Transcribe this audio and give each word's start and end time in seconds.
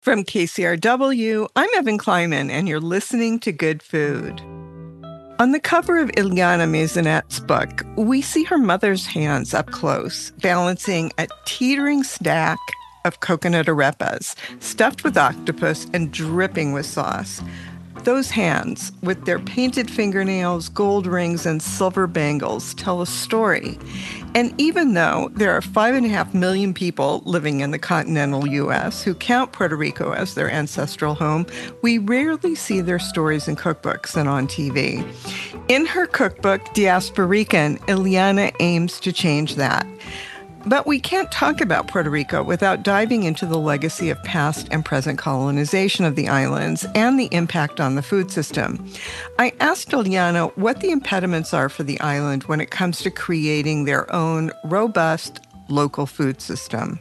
From 0.00 0.24
KCRW, 0.24 1.46
I'm 1.56 1.68
Evan 1.76 1.98
Kleiman, 1.98 2.50
and 2.50 2.66
you're 2.66 2.80
listening 2.80 3.38
to 3.40 3.52
Good 3.52 3.82
Food. 3.82 4.40
On 5.38 5.52
the 5.52 5.60
cover 5.60 5.98
of 5.98 6.10
Illyanna 6.12 6.70
Maisonet's 6.70 7.38
book, 7.40 7.84
we 7.96 8.22
see 8.22 8.42
her 8.44 8.56
mother's 8.56 9.04
hands 9.04 9.52
up 9.52 9.70
close, 9.72 10.30
balancing 10.40 11.12
a 11.18 11.28
teetering 11.44 12.02
stack 12.02 12.58
of 13.04 13.20
coconut 13.20 13.66
arepas, 13.66 14.34
stuffed 14.62 15.04
with 15.04 15.18
octopus 15.18 15.86
and 15.92 16.10
dripping 16.10 16.72
with 16.72 16.86
sauce. 16.86 17.42
Those 18.04 18.30
hands, 18.30 18.92
with 19.02 19.26
their 19.26 19.38
painted 19.38 19.90
fingernails, 19.90 20.70
gold 20.70 21.06
rings, 21.06 21.44
and 21.44 21.62
silver 21.62 22.06
bangles, 22.06 22.72
tell 22.74 23.02
a 23.02 23.06
story. 23.06 23.78
And 24.34 24.54
even 24.58 24.94
though 24.94 25.30
there 25.34 25.52
are 25.52 25.60
five 25.60 25.94
and 25.94 26.06
a 26.06 26.08
half 26.08 26.32
million 26.32 26.72
people 26.72 27.22
living 27.26 27.60
in 27.60 27.72
the 27.72 27.78
continental 27.78 28.46
U.S. 28.48 29.02
who 29.02 29.14
count 29.14 29.52
Puerto 29.52 29.76
Rico 29.76 30.12
as 30.12 30.34
their 30.34 30.50
ancestral 30.50 31.14
home, 31.14 31.46
we 31.82 31.98
rarely 31.98 32.54
see 32.54 32.80
their 32.80 32.98
stories 32.98 33.48
in 33.48 33.56
cookbooks 33.56 34.16
and 34.16 34.28
on 34.28 34.46
TV. 34.46 35.04
In 35.68 35.84
her 35.84 36.06
cookbook, 36.06 36.62
Diasporican, 36.74 37.78
Illyanna 37.80 38.54
aims 38.60 38.98
to 39.00 39.12
change 39.12 39.56
that. 39.56 39.86
But 40.66 40.86
we 40.86 41.00
can't 41.00 41.30
talk 41.32 41.60
about 41.60 41.88
Puerto 41.88 42.10
Rico 42.10 42.42
without 42.42 42.82
diving 42.82 43.22
into 43.22 43.46
the 43.46 43.58
legacy 43.58 44.10
of 44.10 44.22
past 44.24 44.68
and 44.70 44.84
present 44.84 45.18
colonization 45.18 46.04
of 46.04 46.16
the 46.16 46.28
islands 46.28 46.84
and 46.94 47.18
the 47.18 47.28
impact 47.32 47.80
on 47.80 47.94
the 47.94 48.02
food 48.02 48.30
system. 48.30 48.86
I 49.38 49.52
asked 49.60 49.90
Illyanna 49.90 50.54
what 50.56 50.80
the 50.80 50.90
impediments 50.90 51.54
are 51.54 51.70
for 51.70 51.82
the 51.82 51.98
island 52.00 52.44
when 52.44 52.60
it 52.60 52.70
comes 52.70 53.00
to 53.00 53.10
creating 53.10 53.84
their 53.84 54.12
own 54.14 54.50
robust 54.64 55.40
local 55.68 56.04
food 56.04 56.42
system. 56.42 57.00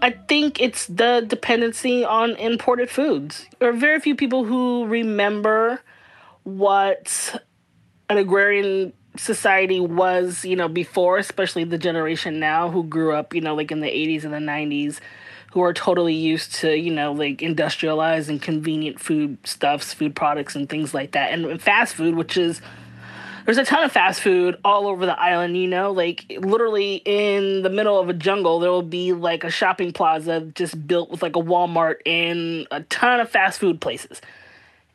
I 0.00 0.10
think 0.10 0.60
it's 0.60 0.86
the 0.86 1.24
dependency 1.26 2.04
on 2.04 2.36
imported 2.36 2.90
foods. 2.90 3.46
There 3.58 3.68
are 3.68 3.74
very 3.76 4.00
few 4.00 4.14
people 4.14 4.44
who 4.44 4.86
remember 4.86 5.80
what 6.44 7.40
an 8.08 8.18
agrarian 8.18 8.92
society 9.18 9.80
was, 9.80 10.44
you 10.44 10.56
know, 10.56 10.68
before, 10.68 11.18
especially 11.18 11.64
the 11.64 11.78
generation 11.78 12.38
now 12.38 12.70
who 12.70 12.84
grew 12.84 13.12
up, 13.12 13.34
you 13.34 13.40
know, 13.40 13.54
like 13.54 13.70
in 13.70 13.80
the 13.80 13.88
80s 13.88 14.24
and 14.24 14.32
the 14.32 14.38
90s, 14.38 15.00
who 15.52 15.62
are 15.62 15.72
totally 15.72 16.14
used 16.14 16.54
to, 16.56 16.76
you 16.76 16.92
know, 16.92 17.12
like 17.12 17.42
industrialized 17.42 18.28
and 18.28 18.42
convenient 18.42 19.00
food 19.00 19.38
stuffs, 19.44 19.94
food 19.94 20.14
products, 20.14 20.54
and 20.54 20.68
things 20.68 20.92
like 20.92 21.12
that. 21.12 21.32
And 21.32 21.60
fast 21.62 21.94
food, 21.94 22.14
which 22.14 22.36
is, 22.36 22.60
there's 23.44 23.58
a 23.58 23.64
ton 23.64 23.84
of 23.84 23.92
fast 23.92 24.20
food 24.20 24.58
all 24.64 24.88
over 24.88 25.06
the 25.06 25.18
island, 25.18 25.56
you 25.56 25.68
know, 25.68 25.92
like 25.92 26.24
literally 26.40 26.96
in 27.04 27.62
the 27.62 27.70
middle 27.70 27.98
of 27.98 28.08
a 28.08 28.12
jungle, 28.12 28.58
there 28.58 28.70
will 28.70 28.82
be 28.82 29.12
like 29.12 29.44
a 29.44 29.50
shopping 29.50 29.92
plaza 29.92 30.40
just 30.54 30.86
built 30.86 31.10
with 31.10 31.22
like 31.22 31.36
a 31.36 31.40
Walmart 31.40 31.96
and 32.04 32.66
a 32.70 32.82
ton 32.82 33.20
of 33.20 33.30
fast 33.30 33.60
food 33.60 33.80
places. 33.80 34.20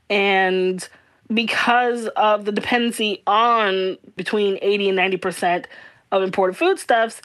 And, 0.09 0.87
because 1.33 2.07
of 2.09 2.45
the 2.45 2.51
dependency 2.51 3.21
on 3.25 3.97
between 4.15 4.57
80 4.61 4.89
and 4.89 4.99
90% 4.99 5.65
of 6.11 6.23
imported 6.23 6.57
foodstuffs, 6.57 7.21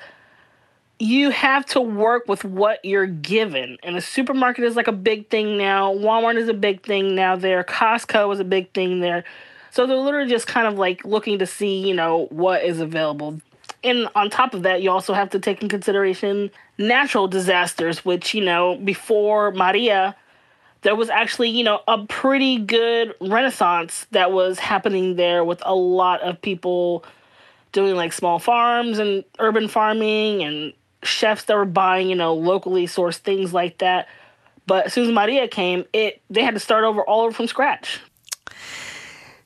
you 0.99 1.31
have 1.31 1.67
to 1.67 1.81
work 1.81 2.27
with 2.27 2.45
what 2.45 2.83
you're 2.85 3.07
given. 3.07 3.77
And 3.83 3.97
a 3.97 4.01
supermarket 4.01 4.65
is 4.65 4.77
like 4.77 4.89
a 4.89 4.93
big 4.93 5.29
thing 5.29 5.59
now. 5.59 5.93
Walmart 5.93 6.37
is 6.37 6.49
a 6.49 6.55
big 6.55 6.83
thing 6.83 7.15
now 7.15 7.37
there. 7.37 7.65
Costco 7.65 8.33
is 8.33 8.41
a 8.41 8.45
big 8.45 8.73
thing 8.73 9.01
there. 9.01 9.25
So 9.71 9.87
they're 9.87 9.97
literally 9.97 10.31
just 10.31 10.47
kind 10.47 10.67
of 10.67 10.79
like 10.79 11.05
looking 11.05 11.39
to 11.41 11.47
see, 11.47 11.87
you 11.87 11.95
know, 11.95 12.29
what 12.31 12.65
is 12.65 12.81
available. 12.81 13.41
And 13.85 14.09
on 14.15 14.31
top 14.31 14.55
of 14.55 14.63
that, 14.63 14.83
you 14.83 14.91
also 14.91 15.13
have 15.13 15.31
to 15.31 15.39
take 15.39 15.63
in 15.63 15.69
consideration 15.69 16.51
natural 16.79 17.29
disasters, 17.29 18.05
which, 18.05 18.33
you 18.35 18.43
know, 18.43 18.77
before 18.77 19.53
Maria, 19.53 20.17
there 20.83 20.95
was 20.95 21.11
actually, 21.11 21.51
you 21.51 21.65
know, 21.65 21.81
a 21.89 22.05
pretty 22.07 22.59
good 22.59 23.15
renaissance 23.21 24.07
that 24.13 24.33
was 24.33 24.59
happening 24.59 25.17
there 25.17 25.45
with 25.45 25.63
a 25.65 25.75
lot 25.75 26.21
of 26.23 26.41
people 26.41 27.05
doing 27.73 27.97
like 27.97 28.13
small 28.13 28.39
farms 28.39 28.99
and 28.99 29.25
urban 29.39 29.69
farming 29.69 30.43
and 30.43 30.73
chefs 31.03 31.45
that 31.45 31.57
were 31.57 31.65
buying, 31.65 32.09
you 32.09 32.17
know, 32.17 32.35
locally 32.35 32.87
sourced 32.87 33.19
things 33.19 33.53
like 33.53 33.79
that. 33.79 34.09
But 34.67 34.87
as 34.87 34.93
soon 34.93 35.09
as 35.09 35.15
Maria 35.15 35.49
came, 35.49 35.85
it 35.93 36.23
they 36.31 36.43
had 36.43 36.55
to 36.55 36.61
start 36.61 36.85
over 36.85 37.03
all 37.03 37.23
over 37.23 37.33
from 37.33 37.47
scratch. 37.47 38.01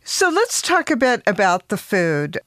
So 0.04 0.28
let's 0.28 0.60
talk 0.60 0.90
a 0.90 0.96
bit 0.96 1.22
about 1.26 1.68
the 1.68 1.76
food. 1.76 2.38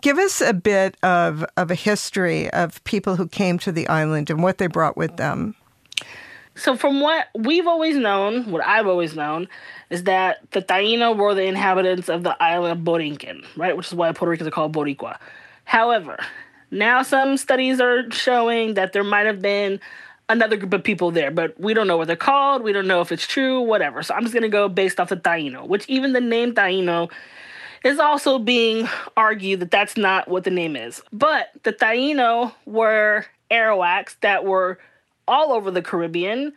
Give 0.00 0.18
us 0.18 0.40
a 0.40 0.52
bit 0.52 0.96
of, 1.02 1.44
of 1.56 1.70
a 1.70 1.74
history 1.74 2.48
of 2.50 2.82
people 2.84 3.16
who 3.16 3.26
came 3.26 3.58
to 3.60 3.72
the 3.72 3.88
island 3.88 4.30
and 4.30 4.42
what 4.42 4.58
they 4.58 4.68
brought 4.68 4.96
with 4.96 5.16
them. 5.16 5.56
So 6.58 6.76
from 6.76 7.00
what 7.00 7.28
we've 7.34 7.68
always 7.68 7.96
known, 7.96 8.50
what 8.50 8.64
I've 8.66 8.88
always 8.88 9.14
known, 9.14 9.48
is 9.90 10.04
that 10.04 10.50
the 10.50 10.60
Taino 10.60 11.16
were 11.16 11.34
the 11.34 11.44
inhabitants 11.44 12.08
of 12.08 12.24
the 12.24 12.40
island 12.42 12.78
of 12.78 12.84
Borinquen, 12.84 13.46
right? 13.56 13.76
Which 13.76 13.86
is 13.86 13.94
why 13.94 14.10
Puerto 14.12 14.30
Ricans 14.30 14.48
are 14.48 14.50
called 14.50 14.74
Boricua. 14.74 15.18
However, 15.64 16.18
now 16.70 17.02
some 17.02 17.36
studies 17.36 17.80
are 17.80 18.10
showing 18.10 18.74
that 18.74 18.92
there 18.92 19.04
might 19.04 19.26
have 19.26 19.40
been 19.40 19.80
another 20.28 20.56
group 20.56 20.72
of 20.74 20.82
people 20.82 21.10
there, 21.10 21.30
but 21.30 21.58
we 21.60 21.74
don't 21.74 21.86
know 21.86 21.96
what 21.96 22.08
they're 22.08 22.16
called. 22.16 22.62
We 22.62 22.72
don't 22.72 22.88
know 22.88 23.00
if 23.00 23.12
it's 23.12 23.26
true, 23.26 23.60
whatever. 23.60 24.02
So 24.02 24.14
I'm 24.14 24.22
just 24.22 24.34
gonna 24.34 24.48
go 24.48 24.68
based 24.68 24.98
off 24.98 25.08
the 25.08 25.16
Taino, 25.16 25.66
which 25.66 25.88
even 25.88 26.12
the 26.12 26.20
name 26.20 26.54
Taino 26.54 27.10
is 27.84 27.98
also 27.98 28.38
being 28.38 28.88
argued 29.16 29.60
that 29.60 29.70
that's 29.70 29.96
not 29.96 30.26
what 30.28 30.44
the 30.44 30.50
name 30.50 30.74
is. 30.74 31.02
But 31.12 31.50
the 31.62 31.72
Taino 31.72 32.52
were 32.66 33.26
Arawaks 33.50 34.16
that 34.20 34.44
were 34.44 34.78
all 35.28 35.52
over 35.52 35.70
the 35.70 35.82
Caribbean, 35.82 36.54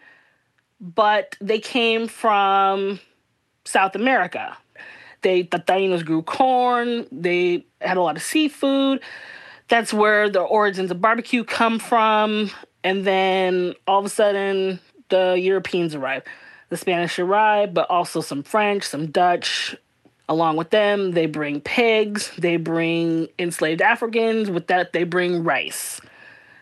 but 0.80 1.36
they 1.40 1.60
came 1.60 2.08
from 2.08 3.00
South 3.66 3.96
America. 3.96 4.58
They 5.22 5.44
the 5.44 5.60
Tainos 5.60 6.04
grew 6.04 6.24
corn. 6.24 7.06
They 7.12 7.66
had 7.80 7.98
a 7.98 8.02
lot 8.02 8.16
of 8.16 8.24
seafood. 8.24 9.02
That's 9.68 9.94
where 9.94 10.30
the 10.30 10.42
origins 10.42 10.92
of 10.92 11.00
barbecue 11.00 11.44
come 11.44 11.80
from. 11.80 12.50
And 12.84 13.06
then 13.06 13.76
all 13.88 14.00
of 14.00 14.06
a 14.06 14.10
sudden, 14.10 14.80
the 15.10 15.38
Europeans 15.40 15.94
arrive. 15.94 16.24
The 16.70 16.78
Spanish 16.78 17.20
arrive, 17.20 17.74
but 17.74 17.90
also 17.90 18.22
some 18.22 18.44
French, 18.44 18.84
some 18.84 19.08
Dutch. 19.08 19.76
Along 20.28 20.56
with 20.56 20.70
them, 20.70 21.12
they 21.12 21.26
bring 21.26 21.62
pigs. 21.62 22.32
They 22.38 22.58
bring 22.58 23.28
enslaved 23.38 23.82
Africans. 23.82 24.50
With 24.50 24.68
that, 24.68 24.94
they 24.94 25.04
bring 25.04 25.44
rice. 25.44 26.02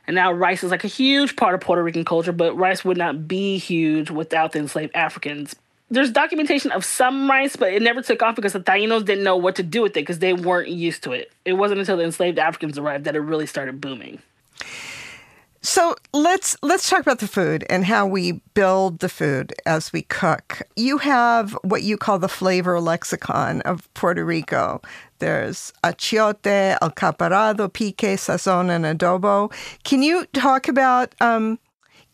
And 0.09 0.15
now 0.15 0.31
rice 0.31 0.63
is 0.63 0.71
like 0.71 0.83
a 0.83 0.87
huge 0.87 1.35
part 1.35 1.53
of 1.53 1.61
Puerto 1.61 1.83
Rican 1.83 2.03
culture, 2.03 2.31
but 2.31 2.57
rice 2.57 2.83
would 2.83 2.97
not 2.97 3.27
be 3.27 3.59
huge 3.59 4.09
without 4.09 4.53
the 4.53 4.57
enslaved 4.57 4.95
Africans. 4.95 5.55
There's 5.91 6.09
documentation 6.09 6.71
of 6.71 6.83
some 6.83 7.29
rice, 7.29 7.55
but 7.55 7.71
it 7.71 7.83
never 7.83 8.01
took 8.01 8.23
off 8.23 8.35
because 8.35 8.53
the 8.53 8.59
Tainos 8.59 9.05
didn't 9.05 9.23
know 9.23 9.37
what 9.37 9.55
to 9.57 9.61
do 9.61 9.83
with 9.83 9.91
it 9.91 10.01
because 10.01 10.17
they 10.17 10.33
weren't 10.33 10.69
used 10.69 11.03
to 11.03 11.11
it. 11.11 11.31
It 11.45 11.53
wasn't 11.53 11.81
until 11.81 11.97
the 11.97 12.05
enslaved 12.05 12.39
Africans 12.39 12.79
arrived 12.79 13.03
that 13.03 13.15
it 13.15 13.19
really 13.19 13.45
started 13.45 13.79
booming. 13.79 14.17
So 15.61 15.95
let's 16.13 16.55
let's 16.61 16.89
talk 16.89 17.01
about 17.01 17.19
the 17.19 17.27
food 17.27 17.65
and 17.69 17.83
how 17.83 18.07
we 18.07 18.41
build 18.53 18.99
the 18.99 19.09
food 19.09 19.53
as 19.65 19.91
we 19.91 20.03
cook. 20.03 20.61
You 20.77 20.99
have 20.99 21.57
what 21.63 21.83
you 21.83 21.97
call 21.97 22.17
the 22.17 22.29
flavor 22.29 22.79
lexicon 22.79 23.61
of 23.61 23.93
Puerto 23.93 24.23
Rico. 24.23 24.81
There's 25.19 25.73
achiote, 25.83 26.79
alcaparado, 26.79 27.71
pique, 27.71 28.17
sazon, 28.17 28.69
and 28.69 28.85
adobo. 28.85 29.51
Can 29.83 30.01
you 30.01 30.25
talk 30.27 30.69
about 30.69 31.13
um, 31.19 31.59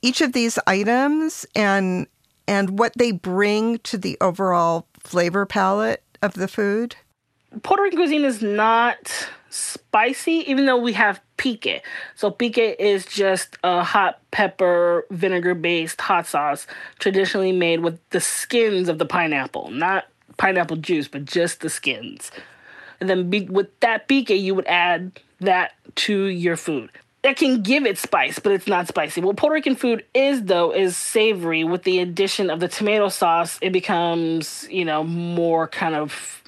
each 0.01 0.21
of 0.21 0.33
these 0.33 0.57
items 0.65 1.45
and 1.55 2.07
and 2.47 2.79
what 2.79 2.93
they 2.97 3.11
bring 3.11 3.77
to 3.79 3.97
the 3.97 4.17
overall 4.21 4.87
flavor 4.99 5.45
palette 5.45 6.03
of 6.23 6.33
the 6.33 6.47
food? 6.47 6.95
Puerto 7.61 7.83
Rican 7.83 7.99
cuisine 7.99 8.25
is 8.25 8.41
not 8.41 9.29
spicy, 9.49 10.43
even 10.49 10.65
though 10.65 10.77
we 10.77 10.93
have 10.93 11.21
pique. 11.37 11.81
So 12.15 12.31
pique 12.31 12.57
is 12.79 13.05
just 13.05 13.57
a 13.63 13.83
hot 13.83 14.19
pepper 14.31 15.05
vinegar 15.11 15.53
based 15.53 16.01
hot 16.01 16.27
sauce, 16.27 16.67
traditionally 16.99 17.51
made 17.51 17.81
with 17.81 17.99
the 18.09 18.19
skins 18.21 18.89
of 18.89 18.97
the 18.97 19.05
pineapple, 19.05 19.69
not 19.71 20.05
pineapple 20.37 20.77
juice, 20.77 21.07
but 21.07 21.25
just 21.25 21.61
the 21.61 21.69
skins. 21.69 22.31
And 22.99 23.09
then 23.09 23.29
be- 23.29 23.41
with 23.41 23.77
that 23.81 24.07
pique, 24.07 24.29
you 24.29 24.55
would 24.55 24.67
add 24.67 25.19
that 25.39 25.73
to 25.95 26.25
your 26.25 26.57
food. 26.57 26.89
That 27.23 27.37
can 27.37 27.63
give 27.63 27.85
it 27.87 27.97
spice, 27.97 28.37
but 28.37 28.51
it's 28.51 28.67
not 28.67 28.87
spicy. 28.87 29.19
What 29.21 29.35
Puerto 29.35 29.55
Rican 29.55 29.75
food 29.75 30.05
is, 30.13 30.43
though, 30.43 30.71
is 30.71 30.95
savory. 30.95 31.63
With 31.63 31.83
the 31.83 31.99
addition 31.99 32.51
of 32.51 32.59
the 32.59 32.67
tomato 32.67 33.09
sauce, 33.09 33.57
it 33.61 33.73
becomes, 33.73 34.67
you 34.69 34.85
know, 34.85 35.03
more 35.03 35.67
kind 35.67 35.95
of 35.95 36.43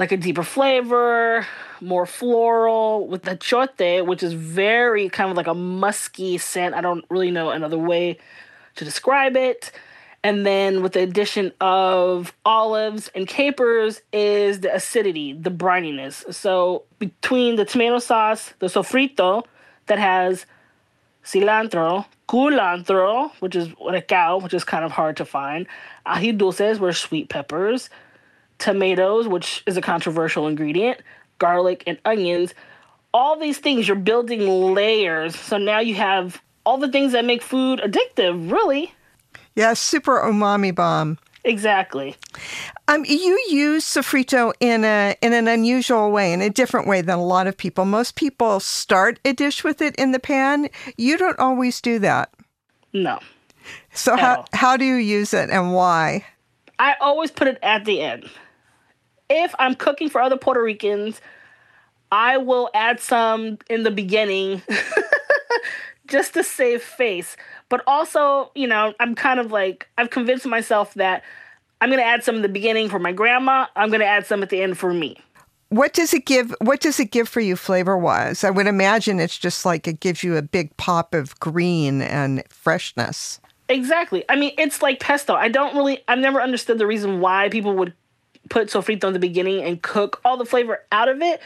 like 0.00 0.12
a 0.12 0.16
deeper 0.16 0.42
flavor, 0.42 1.46
more 1.82 2.06
floral 2.06 3.06
with 3.06 3.22
the 3.22 3.36
chote, 3.36 4.06
which 4.06 4.22
is 4.22 4.32
very 4.32 5.10
kind 5.10 5.30
of 5.30 5.36
like 5.36 5.46
a 5.46 5.54
musky 5.54 6.38
scent. 6.38 6.74
I 6.74 6.80
don't 6.80 7.04
really 7.10 7.30
know 7.30 7.50
another 7.50 7.76
way 7.76 8.16
to 8.76 8.84
describe 8.86 9.36
it. 9.36 9.70
And 10.24 10.46
then 10.46 10.82
with 10.82 10.94
the 10.94 11.02
addition 11.02 11.52
of 11.60 12.32
olives 12.46 13.10
and 13.14 13.28
capers 13.28 14.00
is 14.10 14.60
the 14.60 14.74
acidity, 14.74 15.34
the 15.34 15.50
brininess. 15.50 16.32
So 16.32 16.84
between 16.98 17.56
the 17.56 17.66
tomato 17.66 17.98
sauce, 17.98 18.54
the 18.58 18.66
sofrito 18.68 19.44
that 19.86 19.98
has 19.98 20.46
cilantro, 21.26 22.06
culantro, 22.26 23.32
which 23.40 23.54
is 23.54 23.68
recao, 23.68 24.42
which 24.42 24.54
is 24.54 24.64
kind 24.64 24.82
of 24.84 24.92
hard 24.92 25.18
to 25.18 25.26
find, 25.26 25.66
ají 26.06 26.36
dulces, 26.36 26.78
were 26.78 26.94
sweet 26.94 27.28
peppers, 27.28 27.90
tomatoes, 28.60 29.26
which 29.26 29.64
is 29.66 29.76
a 29.76 29.80
controversial 29.80 30.46
ingredient, 30.46 31.00
garlic, 31.38 31.82
and 31.86 31.98
onions. 32.04 32.54
All 33.12 33.36
these 33.38 33.58
things, 33.58 33.88
you're 33.88 33.96
building 33.96 34.72
layers. 34.72 35.36
So 35.36 35.58
now 35.58 35.80
you 35.80 35.96
have 35.96 36.40
all 36.64 36.78
the 36.78 36.88
things 36.88 37.12
that 37.12 37.24
make 37.24 37.42
food 37.42 37.80
addictive, 37.80 38.52
really. 38.52 38.94
Yeah, 39.56 39.72
super 39.72 40.20
umami 40.20 40.72
bomb. 40.72 41.18
Exactly. 41.42 42.14
Um, 42.86 43.04
you 43.06 43.42
use 43.48 43.84
sofrito 43.84 44.52
in 44.60 44.84
a 44.84 45.16
in 45.22 45.32
an 45.32 45.48
unusual 45.48 46.10
way, 46.10 46.32
in 46.32 46.42
a 46.42 46.50
different 46.50 46.86
way 46.86 47.00
than 47.00 47.18
a 47.18 47.24
lot 47.24 47.46
of 47.46 47.56
people. 47.56 47.84
Most 47.86 48.14
people 48.14 48.60
start 48.60 49.18
a 49.24 49.32
dish 49.32 49.64
with 49.64 49.80
it 49.80 49.96
in 49.96 50.12
the 50.12 50.18
pan. 50.18 50.68
You 50.98 51.16
don't 51.16 51.38
always 51.38 51.80
do 51.80 51.98
that. 52.00 52.32
No. 52.92 53.20
So 53.92 54.16
how 54.16 54.44
how 54.52 54.76
do 54.76 54.84
you 54.84 54.96
use 54.96 55.32
it 55.32 55.48
and 55.50 55.72
why? 55.72 56.26
I 56.78 56.94
always 57.00 57.30
put 57.30 57.48
it 57.48 57.58
at 57.62 57.84
the 57.84 58.00
end. 58.00 58.28
If 59.30 59.54
I'm 59.58 59.74
cooking 59.74 60.10
for 60.10 60.20
other 60.20 60.36
Puerto 60.36 60.62
Ricans, 60.62 61.20
I 62.12 62.36
will 62.36 62.68
add 62.74 63.00
some 63.00 63.58
in 63.70 63.84
the 63.84 63.90
beginning 63.90 64.62
just 66.08 66.34
to 66.34 66.42
save 66.42 66.82
face. 66.82 67.36
But 67.68 67.82
also, 67.86 68.50
you 68.54 68.66
know, 68.66 68.92
I'm 69.00 69.14
kind 69.14 69.40
of 69.40 69.52
like, 69.52 69.88
I've 69.96 70.10
convinced 70.10 70.46
myself 70.46 70.94
that 70.94 71.22
I'm 71.80 71.88
going 71.88 72.00
to 72.00 72.06
add 72.06 72.24
some 72.24 72.36
in 72.36 72.42
the 72.42 72.48
beginning 72.48 72.88
for 72.88 72.98
my 72.98 73.12
grandma. 73.12 73.66
I'm 73.76 73.88
going 73.88 74.00
to 74.00 74.06
add 74.06 74.26
some 74.26 74.42
at 74.42 74.50
the 74.50 74.60
end 74.60 74.76
for 74.76 74.92
me. 74.92 75.16
What 75.68 75.92
does 75.94 76.12
it 76.12 76.26
give? 76.26 76.52
What 76.60 76.80
does 76.80 76.98
it 76.98 77.12
give 77.12 77.28
for 77.28 77.40
you 77.40 77.54
flavor 77.54 77.96
wise? 77.96 78.42
I 78.42 78.50
would 78.50 78.66
imagine 78.66 79.20
it's 79.20 79.38
just 79.38 79.64
like 79.64 79.86
it 79.86 80.00
gives 80.00 80.24
you 80.24 80.36
a 80.36 80.42
big 80.42 80.76
pop 80.76 81.14
of 81.14 81.38
green 81.38 82.02
and 82.02 82.42
freshness. 82.48 83.40
Exactly. 83.68 84.24
I 84.28 84.34
mean, 84.34 84.52
it's 84.58 84.82
like 84.82 84.98
pesto. 84.98 85.34
I 85.34 85.48
don't 85.48 85.76
really, 85.76 86.02
I've 86.08 86.18
never 86.18 86.42
understood 86.42 86.78
the 86.78 86.88
reason 86.88 87.20
why 87.20 87.48
people 87.50 87.76
would 87.76 87.94
put 88.50 88.68
sofrito 88.68 89.04
in 89.04 89.14
the 89.14 89.18
beginning 89.18 89.64
and 89.64 89.80
cook 89.80 90.20
all 90.24 90.36
the 90.36 90.44
flavor 90.44 90.80
out 90.92 91.08
of 91.08 91.22
it 91.22 91.40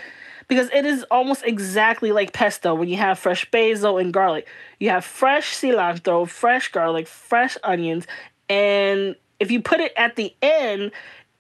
because 0.49 0.69
it 0.73 0.85
is 0.85 1.05
almost 1.05 1.45
exactly 1.45 2.11
like 2.11 2.33
pesto 2.33 2.75
when 2.75 2.89
you 2.89 2.97
have 2.97 3.19
fresh 3.19 3.49
basil 3.51 3.99
and 3.99 4.13
garlic. 4.13 4.49
You 4.81 4.91
have 4.91 5.05
fresh 5.05 5.55
cilantro, 5.55 6.29
fresh 6.29 6.73
garlic, 6.73 7.07
fresh 7.07 7.57
onions, 7.63 8.07
and 8.49 9.17
if 9.41 9.51
you 9.51 9.63
put 9.63 9.81
it 9.81 9.93
at 9.97 10.17
the 10.17 10.35
end, 10.43 10.93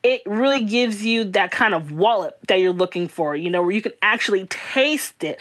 it 0.02 0.22
really 0.26 0.64
gives 0.64 1.04
you 1.04 1.24
that 1.24 1.50
kind 1.50 1.74
of 1.74 1.92
wallop 1.92 2.38
that 2.48 2.60
you're 2.60 2.72
looking 2.72 3.08
for, 3.08 3.34
you 3.34 3.50
know, 3.50 3.62
where 3.62 3.70
you 3.70 3.82
can 3.82 3.92
actually 4.02 4.46
taste 4.46 5.24
it. 5.24 5.40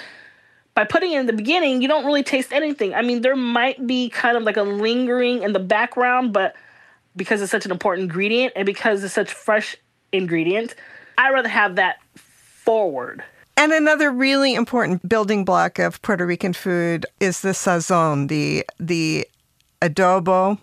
By 0.73 0.85
putting 0.85 1.11
it 1.11 1.19
in 1.19 1.27
the 1.27 1.33
beginning, 1.33 1.81
you 1.81 1.87
don't 1.87 2.05
really 2.05 2.23
taste 2.23 2.51
anything. 2.51 2.95
I 2.95 3.01
mean, 3.01 3.21
there 3.21 3.35
might 3.35 3.85
be 3.85 4.09
kind 4.09 4.37
of 4.37 4.43
like 4.43 4.57
a 4.57 4.63
lingering 4.63 5.43
in 5.43 5.53
the 5.53 5.59
background, 5.59 6.33
but 6.33 6.55
because 7.15 7.41
it's 7.41 7.51
such 7.51 7.65
an 7.65 7.71
important 7.71 8.05
ingredient 8.05 8.53
and 8.55 8.65
because 8.65 9.03
it's 9.03 9.13
such 9.13 9.31
fresh 9.31 9.75
ingredient, 10.13 10.75
I'd 11.17 11.31
rather 11.31 11.49
have 11.49 11.75
that 11.75 11.97
forward. 12.15 13.23
And 13.55 13.71
another 13.71 14.11
really 14.11 14.55
important 14.55 15.07
building 15.07 15.45
block 15.45 15.79
of 15.79 16.01
Puerto 16.01 16.25
Rican 16.25 16.53
food 16.53 17.05
is 17.19 17.41
the 17.41 17.49
sazon, 17.49 18.27
the 18.27 18.65
the 18.79 19.27
adobo 19.81 20.57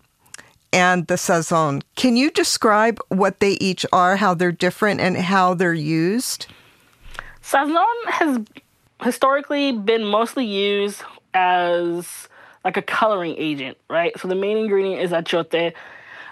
and 0.73 1.07
the 1.07 1.15
sazon. 1.15 1.83
Can 1.95 2.17
you 2.17 2.31
describe 2.31 2.99
what 3.09 3.41
they 3.41 3.53
each 3.53 3.87
are, 3.93 4.17
how 4.17 4.35
they're 4.35 4.53
different, 4.53 5.01
and 5.01 5.17
how 5.17 5.55
they're 5.55 5.75
used? 5.75 6.47
Sazon 7.43 7.85
has 8.07 8.41
historically 9.03 9.73
been 9.73 10.05
mostly 10.05 10.45
used 10.45 11.03
as 11.33 12.29
like 12.65 12.77
a 12.77 12.83
coloring 12.83 13.35
agent, 13.39 13.79
right? 13.89 14.19
So 14.19 14.29
the 14.29 14.35
main 14.35 14.57
ingredient 14.59 15.01
is 15.01 15.11
achote, 15.11 15.73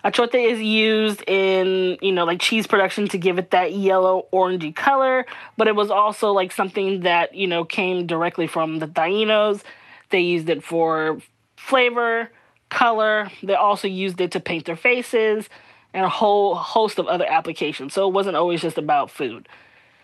Achote 0.08 0.52
is 0.52 0.60
used 0.60 1.22
in, 1.26 1.98
you 2.00 2.12
know, 2.12 2.24
like 2.24 2.40
cheese 2.40 2.66
production 2.66 3.08
to 3.08 3.18
give 3.18 3.38
it 3.38 3.50
that 3.50 3.74
yellow 3.74 4.26
orangey 4.32 4.74
color, 4.74 5.26
but 5.58 5.68
it 5.68 5.76
was 5.76 5.90
also 5.90 6.32
like 6.32 6.50
something 6.50 7.00
that, 7.00 7.34
you 7.34 7.46
know, 7.46 7.64
came 7.64 8.06
directly 8.06 8.46
from 8.46 8.78
the 8.78 8.86
Tainos. 8.86 9.62
They 10.08 10.20
used 10.20 10.48
it 10.48 10.64
for 10.64 11.18
flavor, 11.56 12.30
color. 12.70 13.30
They 13.42 13.54
also 13.54 13.86
used 13.86 14.18
it 14.22 14.32
to 14.32 14.40
paint 14.40 14.64
their 14.64 14.76
faces 14.76 15.50
and 15.92 16.06
a 16.06 16.08
whole 16.08 16.54
host 16.54 16.98
of 16.98 17.06
other 17.06 17.26
applications. 17.26 17.92
So 17.92 18.08
it 18.08 18.14
wasn't 18.14 18.36
always 18.36 18.62
just 18.62 18.78
about 18.78 19.10
food. 19.10 19.46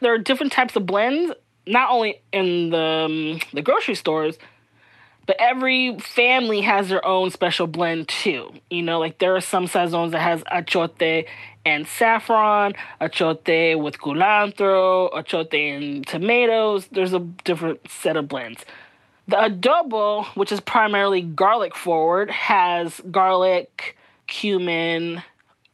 There 0.00 0.12
are 0.12 0.18
different 0.18 0.52
types 0.52 0.76
of 0.76 0.84
blends, 0.84 1.32
not 1.66 1.90
only 1.90 2.20
in 2.30 2.68
the 2.70 3.06
um, 3.06 3.40
the 3.54 3.62
grocery 3.62 3.94
stores, 3.94 4.36
but 5.26 5.36
every 5.38 5.98
family 5.98 6.60
has 6.62 6.88
their 6.88 7.04
own 7.04 7.30
special 7.30 7.66
blend 7.66 8.08
too. 8.08 8.52
You 8.70 8.82
know, 8.82 8.98
like 8.98 9.18
there 9.18 9.34
are 9.36 9.40
some 9.40 9.66
sazons 9.66 10.12
that 10.12 10.20
has 10.20 10.42
achote 10.44 11.26
and 11.66 11.86
saffron, 11.86 12.74
achote 13.00 13.80
with 13.80 13.98
culantro, 13.98 15.10
achote 15.12 15.76
and 15.76 16.06
tomatoes. 16.06 16.86
There's 16.88 17.12
a 17.12 17.20
different 17.20 17.90
set 17.90 18.16
of 18.16 18.28
blends. 18.28 18.64
The 19.26 19.36
adobo, 19.36 20.26
which 20.36 20.52
is 20.52 20.60
primarily 20.60 21.22
garlic 21.22 21.74
forward, 21.74 22.30
has 22.30 23.00
garlic, 23.10 23.96
cumin, 24.26 25.22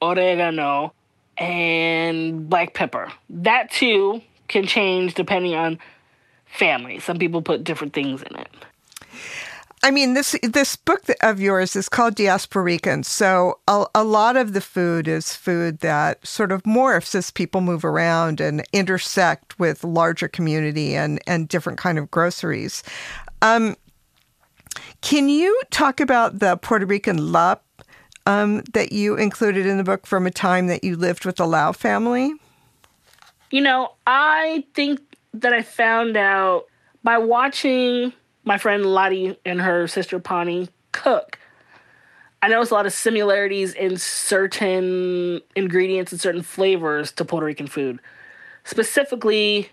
oregano, 0.01 0.93
and 1.37 2.49
black 2.49 2.75
pepper. 2.75 3.11
That 3.29 3.73
too 3.73 4.23
can 4.47 4.67
change 4.67 5.15
depending 5.15 5.55
on 5.55 5.81
family. 6.47 7.01
Some 7.01 7.19
people 7.19 7.43
put 7.43 7.65
different 7.65 7.93
things 7.93 8.23
in 8.23 8.37
it. 8.37 8.49
I 9.83 9.91
mean, 9.91 10.13
this 10.13 10.37
this 10.43 10.77
book 10.77 11.05
of 11.23 11.41
yours 11.41 11.75
is 11.75 11.89
called 11.89 12.15
Diasporican. 12.15 13.05
So 13.05 13.61
a, 13.67 13.87
a, 13.95 14.05
lot 14.05 14.37
of 14.37 14.53
the 14.53 14.61
food 14.61 15.09
is 15.09 15.35
food 15.35 15.79
that 15.79 16.27
sort 16.27 16.53
of 16.53 16.63
morphs 16.65 17.15
as 17.15 17.31
people 17.31 17.63
move 17.63 17.85
around 17.85 18.43
and 18.43 18.63
intersect 18.75 19.59
with 19.59 19.83
larger 19.83 20.29
community 20.29 20.95
and 20.95 21.19
and 21.27 21.49
different 21.49 21.79
kind 21.79 21.99
of 21.99 22.11
groceries. 22.11 22.83
Um, 23.41 23.75
can 25.01 25.31
you 25.31 25.59
talk 25.71 25.99
about 25.99 26.41
the 26.41 26.59
Puerto 26.59 26.85
Rican 26.85 27.33
lap 27.33 27.63
um, 28.27 28.63
that 28.73 28.93
you 28.93 29.17
included 29.17 29.65
in 29.65 29.79
the 29.79 29.85
book 29.85 30.07
from 30.07 30.27
a 30.27 30.31
time 30.31 30.67
that 30.67 30.85
you 30.85 30.95
lived 30.95 31.25
with 31.25 31.37
the 31.37 31.47
Lau 31.47 31.73
family? 31.73 32.35
You 33.51 33.63
know, 33.63 33.95
I 34.07 34.65
think 34.75 35.01
that 35.33 35.55
I 35.55 35.63
found 35.63 36.19
out 36.19 36.67
by 37.03 37.17
watching 37.17 38.13
my 38.45 38.59
friend 38.59 38.87
Lottie 38.87 39.39
and 39.45 39.61
her 39.61 39.87
sister 39.87 40.19
Pani 40.19 40.69
cook. 40.93 41.39
I 42.43 42.49
noticed 42.49 42.73
a 42.73 42.75
lot 42.75 42.87
of 42.87 42.93
similarities 42.93 43.75
in 43.75 43.99
certain 43.99 45.41
ingredients 45.55 46.13
and 46.13 46.21
certain 46.21 46.43
flavors 46.43 47.13
to 47.13 47.25
Puerto 47.25 47.45
Rican 47.47 47.67
food, 47.67 48.01
specifically 48.65 49.71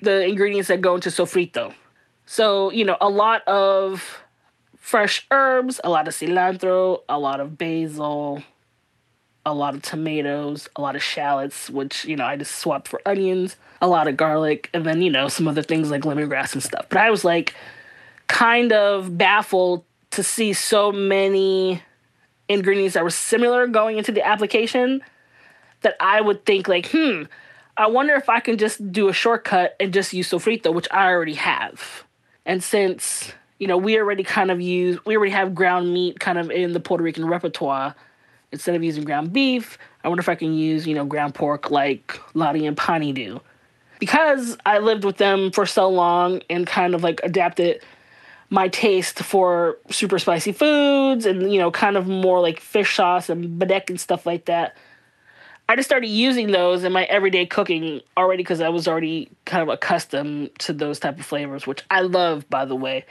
the 0.00 0.24
ingredients 0.26 0.68
that 0.68 0.80
go 0.80 0.94
into 0.94 1.08
sofrito. 1.08 1.74
So, 2.26 2.70
you 2.70 2.84
know, 2.84 2.96
a 3.00 3.08
lot 3.08 3.46
of 3.48 4.22
fresh 4.76 5.26
herbs, 5.30 5.80
a 5.82 5.90
lot 5.90 6.06
of 6.06 6.14
cilantro, 6.14 7.00
a 7.08 7.18
lot 7.18 7.40
of 7.40 7.58
basil, 7.58 8.42
a 9.44 9.52
lot 9.52 9.74
of 9.74 9.82
tomatoes, 9.82 10.68
a 10.76 10.80
lot 10.80 10.96
of 10.96 11.02
shallots, 11.02 11.68
which, 11.68 12.04
you 12.04 12.16
know, 12.16 12.24
I 12.24 12.36
just 12.36 12.56
swapped 12.56 12.88
for 12.88 13.00
onions, 13.04 13.56
a 13.82 13.88
lot 13.88 14.08
of 14.08 14.16
garlic, 14.16 14.70
and 14.72 14.86
then, 14.86 15.02
you 15.02 15.10
know, 15.10 15.28
some 15.28 15.48
other 15.48 15.62
things 15.62 15.90
like 15.90 16.02
lemongrass 16.02 16.54
and 16.54 16.62
stuff. 16.62 16.86
But 16.88 16.98
I 16.98 17.10
was 17.10 17.24
like, 17.24 17.54
kind 18.28 18.72
of 18.72 19.16
baffled 19.16 19.84
to 20.10 20.22
see 20.22 20.52
so 20.52 20.92
many 20.92 21.82
ingredients 22.48 22.94
that 22.94 23.02
were 23.02 23.10
similar 23.10 23.66
going 23.66 23.98
into 23.98 24.12
the 24.12 24.24
application 24.24 25.02
that 25.82 25.96
I 26.00 26.20
would 26.20 26.44
think 26.44 26.68
like, 26.68 26.88
hmm, 26.90 27.24
I 27.76 27.88
wonder 27.88 28.14
if 28.14 28.28
I 28.28 28.40
can 28.40 28.56
just 28.58 28.92
do 28.92 29.08
a 29.08 29.12
shortcut 29.12 29.76
and 29.80 29.92
just 29.92 30.12
use 30.12 30.30
sofrito, 30.30 30.72
which 30.72 30.86
I 30.90 31.08
already 31.08 31.34
have. 31.34 32.04
And 32.46 32.62
since, 32.62 33.32
you 33.58 33.66
know, 33.66 33.76
we 33.76 33.98
already 33.98 34.22
kind 34.22 34.50
of 34.50 34.60
use 34.60 35.04
we 35.04 35.16
already 35.16 35.32
have 35.32 35.54
ground 35.54 35.92
meat 35.92 36.20
kind 36.20 36.38
of 36.38 36.50
in 36.50 36.72
the 36.72 36.80
Puerto 36.80 37.02
Rican 37.02 37.26
repertoire, 37.26 37.94
instead 38.52 38.74
of 38.74 38.84
using 38.84 39.04
ground 39.04 39.32
beef, 39.32 39.78
I 40.04 40.08
wonder 40.08 40.20
if 40.20 40.28
I 40.28 40.34
can 40.36 40.54
use, 40.54 40.86
you 40.86 40.94
know, 40.94 41.04
ground 41.04 41.34
pork 41.34 41.70
like 41.70 42.20
Lottie 42.34 42.66
and 42.66 42.76
Pani 42.76 43.12
do. 43.12 43.40
Because 43.98 44.56
I 44.66 44.78
lived 44.78 45.04
with 45.04 45.16
them 45.16 45.50
for 45.50 45.66
so 45.66 45.88
long 45.88 46.42
and 46.50 46.66
kind 46.66 46.94
of 46.94 47.02
like 47.02 47.20
adapted 47.24 47.80
my 48.50 48.68
taste 48.68 49.20
for 49.20 49.78
super 49.90 50.18
spicy 50.18 50.52
foods 50.52 51.26
and 51.26 51.52
you 51.52 51.58
know 51.58 51.70
kind 51.70 51.96
of 51.96 52.06
more 52.06 52.40
like 52.40 52.60
fish 52.60 52.96
sauce 52.96 53.28
and 53.28 53.60
benek 53.60 53.90
and 53.90 54.00
stuff 54.00 54.26
like 54.26 54.46
that. 54.46 54.76
I 55.68 55.76
just 55.76 55.88
started 55.88 56.08
using 56.08 56.50
those 56.50 56.84
in 56.84 56.92
my 56.92 57.04
everyday 57.04 57.46
cooking 57.46 58.02
already 58.18 58.42
because 58.42 58.60
i 58.60 58.68
was 58.68 58.86
already 58.86 59.30
kind 59.46 59.62
of 59.62 59.70
accustomed 59.70 60.50
to 60.58 60.74
those 60.74 61.00
type 61.00 61.18
of 61.18 61.24
flavors 61.24 61.66
which 61.66 61.82
i 61.90 62.00
love 62.00 62.48
by 62.50 62.64
the 62.64 62.76
way. 62.76 63.06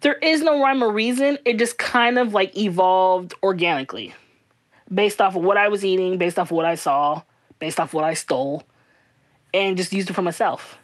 There 0.00 0.14
is 0.14 0.42
no 0.42 0.60
rhyme 0.60 0.82
or 0.82 0.92
reason. 0.92 1.38
It 1.46 1.58
just 1.58 1.78
kind 1.78 2.18
of 2.18 2.34
like 2.34 2.56
evolved 2.58 3.32
organically 3.42 4.14
based 4.92 5.20
off 5.20 5.36
of 5.36 5.42
what 5.42 5.56
i 5.56 5.68
was 5.68 5.84
eating 5.84 6.18
based 6.18 6.38
off 6.38 6.50
of 6.50 6.56
what 6.56 6.66
i 6.66 6.74
saw 6.74 7.22
based 7.58 7.80
off 7.80 7.90
of 7.90 7.94
what 7.94 8.04
i 8.04 8.14
stole 8.14 8.64
and 9.52 9.76
just 9.76 9.92
used 9.92 10.10
it 10.10 10.12
for 10.12 10.22
myself 10.22 10.78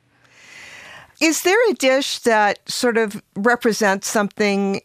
is 1.21 1.43
there 1.43 1.71
a 1.71 1.75
dish 1.75 2.19
that 2.21 2.59
sort 2.69 2.97
of 2.97 3.23
represents 3.37 4.09
something 4.09 4.81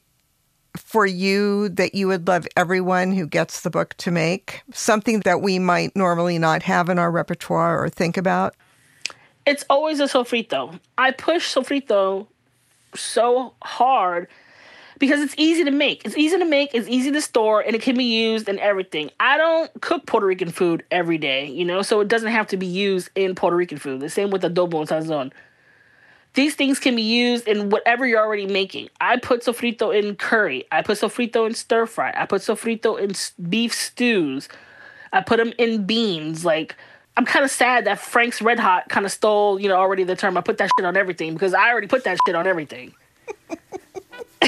for 0.77 1.05
you 1.05 1.69
that 1.69 1.95
you 1.95 2.07
would 2.07 2.27
love 2.27 2.45
everyone 2.57 3.13
who 3.13 3.25
gets 3.25 3.61
the 3.61 3.69
book 3.69 3.93
to 3.95 4.11
make? 4.11 4.61
Something 4.73 5.21
that 5.21 5.41
we 5.41 5.59
might 5.59 5.95
normally 5.95 6.37
not 6.37 6.63
have 6.63 6.89
in 6.89 6.99
our 6.99 7.09
repertoire 7.09 7.81
or 7.81 7.89
think 7.89 8.17
about? 8.17 8.55
It's 9.45 9.63
always 9.69 9.99
a 9.99 10.05
sofrito. 10.05 10.79
I 10.97 11.11
push 11.11 11.55
sofrito 11.55 12.27
so 12.95 13.53
hard 13.61 14.27
because 14.99 15.21
it's 15.21 15.35
easy 15.37 15.63
to 15.63 15.71
make. 15.71 16.03
It's 16.05 16.17
easy 16.17 16.37
to 16.37 16.45
make, 16.45 16.73
it's 16.73 16.87
easy 16.87 17.11
to 17.11 17.21
store, 17.21 17.61
and 17.61 17.75
it 17.75 17.81
can 17.81 17.97
be 17.97 18.05
used 18.05 18.49
in 18.49 18.59
everything. 18.59 19.11
I 19.19 19.37
don't 19.37 19.81
cook 19.81 20.05
Puerto 20.05 20.25
Rican 20.25 20.51
food 20.51 20.83
every 20.91 21.17
day, 21.17 21.47
you 21.47 21.65
know, 21.65 21.81
so 21.81 21.99
it 22.01 22.07
doesn't 22.07 22.31
have 22.31 22.47
to 22.47 22.57
be 22.57 22.65
used 22.65 23.09
in 23.15 23.35
Puerto 23.35 23.55
Rican 23.55 23.77
food. 23.77 23.99
The 23.99 24.09
same 24.09 24.31
with 24.31 24.41
adobo 24.41 24.79
and 24.79 24.89
sazon. 24.89 25.31
These 26.35 26.55
things 26.55 26.79
can 26.79 26.95
be 26.97 27.01
used 27.01 27.47
in 27.47 27.69
whatever 27.69 28.05
you're 28.05 28.21
already 28.21 28.45
making. 28.45 28.89
I 28.99 29.17
put 29.17 29.43
sofrito 29.43 29.97
in 29.97 30.15
curry. 30.15 30.65
I 30.69 30.81
put 30.81 30.97
sofrito 30.97 31.47
in 31.47 31.53
stir 31.53 31.85
fry. 31.85 32.13
I 32.15 32.25
put 32.25 32.41
sofrito 32.41 32.99
in 32.99 33.13
beef 33.49 33.73
stews. 33.73 34.49
I 35.13 35.21
put 35.21 35.37
them 35.37 35.53
in 35.57 35.85
beans. 35.85 36.43
Like, 36.43 36.75
I'm 37.15 37.25
kind 37.25 37.45
of 37.45 37.51
sad 37.51 37.85
that 37.85 37.99
Frank's 37.99 38.41
Red 38.41 38.59
Hot 38.59 38.89
kind 38.89 39.05
of 39.05 39.13
stole, 39.13 39.59
you 39.61 39.69
know, 39.69 39.77
already 39.77 40.03
the 40.03 40.17
term. 40.17 40.35
I 40.37 40.41
put 40.41 40.57
that 40.57 40.69
shit 40.77 40.85
on 40.85 40.97
everything 40.97 41.33
because 41.33 41.53
I 41.53 41.69
already 41.69 41.87
put 41.87 42.03
that 42.03 42.17
shit 42.27 42.35
on 42.35 42.45
everything. 42.45 42.93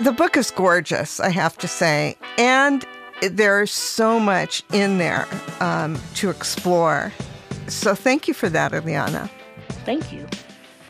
the 0.00 0.12
book 0.12 0.36
is 0.36 0.50
gorgeous, 0.50 1.20
I 1.20 1.30
have 1.30 1.56
to 1.58 1.68
say. 1.68 2.18
And 2.36 2.84
there's 3.22 3.70
so 3.70 4.20
much 4.20 4.62
in 4.74 4.98
there 4.98 5.26
um, 5.60 5.98
to 6.16 6.28
explore. 6.28 7.12
So 7.72 7.94
thank 7.94 8.28
you 8.28 8.34
for 8.34 8.48
that, 8.48 8.72
Illyanna. 8.72 9.28
Thank 9.84 10.12
you. 10.12 10.26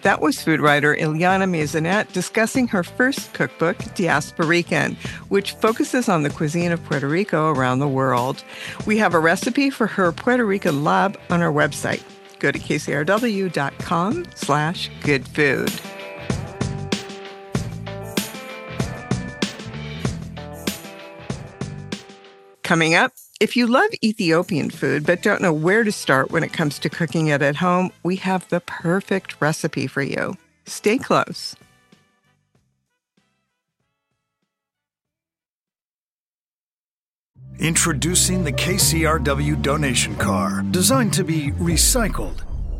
That 0.02 0.20
was 0.20 0.42
food 0.42 0.60
writer 0.60 0.96
Illyanna 0.96 1.48
Maisonet 1.48 2.12
discussing 2.12 2.66
her 2.68 2.82
first 2.82 3.32
cookbook, 3.34 3.76
Diasporican, 3.94 4.96
which 5.28 5.52
focuses 5.52 6.08
on 6.08 6.24
the 6.24 6.30
cuisine 6.30 6.72
of 6.72 6.82
Puerto 6.84 7.06
Rico 7.06 7.50
around 7.50 7.78
the 7.78 7.88
world. 7.88 8.42
We 8.84 8.98
have 8.98 9.14
a 9.14 9.20
recipe 9.20 9.70
for 9.70 9.86
her 9.86 10.10
Puerto 10.10 10.44
Rican 10.44 10.82
lab 10.82 11.18
on 11.30 11.40
our 11.40 11.52
website. 11.52 12.02
Go 12.40 12.50
to 12.50 12.58
kcrw.com 12.58 14.24
slash 14.34 14.90
good 15.02 15.26
food. 15.28 15.72
Coming 22.64 22.94
up, 22.94 23.12
if 23.42 23.56
you 23.56 23.66
love 23.66 23.90
Ethiopian 24.04 24.70
food 24.70 25.04
but 25.04 25.20
don't 25.20 25.42
know 25.42 25.52
where 25.52 25.82
to 25.82 25.90
start 25.90 26.30
when 26.30 26.44
it 26.44 26.52
comes 26.52 26.78
to 26.78 26.88
cooking 26.88 27.26
it 27.26 27.42
at 27.42 27.56
home, 27.56 27.90
we 28.04 28.14
have 28.14 28.49
the 28.50 28.61
perfect 28.61 29.40
recipe 29.40 29.88
for 29.88 30.00
you. 30.00 30.37
Stay 30.64 30.96
close. 30.96 31.56
Introducing 37.58 38.44
the 38.44 38.52
KCRW 38.52 39.61
donation 39.61 40.14
car, 40.16 40.62
designed 40.70 41.12
to 41.14 41.25
be 41.25 41.50
recycled. 41.52 42.51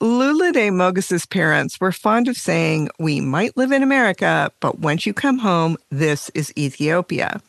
Lulade 0.00 0.72
Mogus's 0.72 1.24
parents 1.24 1.80
were 1.80 1.92
fond 1.92 2.28
of 2.28 2.36
saying, 2.36 2.88
We 2.98 3.20
might 3.20 3.56
live 3.56 3.70
in 3.70 3.82
America, 3.82 4.50
but 4.60 4.80
once 4.80 5.06
you 5.06 5.14
come 5.14 5.38
home, 5.38 5.76
this 5.90 6.30
is 6.30 6.52
Ethiopia. 6.58 7.40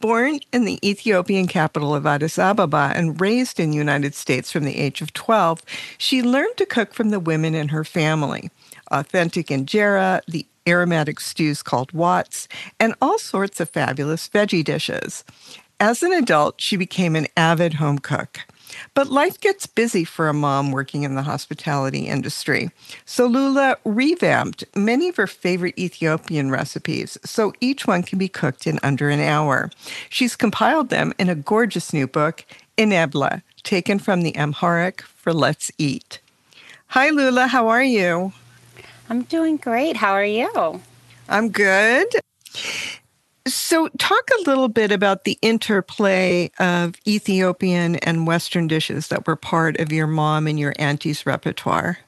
Born 0.00 0.40
in 0.52 0.66
the 0.66 0.78
Ethiopian 0.86 1.46
capital 1.46 1.94
of 1.94 2.06
Addis 2.06 2.38
Ababa 2.38 2.92
and 2.94 3.18
raised 3.18 3.58
in 3.58 3.70
the 3.70 3.78
United 3.78 4.14
States 4.14 4.52
from 4.52 4.64
the 4.64 4.76
age 4.76 5.00
of 5.00 5.14
12, 5.14 5.62
she 5.96 6.22
learned 6.22 6.56
to 6.58 6.66
cook 6.66 6.92
from 6.92 7.08
the 7.08 7.20
women 7.20 7.54
in 7.54 7.68
her 7.68 7.82
family. 7.82 8.50
Authentic 8.90 9.46
injera, 9.46 10.20
the 10.28 10.46
aromatic 10.68 11.18
stews 11.18 11.62
called 11.62 11.92
wats, 11.92 12.46
and 12.78 12.94
all 13.00 13.18
sorts 13.18 13.58
of 13.58 13.70
fabulous 13.70 14.28
veggie 14.28 14.64
dishes. 14.64 15.24
As 15.80 16.02
an 16.02 16.12
adult, 16.12 16.60
she 16.60 16.76
became 16.76 17.16
an 17.16 17.26
avid 17.36 17.74
home 17.74 17.98
cook. 17.98 18.40
But 18.94 19.08
life 19.08 19.40
gets 19.40 19.66
busy 19.66 20.04
for 20.04 20.28
a 20.28 20.34
mom 20.34 20.72
working 20.72 21.02
in 21.02 21.14
the 21.14 21.22
hospitality 21.22 22.06
industry. 22.08 22.70
So 23.04 23.26
Lula 23.26 23.76
revamped 23.84 24.64
many 24.74 25.08
of 25.08 25.16
her 25.16 25.26
favorite 25.26 25.78
Ethiopian 25.78 26.50
recipes 26.50 27.18
so 27.24 27.52
each 27.60 27.86
one 27.86 28.02
can 28.02 28.18
be 28.18 28.28
cooked 28.28 28.66
in 28.66 28.78
under 28.82 29.08
an 29.10 29.20
hour. 29.20 29.70
She's 30.10 30.36
compiled 30.36 30.88
them 30.90 31.12
in 31.18 31.28
a 31.28 31.34
gorgeous 31.34 31.92
new 31.92 32.06
book, 32.06 32.44
Enebla, 32.78 33.42
taken 33.62 33.98
from 33.98 34.22
the 34.22 34.36
Amharic 34.36 35.02
for 35.02 35.32
Let's 35.32 35.70
Eat. 35.78 36.20
Hi, 36.88 37.10
Lula. 37.10 37.46
How 37.48 37.68
are 37.68 37.82
you? 37.82 38.32
I'm 39.08 39.22
doing 39.22 39.56
great. 39.56 39.96
How 39.96 40.12
are 40.12 40.24
you? 40.24 40.80
I'm 41.28 41.50
good. 41.50 42.06
So, 43.46 43.88
talk 43.98 44.28
a 44.38 44.42
little 44.42 44.68
bit 44.68 44.90
about 44.90 45.22
the 45.22 45.38
interplay 45.40 46.50
of 46.58 46.96
Ethiopian 47.06 47.94
and 47.96 48.26
Western 48.26 48.66
dishes 48.66 49.06
that 49.08 49.26
were 49.26 49.36
part 49.36 49.78
of 49.78 49.92
your 49.92 50.08
mom 50.08 50.48
and 50.48 50.58
your 50.58 50.74
auntie's 50.80 51.24
repertoire. 51.24 51.98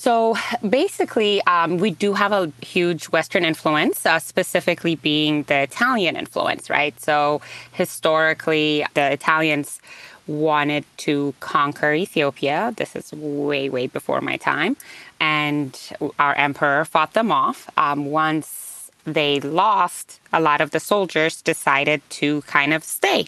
So 0.00 0.34
basically, 0.66 1.42
um, 1.42 1.76
we 1.76 1.90
do 1.90 2.14
have 2.14 2.32
a 2.32 2.50
huge 2.62 3.10
Western 3.10 3.44
influence, 3.44 4.06
uh, 4.06 4.18
specifically 4.18 4.94
being 4.94 5.42
the 5.42 5.58
Italian 5.58 6.16
influence, 6.16 6.70
right? 6.70 6.98
So 6.98 7.42
historically, 7.72 8.86
the 8.94 9.12
Italians 9.12 9.78
wanted 10.26 10.86
to 10.98 11.34
conquer 11.40 11.92
Ethiopia. 11.92 12.72
This 12.78 12.96
is 12.96 13.12
way, 13.12 13.68
way 13.68 13.88
before 13.88 14.22
my 14.22 14.38
time. 14.38 14.78
And 15.20 15.78
our 16.18 16.34
emperor 16.34 16.86
fought 16.86 17.12
them 17.12 17.30
off. 17.30 17.68
Um, 17.76 18.06
once 18.06 18.59
they 19.04 19.40
lost, 19.40 20.20
a 20.32 20.40
lot 20.40 20.60
of 20.60 20.70
the 20.70 20.80
soldiers 20.80 21.42
decided 21.42 22.02
to 22.10 22.42
kind 22.42 22.72
of 22.72 22.84
stay. 22.84 23.26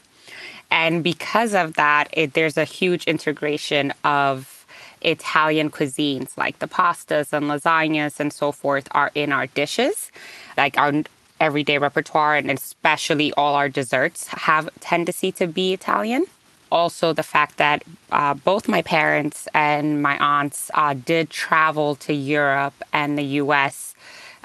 And 0.70 1.04
because 1.04 1.54
of 1.54 1.74
that, 1.74 2.08
it, 2.12 2.32
there's 2.32 2.56
a 2.56 2.64
huge 2.64 3.04
integration 3.04 3.92
of 4.04 4.64
Italian 5.02 5.70
cuisines, 5.70 6.36
like 6.38 6.58
the 6.60 6.68
pastas 6.68 7.32
and 7.32 7.46
lasagnas 7.46 8.20
and 8.20 8.32
so 8.32 8.52
forth, 8.52 8.88
are 8.92 9.10
in 9.14 9.32
our 9.32 9.46
dishes, 9.48 10.10
like 10.56 10.78
our 10.78 11.02
everyday 11.40 11.76
repertoire, 11.76 12.36
and 12.36 12.50
especially 12.50 13.32
all 13.34 13.54
our 13.54 13.68
desserts 13.68 14.28
have 14.28 14.70
tendency 14.80 15.32
to 15.32 15.46
be 15.46 15.72
Italian. 15.72 16.24
Also, 16.70 17.12
the 17.12 17.22
fact 17.22 17.58
that 17.58 17.82
uh, 18.12 18.32
both 18.32 18.66
my 18.66 18.80
parents 18.80 19.46
and 19.52 20.02
my 20.02 20.16
aunts 20.18 20.70
uh, 20.72 20.94
did 20.94 21.28
travel 21.28 21.96
to 21.96 22.14
Europe 22.14 22.74
and 22.94 23.18
the 23.18 23.24
US 23.42 23.91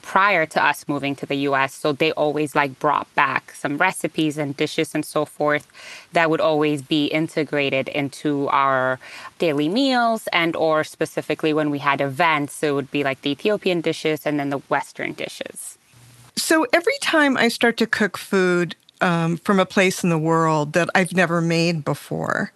prior 0.08 0.46
to 0.46 0.64
us 0.64 0.88
moving 0.88 1.14
to 1.18 1.26
the 1.26 1.36
US. 1.50 1.74
So 1.74 1.92
they 1.92 2.14
always 2.14 2.56
like 2.56 2.80
brought 2.80 3.14
back 3.14 3.52
some 3.52 3.78
recipes 3.78 4.38
and 4.38 4.56
dishes 4.56 4.96
and 4.96 5.06
so 5.06 5.26
forth 5.26 5.68
that 6.14 6.30
would 6.30 6.40
always 6.40 6.82
be 6.82 7.08
integrated 7.08 7.90
into 7.90 8.48
our 8.48 9.00
daily 9.38 9.68
meals 9.68 10.30
and 10.32 10.56
or 10.56 10.86
specifically 10.86 11.52
when 11.52 11.70
we 11.70 11.80
had 11.80 12.00
events, 12.00 12.64
it 12.64 12.72
would 12.72 12.90
be 12.90 13.04
like 13.04 13.22
the 13.22 13.32
Ethiopian 13.32 13.82
dishes 13.82 14.26
and 14.26 14.40
then 14.40 14.50
the 14.50 14.60
Western 14.70 15.12
dishes. 15.12 15.78
So 16.38 16.66
every 16.72 16.98
time 17.02 17.36
I 17.36 17.50
start 17.50 17.76
to 17.78 17.86
cook 17.86 18.18
food 18.18 18.78
um, 19.02 19.38
from 19.38 19.60
a 19.60 19.66
place 19.66 20.04
in 20.04 20.10
the 20.10 20.18
world 20.18 20.74
that 20.74 20.90
I've 20.96 21.14
never 21.14 21.42
made 21.42 21.86
before, 21.86 22.52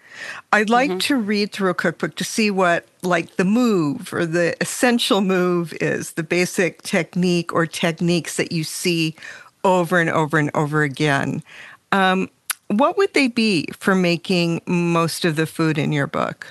I'd 0.51 0.69
like 0.69 0.89
mm-hmm. 0.89 0.99
to 0.99 1.15
read 1.15 1.51
through 1.51 1.69
a 1.69 1.73
cookbook 1.73 2.15
to 2.15 2.23
see 2.23 2.51
what, 2.51 2.85
like, 3.01 3.35
the 3.35 3.45
move 3.45 4.13
or 4.13 4.25
the 4.25 4.55
essential 4.61 5.21
move 5.21 5.73
is, 5.81 6.13
the 6.13 6.23
basic 6.23 6.81
technique 6.81 7.53
or 7.53 7.65
techniques 7.65 8.37
that 8.37 8.51
you 8.51 8.63
see 8.63 9.15
over 9.63 9.99
and 9.99 10.09
over 10.09 10.37
and 10.37 10.51
over 10.53 10.83
again. 10.83 11.43
Um, 11.91 12.29
what 12.67 12.97
would 12.97 13.13
they 13.13 13.27
be 13.27 13.67
for 13.77 13.95
making 13.95 14.61
most 14.65 15.25
of 15.25 15.35
the 15.35 15.45
food 15.45 15.77
in 15.77 15.91
your 15.91 16.07
book? 16.07 16.47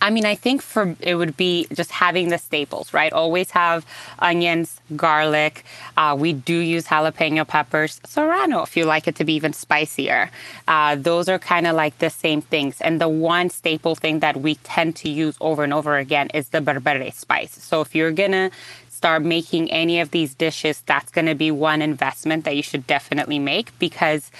I 0.00 0.10
mean, 0.10 0.26
I 0.26 0.34
think 0.34 0.62
for 0.62 0.94
it 1.00 1.14
would 1.14 1.36
be 1.36 1.66
just 1.72 1.90
having 1.90 2.28
the 2.28 2.38
staples, 2.38 2.92
right? 2.92 3.12
Always 3.12 3.50
have 3.52 3.86
onions, 4.18 4.80
garlic. 4.94 5.64
Uh, 5.96 6.16
we 6.18 6.32
do 6.32 6.58
use 6.58 6.86
jalapeno 6.86 7.46
peppers, 7.46 8.00
serrano 8.04 8.62
if 8.62 8.76
you 8.76 8.84
like 8.84 9.08
it 9.08 9.16
to 9.16 9.24
be 9.24 9.34
even 9.34 9.52
spicier. 9.52 10.30
Uh, 10.68 10.96
those 10.96 11.28
are 11.28 11.38
kind 11.38 11.66
of 11.66 11.74
like 11.74 11.98
the 11.98 12.10
same 12.10 12.42
things. 12.42 12.80
And 12.80 13.00
the 13.00 13.08
one 13.08 13.48
staple 13.50 13.94
thing 13.94 14.20
that 14.20 14.40
we 14.40 14.56
tend 14.56 14.96
to 14.96 15.08
use 15.08 15.36
over 15.40 15.64
and 15.64 15.72
over 15.72 15.96
again 15.96 16.28
is 16.34 16.50
the 16.50 16.60
berbere 16.60 17.12
spice. 17.14 17.52
So 17.52 17.80
if 17.80 17.94
you're 17.94 18.12
gonna 18.12 18.50
start 18.96 19.22
making 19.22 19.70
any 19.70 20.00
of 20.00 20.10
these 20.10 20.34
dishes, 20.34 20.82
that's 20.86 21.10
going 21.12 21.26
to 21.26 21.34
be 21.34 21.50
one 21.50 21.82
investment 21.82 22.44
that 22.44 22.56
you 22.56 22.62
should 22.62 22.86
definitely 22.86 23.38
make 23.38 23.78
because 23.78 24.30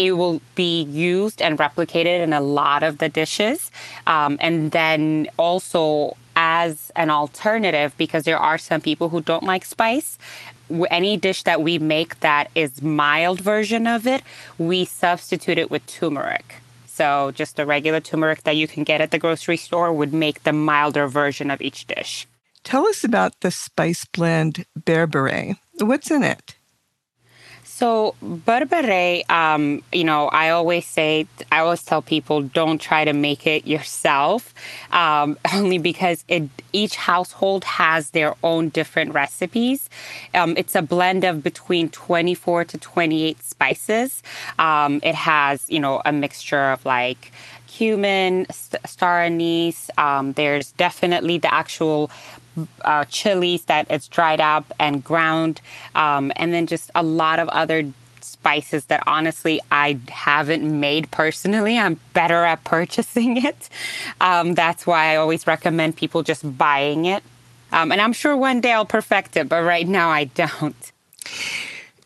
it 0.00 0.12
will 0.12 0.40
be 0.54 0.82
used 0.84 1.42
and 1.42 1.58
replicated 1.58 2.22
in 2.22 2.32
a 2.32 2.40
lot 2.40 2.82
of 2.82 2.96
the 2.98 3.10
dishes. 3.10 3.70
Um, 4.06 4.38
and 4.40 4.70
then 4.70 5.28
also 5.36 6.16
as 6.36 6.90
an 6.96 7.10
alternative, 7.10 7.94
because 7.98 8.24
there 8.24 8.38
are 8.38 8.56
some 8.56 8.80
people 8.80 9.10
who 9.10 9.20
don't 9.20 9.42
like 9.42 9.62
spice, 9.62 10.16
any 10.90 11.18
dish 11.18 11.42
that 11.42 11.60
we 11.60 11.78
make 11.78 12.18
that 12.20 12.50
is 12.54 12.80
mild 12.80 13.40
version 13.40 13.86
of 13.86 14.06
it, 14.06 14.22
we 14.56 14.86
substitute 14.86 15.58
it 15.58 15.70
with 15.70 15.86
turmeric. 15.86 16.54
So 16.86 17.32
just 17.34 17.58
a 17.58 17.66
regular 17.66 18.00
turmeric 18.00 18.44
that 18.44 18.56
you 18.56 18.66
can 18.66 18.84
get 18.84 19.02
at 19.02 19.10
the 19.10 19.18
grocery 19.18 19.58
store 19.58 19.92
would 19.92 20.14
make 20.14 20.44
the 20.44 20.54
milder 20.54 21.08
version 21.08 21.50
of 21.50 21.60
each 21.60 21.86
dish. 21.86 22.26
Tell 22.64 22.86
us 22.86 23.04
about 23.04 23.40
the 23.40 23.50
spice 23.50 24.06
blend 24.06 24.64
berbere. 24.78 25.56
What's 25.78 26.10
in 26.10 26.22
it? 26.22 26.54
So 27.80 28.14
berbere, 28.22 29.22
um, 29.30 29.82
you 29.90 30.04
know, 30.04 30.28
I 30.28 30.50
always 30.50 30.86
say, 30.86 31.26
I 31.50 31.60
always 31.60 31.82
tell 31.82 32.02
people, 32.02 32.42
don't 32.42 32.78
try 32.78 33.06
to 33.06 33.14
make 33.14 33.46
it 33.46 33.66
yourself, 33.66 34.52
um, 34.92 35.38
only 35.54 35.78
because 35.78 36.22
it, 36.28 36.42
each 36.74 36.96
household 36.96 37.64
has 37.64 38.10
their 38.10 38.34
own 38.44 38.68
different 38.68 39.14
recipes. 39.14 39.88
Um, 40.34 40.58
it's 40.58 40.74
a 40.74 40.82
blend 40.82 41.24
of 41.24 41.42
between 41.42 41.88
24 41.88 42.66
to 42.66 42.76
28 42.76 43.42
spices. 43.42 44.22
Um, 44.58 45.00
it 45.02 45.14
has, 45.14 45.64
you 45.70 45.80
know, 45.80 46.02
a 46.04 46.12
mixture 46.12 46.72
of 46.72 46.84
like 46.84 47.32
cumin, 47.66 48.46
star 48.50 49.22
anise. 49.22 49.88
Um, 49.96 50.32
there's 50.34 50.72
definitely 50.72 51.38
the 51.38 51.52
actual 51.52 52.10
uh, 52.84 53.04
chilies 53.06 53.64
that 53.64 53.86
it's 53.90 54.08
dried 54.08 54.40
up 54.40 54.72
and 54.78 55.02
ground, 55.02 55.60
um, 55.94 56.32
and 56.36 56.52
then 56.52 56.66
just 56.66 56.90
a 56.94 57.02
lot 57.02 57.38
of 57.38 57.48
other 57.50 57.92
spices 58.22 58.86
that 58.86 59.02
honestly 59.06 59.60
I 59.70 59.98
haven't 60.08 60.62
made 60.80 61.10
personally. 61.10 61.78
I'm 61.78 62.00
better 62.12 62.44
at 62.44 62.64
purchasing 62.64 63.36
it. 63.44 63.68
Um, 64.20 64.54
that's 64.54 64.86
why 64.86 65.12
I 65.12 65.16
always 65.16 65.46
recommend 65.46 65.96
people 65.96 66.22
just 66.22 66.56
buying 66.56 67.06
it. 67.06 67.22
Um, 67.72 67.92
and 67.92 68.00
I'm 68.00 68.12
sure 68.12 68.36
one 68.36 68.60
day 68.60 68.72
I'll 68.72 68.84
perfect 68.84 69.36
it, 69.36 69.48
but 69.48 69.62
right 69.62 69.86
now 69.86 70.10
I 70.10 70.24
don't. 70.24 70.92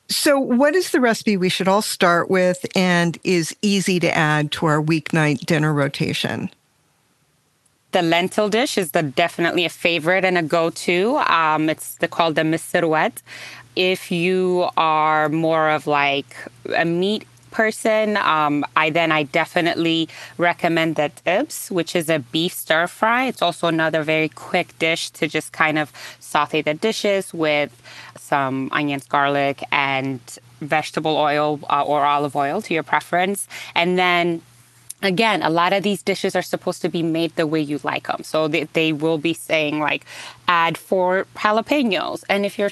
So, 0.09 0.39
what 0.39 0.75
is 0.75 0.91
the 0.91 1.01
recipe 1.01 1.37
we 1.37 1.49
should 1.49 1.69
all 1.69 1.83
start 1.83 2.29
with 2.29 2.67
and 2.77 3.19
is 3.25 3.57
easy 3.63 3.99
to 4.01 4.17
add 4.17 4.53
to 4.53 4.67
our 4.67 4.83
weeknight 4.83 5.41
dinner 5.47 5.73
rotation? 5.73 6.51
The 7.95 8.03
lentil 8.03 8.49
dish 8.49 8.77
is 8.77 8.91
the, 8.91 9.05
definitely 9.05 9.65
a 9.65 9.69
favorite 9.69 10.25
and 10.25 10.37
a 10.37 10.43
go-to. 10.43 11.17
Um, 11.41 11.71
it's 11.71 11.95
the, 12.01 12.09
called 12.09 12.35
the 12.35 12.43
misir 12.43 12.89
wat. 12.89 13.23
If 13.77 14.11
you 14.11 14.69
are 14.77 15.29
more 15.29 15.71
of 15.71 15.87
like 15.87 16.35
a 16.77 16.85
meat 16.85 17.25
person, 17.53 18.17
um, 18.17 18.65
I 18.75 18.91
then 18.91 19.13
I 19.13 19.23
definitely 19.23 20.09
recommend 20.39 20.97
that 20.97 21.13
ibs, 21.25 21.71
which 21.71 21.95
is 21.95 22.11
a 22.11 22.19
beef 22.19 22.53
stir 22.53 22.89
fry. 22.89 23.27
It's 23.27 23.43
also 23.43 23.69
another 23.69 24.03
very 24.03 24.29
quick 24.29 24.77
dish 24.81 25.11
to 25.11 25.29
just 25.29 25.53
kind 25.53 25.79
of 25.79 25.93
saute 26.19 26.63
the 26.63 26.75
dishes 26.75 27.33
with 27.33 27.71
some 28.19 28.71
onions, 28.73 29.07
garlic, 29.07 29.63
and 29.71 30.21
vegetable 30.61 31.17
oil 31.17 31.61
uh, 31.71 31.85
or 31.85 32.05
olive 32.05 32.35
oil 32.35 32.61
to 32.63 32.75
your 32.75 32.83
preference, 32.83 33.47
and 33.77 33.97
then 33.97 34.43
again, 35.07 35.43
a 35.43 35.51
lot 35.51 35.73
of 35.73 35.83
these 35.83 36.03
dishes 36.03 36.35
are 36.37 36.43
supposed 36.43 36.83
to 36.83 36.89
be 36.89 37.03
made 37.03 37.35
the 37.37 37.47
way 37.47 37.61
you 37.61 37.81
like 37.83 38.07
them. 38.07 38.23
So 38.23 38.49
they, 38.49 38.65
they 38.65 38.93
will 38.93 39.19
be 39.19 39.35
saying 39.35 39.81
like 39.81 40.05
add 40.49 40.77
four 40.79 41.27
jalapenos. 41.37 42.25
And 42.29 42.45
if 42.45 42.59
you're 42.59 42.71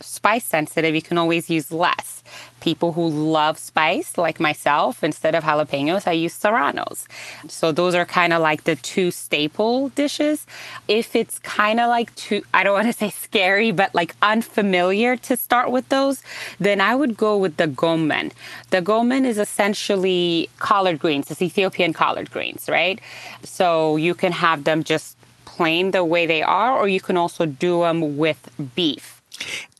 spice 0.00 0.44
sensitive, 0.44 0.94
you 0.94 1.02
can 1.02 1.18
always 1.18 1.48
use 1.50 1.72
less. 1.72 2.22
People 2.60 2.92
who 2.92 3.08
love 3.08 3.58
spice, 3.58 4.18
like 4.18 4.40
myself, 4.40 5.04
instead 5.04 5.34
of 5.34 5.44
jalapenos, 5.44 6.06
I 6.06 6.12
use 6.12 6.34
serranos. 6.34 7.06
So 7.48 7.70
those 7.70 7.94
are 7.94 8.04
kind 8.04 8.32
of 8.32 8.42
like 8.42 8.64
the 8.64 8.76
two 8.76 9.10
staple 9.10 9.90
dishes. 9.90 10.46
If 10.88 11.14
it's 11.14 11.38
kind 11.40 11.78
of 11.78 11.88
like 11.88 12.14
too, 12.16 12.42
I 12.52 12.64
don't 12.64 12.74
want 12.74 12.86
to 12.86 12.92
say 13.04 13.10
scary, 13.10 13.70
but 13.70 13.94
like 13.94 14.16
unfamiliar 14.22 15.16
to 15.16 15.36
start 15.36 15.70
with 15.70 15.88
those, 15.88 16.22
then 16.58 16.80
I 16.80 16.94
would 16.94 17.16
go 17.16 17.36
with 17.36 17.56
the 17.56 17.66
gomen. 17.66 18.32
The 18.70 18.82
gomen 18.82 19.24
is 19.24 19.38
essentially 19.38 20.50
collard 20.58 20.98
greens, 20.98 21.30
it's 21.30 21.42
Ethiopian 21.42 21.92
collard 21.92 22.30
greens, 22.30 22.68
right? 22.68 23.00
So 23.42 23.96
you 23.96 24.14
can 24.14 24.32
have 24.32 24.64
them 24.64 24.82
just 24.82 25.16
plain 25.44 25.92
the 25.92 26.04
way 26.04 26.26
they 26.26 26.42
are, 26.42 26.76
or 26.76 26.88
you 26.88 27.00
can 27.00 27.16
also 27.16 27.46
do 27.46 27.80
them 27.80 28.18
with 28.18 28.50
beef. 28.74 29.15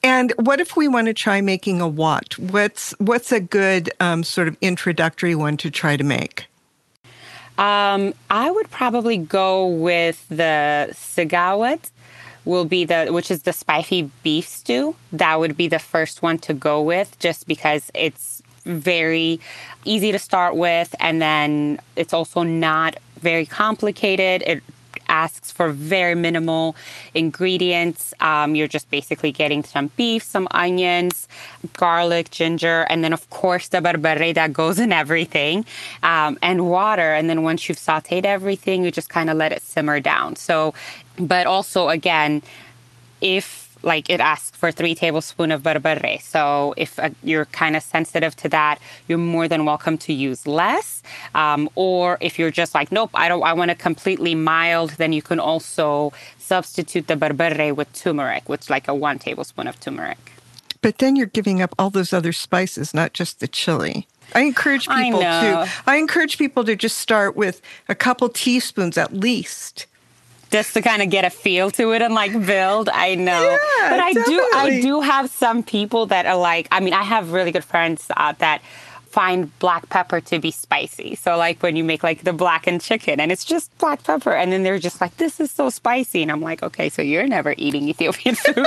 And 0.02 0.32
what 0.38 0.60
if 0.60 0.76
we 0.76 0.88
want 0.88 1.06
to 1.06 1.14
try 1.14 1.40
making 1.40 1.80
a 1.80 1.88
wat? 1.88 2.38
What's 2.38 2.92
what's 2.98 3.32
a 3.32 3.40
good 3.40 3.90
um, 4.00 4.22
sort 4.22 4.48
of 4.48 4.56
introductory 4.60 5.34
one 5.34 5.56
to 5.58 5.70
try 5.70 5.96
to 5.96 6.04
make? 6.04 6.46
Um, 7.58 8.14
I 8.30 8.50
would 8.50 8.70
probably 8.70 9.16
go 9.16 9.66
with 9.66 10.24
the 10.28 10.88
sigawat. 10.92 11.90
Will 12.44 12.64
be 12.64 12.84
the 12.84 13.08
which 13.10 13.30
is 13.32 13.42
the 13.42 13.52
spicy 13.52 14.08
beef 14.22 14.46
stew. 14.46 14.94
That 15.12 15.40
would 15.40 15.56
be 15.56 15.66
the 15.66 15.80
first 15.80 16.22
one 16.22 16.38
to 16.38 16.54
go 16.54 16.80
with, 16.80 17.18
just 17.18 17.48
because 17.48 17.90
it's 17.92 18.40
very 18.64 19.40
easy 19.84 20.12
to 20.12 20.18
start 20.18 20.54
with, 20.54 20.94
and 21.00 21.20
then 21.20 21.80
it's 21.96 22.12
also 22.12 22.44
not 22.44 22.96
very 23.18 23.46
complicated. 23.46 24.44
It 24.46 24.62
asks 25.08 25.50
for 25.50 25.70
very 25.70 26.14
minimal 26.14 26.76
ingredients. 27.14 28.14
Um, 28.20 28.54
you're 28.54 28.68
just 28.68 28.90
basically 28.90 29.32
getting 29.32 29.64
some 29.64 29.90
beef, 29.96 30.22
some 30.22 30.48
onions, 30.50 31.28
garlic, 31.74 32.30
ginger, 32.30 32.86
and 32.88 33.02
then, 33.02 33.12
of 33.12 33.28
course, 33.30 33.68
the 33.68 33.80
berbere 33.80 34.34
that 34.34 34.52
goes 34.52 34.78
in 34.78 34.92
everything, 34.92 35.64
um, 36.02 36.38
and 36.42 36.68
water. 36.68 37.12
And 37.14 37.28
then 37.28 37.42
once 37.42 37.68
you've 37.68 37.78
sauteed 37.78 38.24
everything, 38.24 38.84
you 38.84 38.90
just 38.90 39.08
kind 39.08 39.30
of 39.30 39.36
let 39.36 39.52
it 39.52 39.62
simmer 39.62 40.00
down. 40.00 40.36
So, 40.36 40.74
but 41.18 41.46
also, 41.46 41.88
again, 41.88 42.42
if 43.20 43.65
like 43.86 44.10
it 44.10 44.20
asks 44.20 44.56
for 44.56 44.70
three 44.72 44.94
tablespoons 44.94 45.52
of 45.52 45.62
berbere. 45.62 46.20
So 46.20 46.74
if 46.76 46.98
uh, 46.98 47.10
you're 47.22 47.46
kind 47.46 47.76
of 47.76 47.82
sensitive 47.82 48.34
to 48.36 48.48
that, 48.50 48.78
you're 49.08 49.18
more 49.18 49.48
than 49.48 49.64
welcome 49.64 49.96
to 49.98 50.12
use 50.12 50.46
less. 50.46 51.02
Um, 51.34 51.70
or 51.74 52.18
if 52.20 52.38
you're 52.38 52.50
just 52.50 52.74
like, 52.74 52.92
nope, 52.92 53.10
I 53.14 53.28
don't, 53.28 53.42
I 53.42 53.52
want 53.52 53.70
it 53.70 53.78
completely 53.78 54.34
mild, 54.34 54.90
then 54.90 55.12
you 55.12 55.22
can 55.22 55.40
also 55.40 56.12
substitute 56.38 57.06
the 57.06 57.16
berbere 57.16 57.74
with 57.74 57.92
turmeric, 57.94 58.48
which 58.48 58.62
is 58.62 58.70
like 58.70 58.88
a 58.88 58.94
one 58.94 59.18
tablespoon 59.18 59.66
of 59.66 59.78
turmeric. 59.80 60.32
But 60.82 60.98
then 60.98 61.16
you're 61.16 61.26
giving 61.26 61.62
up 61.62 61.74
all 61.78 61.90
those 61.90 62.12
other 62.12 62.32
spices, 62.32 62.92
not 62.92 63.12
just 63.12 63.40
the 63.40 63.48
chili. 63.48 64.06
I 64.34 64.42
encourage 64.42 64.88
people 64.88 65.20
I 65.22 65.64
to 65.66 65.72
I 65.86 65.96
encourage 65.96 66.36
people 66.36 66.64
to 66.64 66.74
just 66.74 66.98
start 66.98 67.36
with 67.36 67.62
a 67.88 67.94
couple 67.94 68.28
teaspoons 68.28 68.98
at 68.98 69.14
least 69.14 69.86
just 70.50 70.74
to 70.74 70.82
kind 70.82 71.02
of 71.02 71.10
get 71.10 71.24
a 71.24 71.30
feel 71.30 71.70
to 71.72 71.92
it 71.92 72.02
and 72.02 72.14
like 72.14 72.32
build. 72.46 72.88
I 72.88 73.14
know, 73.14 73.42
yeah, 73.50 73.90
but 73.90 74.00
I 74.00 74.12
definitely. 74.12 74.34
do. 74.34 74.50
I 74.54 74.80
do 74.80 75.00
have 75.00 75.30
some 75.30 75.62
people 75.62 76.06
that 76.06 76.26
are 76.26 76.36
like. 76.36 76.68
I 76.70 76.80
mean, 76.80 76.92
I 76.94 77.02
have 77.02 77.32
really 77.32 77.52
good 77.52 77.64
friends 77.64 78.06
uh, 78.16 78.32
that 78.38 78.62
find 79.16 79.58
black 79.60 79.88
pepper 79.88 80.20
to 80.20 80.38
be 80.38 80.50
spicy. 80.50 81.14
So 81.14 81.38
like 81.38 81.62
when 81.62 81.74
you 81.74 81.82
make 81.84 82.02
like 82.02 82.24
the 82.24 82.34
blackened 82.34 82.82
chicken 82.82 83.18
and 83.18 83.32
it's 83.32 83.46
just 83.46 83.76
black 83.78 84.04
pepper 84.04 84.32
and 84.32 84.52
then 84.52 84.62
they're 84.62 84.78
just 84.78 85.00
like 85.00 85.16
this 85.16 85.40
is 85.40 85.50
so 85.50 85.70
spicy 85.70 86.20
and 86.20 86.30
I'm 86.30 86.42
like 86.42 86.62
okay 86.62 86.90
so 86.90 87.00
you're 87.00 87.26
never 87.26 87.54
eating 87.56 87.88
Ethiopian 87.88 88.34
food. 88.34 88.56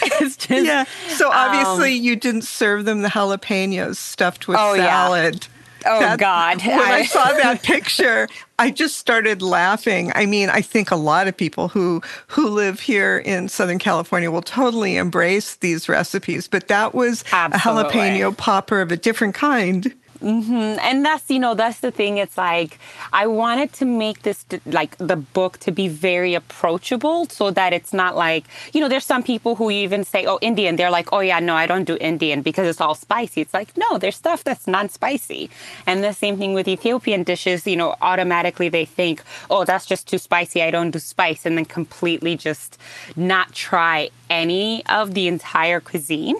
it's 0.00 0.38
just 0.38 0.64
Yeah. 0.64 0.84
So 1.08 1.30
obviously 1.30 1.98
um, 1.98 2.02
you 2.02 2.16
didn't 2.16 2.44
serve 2.44 2.86
them 2.86 3.02
the 3.02 3.08
jalapenos 3.08 3.96
stuffed 3.96 4.48
with 4.48 4.56
oh, 4.58 4.74
salad. 4.74 5.34
Yeah. 5.42 5.53
Oh 5.86 6.00
that, 6.00 6.18
God! 6.18 6.62
When 6.64 6.78
I, 6.78 7.00
I 7.00 7.04
saw 7.04 7.32
that 7.32 7.62
picture, 7.64 8.28
I 8.58 8.70
just 8.70 8.96
started 8.96 9.42
laughing. 9.42 10.12
I 10.14 10.26
mean, 10.26 10.48
I 10.48 10.60
think 10.60 10.90
a 10.90 10.96
lot 10.96 11.28
of 11.28 11.36
people 11.36 11.68
who 11.68 12.02
who 12.28 12.48
live 12.48 12.80
here 12.80 13.18
in 13.18 13.48
Southern 13.48 13.78
California 13.78 14.30
will 14.30 14.42
totally 14.42 14.96
embrace 14.96 15.56
these 15.56 15.88
recipes. 15.88 16.48
But 16.48 16.68
that 16.68 16.94
was 16.94 17.24
Absolutely. 17.32 17.90
a 17.90 17.92
jalapeno 17.92 18.36
popper 18.36 18.80
of 18.80 18.92
a 18.92 18.96
different 18.96 19.34
kind. 19.34 19.94
Mm-hmm. 20.24 20.78
And 20.80 21.04
that's, 21.04 21.28
you 21.28 21.38
know, 21.38 21.52
that's 21.52 21.80
the 21.80 21.90
thing. 21.90 22.16
It's 22.16 22.38
like, 22.38 22.78
I 23.12 23.26
wanted 23.26 23.74
to 23.74 23.84
make 23.84 24.22
this, 24.22 24.46
like, 24.64 24.96
the 24.96 25.16
book 25.16 25.58
to 25.58 25.70
be 25.70 25.86
very 25.86 26.34
approachable 26.34 27.26
so 27.28 27.50
that 27.50 27.74
it's 27.74 27.92
not 27.92 28.16
like, 28.16 28.46
you 28.72 28.80
know, 28.80 28.88
there's 28.88 29.04
some 29.04 29.22
people 29.22 29.54
who 29.54 29.70
even 29.70 30.02
say, 30.02 30.24
oh, 30.24 30.38
Indian. 30.40 30.76
They're 30.76 30.90
like, 30.90 31.12
oh, 31.12 31.20
yeah, 31.20 31.40
no, 31.40 31.54
I 31.54 31.66
don't 31.66 31.84
do 31.84 31.98
Indian 32.00 32.40
because 32.40 32.66
it's 32.66 32.80
all 32.80 32.94
spicy. 32.94 33.42
It's 33.42 33.52
like, 33.52 33.76
no, 33.76 33.98
there's 33.98 34.16
stuff 34.16 34.44
that's 34.44 34.66
non 34.66 34.88
spicy. 34.88 35.50
And 35.86 36.02
the 36.02 36.14
same 36.14 36.38
thing 36.38 36.54
with 36.54 36.68
Ethiopian 36.68 37.22
dishes, 37.22 37.66
you 37.66 37.76
know, 37.76 37.94
automatically 38.00 38.70
they 38.70 38.86
think, 38.86 39.22
oh, 39.50 39.64
that's 39.64 39.84
just 39.84 40.08
too 40.08 40.16
spicy. 40.16 40.62
I 40.62 40.70
don't 40.70 40.90
do 40.90 41.00
spice. 41.00 41.44
And 41.44 41.58
then 41.58 41.66
completely 41.66 42.34
just 42.34 42.78
not 43.14 43.52
try 43.52 44.08
any 44.30 44.86
of 44.86 45.12
the 45.12 45.28
entire 45.28 45.80
cuisine. 45.80 46.36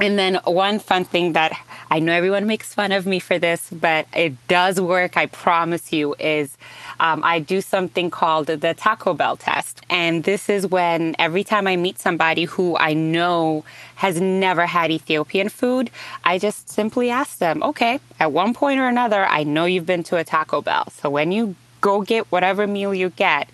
And 0.00 0.18
then 0.18 0.36
one 0.44 0.78
fun 0.78 1.04
thing 1.04 1.34
that 1.34 1.52
I 1.92 1.98
know 1.98 2.12
everyone 2.12 2.46
makes 2.46 2.72
fun 2.72 2.92
of 2.92 3.04
me 3.04 3.18
for 3.18 3.36
this, 3.38 3.68
but 3.70 4.06
it 4.14 4.34
does 4.46 4.80
work, 4.80 5.16
I 5.16 5.26
promise 5.26 5.92
you, 5.92 6.14
is 6.20 6.56
um, 7.00 7.22
I 7.24 7.40
do 7.40 7.60
something 7.60 8.10
called 8.10 8.46
the 8.46 8.74
Taco 8.74 9.12
Bell 9.12 9.36
test. 9.36 9.80
And 9.90 10.22
this 10.22 10.48
is 10.48 10.68
when 10.68 11.16
every 11.18 11.42
time 11.42 11.66
I 11.66 11.74
meet 11.74 11.98
somebody 11.98 12.44
who 12.44 12.76
I 12.76 12.92
know 12.92 13.64
has 13.96 14.20
never 14.20 14.66
had 14.66 14.92
Ethiopian 14.92 15.48
food, 15.48 15.90
I 16.22 16.38
just 16.38 16.68
simply 16.68 17.10
ask 17.10 17.38
them, 17.38 17.60
okay, 17.64 17.98
at 18.20 18.30
one 18.30 18.54
point 18.54 18.78
or 18.78 18.86
another, 18.86 19.26
I 19.26 19.42
know 19.42 19.64
you've 19.64 19.86
been 19.86 20.04
to 20.04 20.16
a 20.16 20.22
Taco 20.22 20.62
Bell. 20.62 20.88
So 20.92 21.10
when 21.10 21.32
you 21.32 21.56
go 21.80 22.02
get 22.02 22.30
whatever 22.30 22.68
meal 22.68 22.94
you 22.94 23.10
get, 23.10 23.48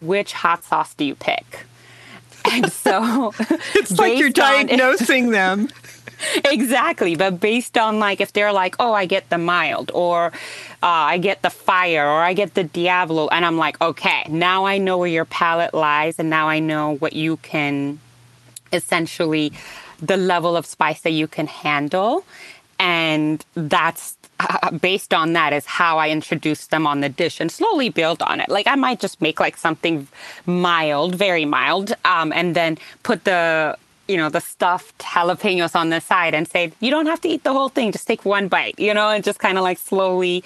which 0.00 0.32
hot 0.32 0.64
sauce 0.64 0.94
do 0.94 1.04
you 1.04 1.14
pick? 1.14 1.66
And 2.50 2.72
so 2.72 3.34
it's 3.74 3.98
like 3.98 4.18
you're 4.18 4.30
diagnosing 4.30 5.30
them. 5.30 5.68
exactly. 6.44 7.16
But 7.16 7.40
based 7.40 7.76
on 7.78 7.98
like 7.98 8.20
if 8.20 8.32
they're 8.32 8.52
like, 8.52 8.76
oh, 8.78 8.92
I 8.92 9.06
get 9.06 9.28
the 9.30 9.38
mild 9.38 9.90
or 9.94 10.26
uh, 10.82 11.12
I 11.14 11.18
get 11.18 11.42
the 11.42 11.50
fire 11.50 12.06
or 12.06 12.22
I 12.22 12.32
get 12.32 12.54
the 12.54 12.64
Diablo, 12.64 13.28
and 13.28 13.44
I'm 13.44 13.56
like, 13.58 13.80
okay, 13.80 14.24
now 14.28 14.66
I 14.66 14.78
know 14.78 14.98
where 14.98 15.08
your 15.08 15.24
palate 15.24 15.74
lies, 15.74 16.18
and 16.18 16.30
now 16.30 16.48
I 16.48 16.58
know 16.58 16.96
what 16.96 17.12
you 17.14 17.38
can 17.38 18.00
essentially 18.72 19.52
the 20.00 20.16
level 20.16 20.56
of 20.56 20.66
spice 20.66 21.00
that 21.02 21.12
you 21.12 21.26
can 21.26 21.46
handle. 21.46 22.24
And 22.78 23.44
that's 23.54 24.16
uh, 24.38 24.70
based 24.70 25.14
on 25.14 25.32
that 25.32 25.52
is 25.52 25.64
how 25.64 25.98
I 25.98 26.10
introduce 26.10 26.66
them 26.66 26.86
on 26.86 27.00
the 27.00 27.08
dish 27.08 27.40
and 27.40 27.50
slowly 27.50 27.88
build 27.88 28.20
on 28.22 28.40
it. 28.40 28.48
Like 28.48 28.66
I 28.66 28.74
might 28.74 29.00
just 29.00 29.22
make 29.22 29.40
like 29.40 29.56
something 29.56 30.06
mild, 30.44 31.14
very 31.14 31.46
mild, 31.46 31.94
um, 32.04 32.32
and 32.32 32.54
then 32.54 32.76
put 33.02 33.24
the 33.24 33.78
you 34.08 34.16
know 34.16 34.28
the 34.28 34.40
stuffed 34.40 34.98
jalapenos 34.98 35.74
on 35.74 35.90
the 35.90 36.00
side 36.00 36.34
and 36.34 36.48
say 36.48 36.72
you 36.80 36.90
don't 36.90 37.06
have 37.06 37.20
to 37.20 37.28
eat 37.28 37.42
the 37.44 37.52
whole 37.52 37.68
thing 37.68 37.92
just 37.92 38.06
take 38.06 38.24
one 38.24 38.48
bite 38.48 38.78
you 38.78 38.92
know 38.92 39.08
and 39.10 39.24
just 39.24 39.38
kind 39.38 39.58
of 39.58 39.64
like 39.64 39.78
slowly 39.78 40.44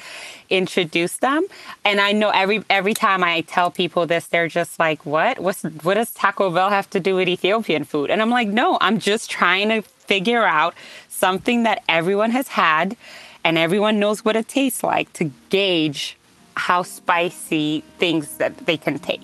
introduce 0.49 1.19
them 1.19 1.47
and 1.85 2.01
i 2.01 2.13
know 2.13 2.31
every 2.31 2.65
every 2.71 2.95
time 2.95 3.23
i 3.23 3.41
tell 3.43 3.71
people 3.71 4.07
this 4.07 4.27
they're 4.29 4.49
just 4.49 4.79
like 4.79 5.05
what 5.05 5.39
what's 5.39 5.63
what 5.83 5.95
does 5.95 6.11
taco 6.13 6.51
bell 6.51 6.71
have 6.71 6.89
to 6.89 7.01
do 7.01 7.15
with 7.15 7.29
ethiopian 7.29 7.85
food 7.85 8.11
and 8.11 8.23
i'm 8.23 8.31
like 8.31 8.49
no 8.49 8.79
i'm 8.81 8.99
just 8.99 9.31
trying 9.31 9.69
to 9.69 9.83
figure 9.83 10.45
out 10.45 10.75
something 11.09 11.63
that 11.65 11.83
everyone 11.89 12.31
has 12.31 12.49
had 12.49 12.97
and 13.45 13.57
everyone 13.57 13.99
knows 13.99 14.25
what 14.25 14.37
it 14.37 14.49
tastes 14.49 14.83
like 14.83 15.13
to 15.13 15.31
gauge 15.49 16.17
how 16.57 16.83
spicy 16.83 17.83
things 17.99 18.37
that 18.37 18.57
they 18.67 18.77
can 18.77 18.99
take. 18.99 19.23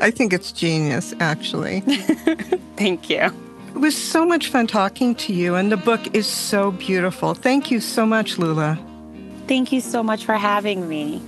I 0.00 0.10
think 0.10 0.32
it's 0.32 0.50
genius, 0.50 1.14
actually. 1.20 1.80
Thank 2.76 3.08
you. 3.08 3.30
It 3.74 3.80
was 3.80 3.96
so 3.96 4.24
much 4.24 4.50
fun 4.50 4.68
talking 4.68 5.16
to 5.16 5.32
you, 5.32 5.56
and 5.56 5.72
the 5.72 5.76
book 5.76 6.14
is 6.14 6.28
so 6.28 6.70
beautiful. 6.70 7.34
Thank 7.34 7.72
you 7.72 7.80
so 7.80 8.06
much, 8.06 8.38
Lula. 8.38 8.78
Thank 9.48 9.72
you 9.72 9.80
so 9.80 10.00
much 10.00 10.24
for 10.24 10.34
having 10.34 10.88
me. 10.88 11.20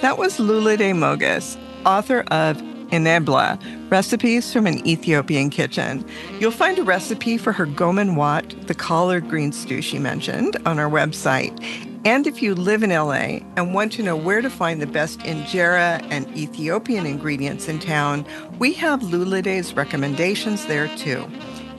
That 0.00 0.18
was 0.18 0.38
Lulade 0.38 0.92
Mogus, 0.94 1.56
author 1.86 2.24
of 2.32 2.56
Enebla, 2.90 3.60
recipes 3.88 4.52
from 4.52 4.66
an 4.66 4.84
Ethiopian 4.86 5.48
kitchen. 5.48 6.04
You'll 6.40 6.50
find 6.50 6.76
a 6.78 6.82
recipe 6.82 7.38
for 7.38 7.52
her 7.52 7.66
gomen 7.66 8.16
wat, 8.16 8.54
the 8.66 8.74
collard 8.74 9.28
green 9.28 9.52
stew 9.52 9.80
she 9.80 10.00
mentioned, 10.00 10.56
on 10.66 10.80
our 10.80 10.90
website. 10.90 11.56
And 12.04 12.26
if 12.26 12.42
you 12.42 12.56
live 12.56 12.82
in 12.82 12.90
LA 12.90 13.40
and 13.56 13.74
want 13.74 13.92
to 13.92 14.02
know 14.02 14.16
where 14.16 14.42
to 14.42 14.50
find 14.50 14.82
the 14.82 14.86
best 14.88 15.20
injera 15.20 16.04
and 16.10 16.26
Ethiopian 16.36 17.06
ingredients 17.06 17.68
in 17.68 17.78
town, 17.78 18.26
we 18.58 18.72
have 18.74 19.00
Lulade's 19.00 19.74
recommendations 19.74 20.66
there 20.66 20.88
too. 20.96 21.24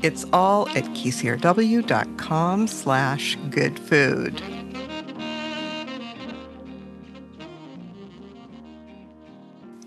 It's 0.07 0.23
all 0.31 0.69
at 0.69 0.85
kcrw.com 0.95 2.67
slash 2.67 3.37
good 3.49 3.77
food. 3.77 4.41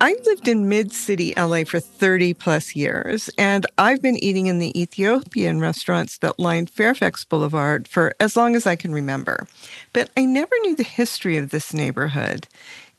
I 0.03 0.15
lived 0.27 0.47
in 0.47 0.69
mid 0.69 0.93
city 0.93 1.33
LA 1.39 1.65
for 1.65 1.81
30 1.81 2.35
plus 2.35 2.77
years, 2.77 3.31
and 3.39 3.65
I've 3.79 4.03
been 4.03 4.23
eating 4.23 4.47
in 4.47 4.59
the 4.59 4.79
Ethiopian 4.79 5.59
restaurants 5.59 6.19
that 6.19 6.39
line 6.39 6.67
Fairfax 6.67 7.25
Boulevard 7.25 7.89
for 7.89 8.15
as 8.21 8.37
long 8.37 8.55
as 8.55 8.67
I 8.67 8.77
can 8.77 8.93
remember. 8.93 9.47
But 9.95 10.11
I 10.19 10.27
never 10.27 10.55
knew 10.61 10.77
the 10.77 10.83
history 10.83 11.39
of 11.39 11.49
this 11.49 11.73
neighborhood. 11.73 12.47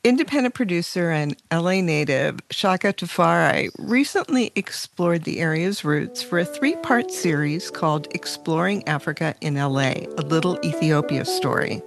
Independent 0.04 0.56
producer 0.56 1.10
and 1.10 1.36
LA 1.52 1.80
native 1.80 2.40
Shaka 2.50 2.92
Tufari 2.92 3.70
recently 3.78 4.50
explored 4.56 5.22
the 5.22 5.38
area's 5.38 5.84
roots 5.84 6.20
for 6.20 6.40
a 6.40 6.44
three 6.44 6.74
part 6.74 7.12
series 7.12 7.70
called 7.70 8.08
Exploring 8.12 8.82
Africa 8.88 9.36
in 9.40 9.54
LA, 9.54 9.92
a 10.18 10.26
Little 10.26 10.58
Ethiopia 10.64 11.24
Story. 11.24 11.80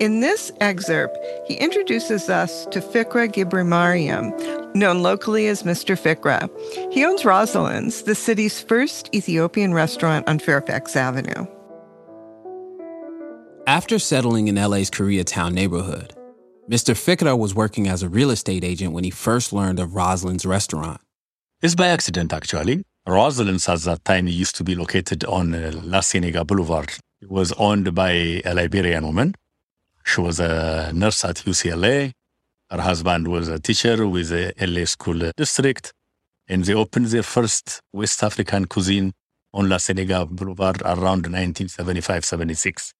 In 0.00 0.20
this 0.20 0.52
excerpt, 0.60 1.16
he 1.46 1.54
introduces 1.54 2.28
us 2.28 2.66
to 2.66 2.80
Fikra 2.82 3.32
Gibremariam, 3.32 4.74
known 4.74 5.02
locally 5.02 5.46
as 5.46 5.62
Mr. 5.62 5.98
Fikra. 5.98 6.50
He 6.92 7.06
owns 7.06 7.24
Rosalind's, 7.24 8.02
the 8.02 8.14
city's 8.14 8.60
first 8.60 9.08
Ethiopian 9.14 9.72
restaurant 9.72 10.28
on 10.28 10.40
Fairfax 10.40 10.94
Avenue. 10.94 11.46
After 13.66 13.98
settling 13.98 14.48
in 14.48 14.56
LA's 14.56 14.90
Koreatown 14.90 15.54
neighborhood, 15.54 16.14
Mr. 16.70 16.94
Fikra 16.94 17.36
was 17.36 17.54
working 17.54 17.88
as 17.88 18.02
a 18.02 18.08
real 18.08 18.30
estate 18.30 18.62
agent 18.62 18.92
when 18.92 19.04
he 19.04 19.10
first 19.10 19.52
learned 19.52 19.80
of 19.80 19.94
Rosalind's 19.94 20.46
restaurant. 20.46 21.00
It's 21.60 21.74
by 21.74 21.88
accident, 21.88 22.32
actually. 22.32 22.84
Rosalind's 23.06 23.68
at 23.68 23.80
that 23.80 24.04
time 24.04 24.28
used 24.28 24.54
to 24.56 24.64
be 24.64 24.74
located 24.74 25.24
on 25.24 25.54
uh, 25.54 25.72
La 25.82 26.00
Cienega 26.00 26.44
Boulevard. 26.44 26.90
It 27.20 27.30
was 27.30 27.52
owned 27.54 27.94
by 27.94 28.12
a 28.44 28.54
Liberian 28.54 29.04
woman 29.04 29.34
she 30.04 30.20
was 30.20 30.40
a 30.40 30.92
nurse 30.92 31.24
at 31.24 31.36
UCLA. 31.36 32.12
Her 32.70 32.80
husband 32.80 33.28
was 33.28 33.48
a 33.48 33.58
teacher 33.58 34.06
with 34.06 34.28
the 34.28 34.54
LA 34.60 34.84
School 34.84 35.30
District. 35.36 35.92
And 36.48 36.64
they 36.64 36.74
opened 36.74 37.06
their 37.06 37.22
first 37.22 37.80
West 37.92 38.22
African 38.22 38.64
cuisine 38.64 39.12
on 39.52 39.68
La 39.68 39.78
Cienega 39.78 40.26
Boulevard 40.26 40.82
around 40.82 41.26
1975 41.26 42.24
76. 42.24 42.92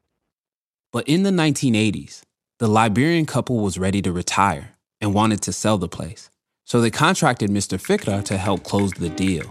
But 0.92 1.08
in 1.08 1.22
the 1.22 1.30
1980s, 1.30 2.22
the 2.60 2.68
Liberian 2.68 3.24
couple 3.24 3.60
was 3.60 3.78
ready 3.78 4.02
to 4.02 4.12
retire 4.12 4.76
and 5.00 5.14
wanted 5.14 5.40
to 5.40 5.50
sell 5.50 5.78
the 5.78 5.88
place. 5.88 6.28
So 6.66 6.82
they 6.82 6.90
contracted 6.90 7.48
Mr. 7.48 7.80
Fikra 7.80 8.22
to 8.26 8.36
help 8.36 8.64
close 8.64 8.92
the 8.92 9.08
deal. 9.08 9.50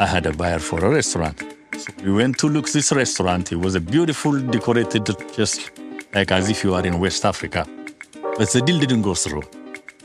I 0.00 0.06
had 0.06 0.24
a 0.24 0.32
buyer 0.32 0.58
for 0.58 0.82
a 0.82 0.88
restaurant. 0.88 1.38
So 1.76 1.92
we 2.02 2.12
went 2.12 2.38
to 2.38 2.48
look 2.48 2.70
this 2.70 2.92
restaurant. 2.92 3.52
It 3.52 3.56
was 3.56 3.74
a 3.74 3.80
beautiful, 3.80 4.40
decorated, 4.40 5.04
just 5.34 5.70
like 6.14 6.32
as 6.32 6.48
if 6.48 6.64
you 6.64 6.72
are 6.72 6.84
in 6.84 6.98
West 6.98 7.26
Africa. 7.26 7.66
But 8.38 8.48
the 8.48 8.62
deal 8.62 8.80
didn't 8.80 9.02
go 9.02 9.14
through. 9.14 9.42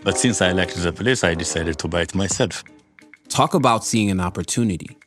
But 0.03 0.17
since 0.17 0.41
I 0.41 0.51
liked 0.51 0.75
the 0.75 0.91
place, 0.91 1.23
I 1.23 1.35
decided 1.35 1.79
to 1.79 1.87
buy 1.87 2.01
it 2.01 2.13
myself. 2.13 2.65
Talk 3.29 3.53
about 3.53 3.85
seeing 3.85 4.11
an 4.11 4.19
opportunity. 4.19 4.97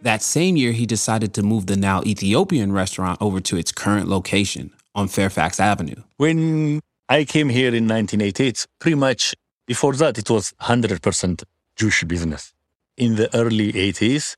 That 0.00 0.22
same 0.22 0.56
year, 0.56 0.72
he 0.72 0.86
decided 0.86 1.34
to 1.34 1.42
move 1.42 1.66
the 1.66 1.76
now 1.76 2.02
Ethiopian 2.06 2.72
restaurant 2.72 3.20
over 3.20 3.40
to 3.40 3.58
its 3.58 3.72
current 3.72 4.08
location 4.08 4.72
on 4.98 5.06
Fairfax 5.06 5.60
Avenue. 5.60 6.00
When 6.16 6.80
I 7.08 7.24
came 7.24 7.48
here 7.48 7.72
in 7.80 7.86
1988, 7.86 8.66
pretty 8.80 8.96
much 8.96 9.34
before 9.66 9.94
that, 9.94 10.18
it 10.18 10.28
was 10.28 10.54
100% 10.60 11.44
Jewish 11.76 12.02
business. 12.04 12.52
In 12.96 13.14
the 13.14 13.28
early 13.36 13.72
80s, 13.72 14.34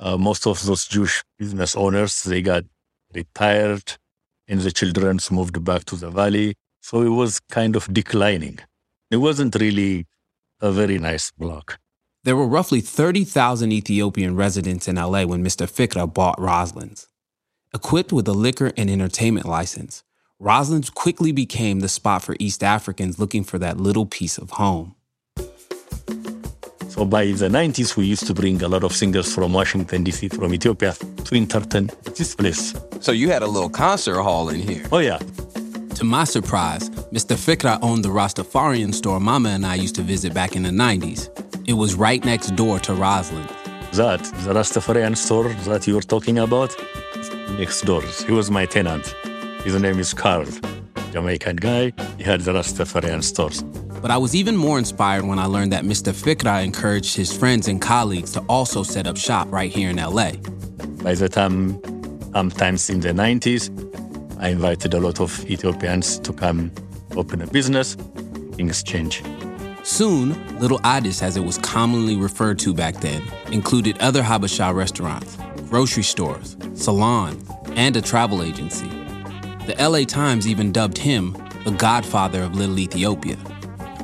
uh, 0.00 0.16
most 0.16 0.46
of 0.46 0.64
those 0.64 0.86
Jewish 0.86 1.22
business 1.38 1.76
owners, 1.76 2.22
they 2.22 2.40
got 2.40 2.64
retired 3.14 3.86
and 4.48 4.60
the 4.60 4.72
children 4.72 5.18
moved 5.30 5.62
back 5.62 5.84
to 5.90 5.96
the 5.96 6.10
valley. 6.10 6.54
So 6.80 7.02
it 7.02 7.14
was 7.20 7.40
kind 7.50 7.76
of 7.76 7.92
declining. 7.92 8.60
It 9.10 9.18
wasn't 9.18 9.54
really 9.56 10.06
a 10.60 10.72
very 10.72 10.98
nice 10.98 11.30
block. 11.30 11.78
There 12.24 12.36
were 12.36 12.46
roughly 12.46 12.80
30,000 12.80 13.70
Ethiopian 13.70 14.34
residents 14.34 14.88
in 14.88 14.96
LA 14.96 15.24
when 15.24 15.44
Mr. 15.44 15.66
Fikra 15.76 16.12
bought 16.12 16.40
Rosalind's. 16.40 17.06
Equipped 17.74 18.12
with 18.12 18.28
a 18.28 18.32
liquor 18.32 18.70
and 18.76 18.88
entertainment 18.88 19.46
license, 19.46 20.04
Rosalind's 20.38 20.90
quickly 20.90 21.32
became 21.32 21.80
the 21.80 21.88
spot 21.88 22.22
for 22.22 22.36
East 22.38 22.62
Africans 22.62 23.18
looking 23.18 23.42
for 23.42 23.58
that 23.58 23.78
little 23.78 24.06
piece 24.06 24.38
of 24.38 24.50
home. 24.50 24.94
So 26.86 27.04
by 27.04 27.24
the 27.32 27.48
90s, 27.48 27.96
we 27.96 28.04
used 28.04 28.28
to 28.28 28.34
bring 28.34 28.62
a 28.62 28.68
lot 28.68 28.84
of 28.84 28.92
singers 28.92 29.34
from 29.34 29.52
Washington, 29.52 30.04
D.C., 30.04 30.28
from 30.28 30.54
Ethiopia 30.54 30.92
to 30.92 31.34
entertain 31.34 31.90
this 32.16 32.36
place. 32.36 32.76
So 33.00 33.10
you 33.10 33.30
had 33.30 33.42
a 33.42 33.48
little 33.48 33.70
concert 33.70 34.22
hall 34.22 34.50
in 34.50 34.60
here? 34.60 34.84
Oh, 34.92 34.98
yeah. 34.98 35.18
To 35.96 36.04
my 36.04 36.22
surprise, 36.22 36.88
Mr. 37.10 37.34
Fikra 37.34 37.80
owned 37.82 38.04
the 38.04 38.10
Rastafarian 38.10 38.94
store 38.94 39.18
Mama 39.18 39.48
and 39.48 39.66
I 39.66 39.74
used 39.74 39.96
to 39.96 40.02
visit 40.02 40.32
back 40.32 40.54
in 40.54 40.62
the 40.62 40.70
90s. 40.70 41.28
It 41.66 41.72
was 41.72 41.96
right 41.96 42.24
next 42.24 42.54
door 42.54 42.78
to 42.78 42.94
Rosalind. 42.94 43.48
That, 43.94 44.22
the 44.44 44.52
Rastafarian 44.54 45.16
store 45.16 45.48
that 45.48 45.88
you're 45.88 46.02
talking 46.02 46.38
about, 46.38 46.72
next 47.58 47.82
door. 47.82 48.02
He 48.26 48.32
was 48.32 48.50
my 48.50 48.66
tenant. 48.66 49.06
His 49.62 49.80
name 49.80 49.98
is 49.98 50.12
Carl. 50.14 50.46
Jamaican 51.12 51.56
guy. 51.56 51.92
He 52.18 52.24
had 52.24 52.40
the 52.40 52.52
Rastafarian 52.52 53.22
stores. 53.22 53.62
But 54.02 54.10
I 54.10 54.16
was 54.16 54.34
even 54.34 54.56
more 54.56 54.78
inspired 54.78 55.24
when 55.24 55.38
I 55.38 55.46
learned 55.46 55.72
that 55.72 55.84
Mr. 55.84 56.12
Fikra 56.12 56.64
encouraged 56.64 57.16
his 57.16 57.34
friends 57.34 57.68
and 57.68 57.80
colleagues 57.80 58.32
to 58.32 58.40
also 58.48 58.82
set 58.82 59.06
up 59.06 59.16
shop 59.16 59.50
right 59.50 59.72
here 59.72 59.90
in 59.90 59.96
LA. 59.96 60.32
By 61.02 61.14
the 61.14 61.28
time, 61.28 61.80
sometimes 62.32 62.90
in 62.90 63.00
the 63.00 63.12
90s, 63.12 63.70
I 64.40 64.48
invited 64.48 64.92
a 64.94 65.00
lot 65.00 65.20
of 65.20 65.48
Ethiopians 65.48 66.18
to 66.18 66.32
come 66.32 66.72
open 67.16 67.40
a 67.40 67.46
business. 67.46 67.96
things 68.56 68.82
change. 68.82 69.22
Soon, 69.84 70.58
Little 70.58 70.80
Addis, 70.84 71.22
as 71.22 71.36
it 71.36 71.44
was 71.44 71.58
commonly 71.58 72.16
referred 72.16 72.58
to 72.60 72.74
back 72.74 72.96
then, 72.96 73.22
included 73.52 73.98
other 73.98 74.22
Habesha 74.22 74.74
restaurants, 74.74 75.36
grocery 75.74 76.04
stores, 76.04 76.56
salons, 76.74 77.50
and 77.74 77.96
a 77.96 78.00
travel 78.00 78.44
agency. 78.44 78.86
The 79.66 79.74
LA 79.76 80.04
Times 80.04 80.46
even 80.46 80.70
dubbed 80.70 80.98
him 80.98 81.32
the 81.64 81.72
godfather 81.72 82.42
of 82.42 82.54
Little 82.54 82.78
Ethiopia. 82.78 83.36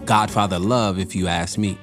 Godfather 0.04 0.58
love, 0.58 0.98
if 0.98 1.14
you 1.14 1.28
ask 1.28 1.58
me. 1.58 1.78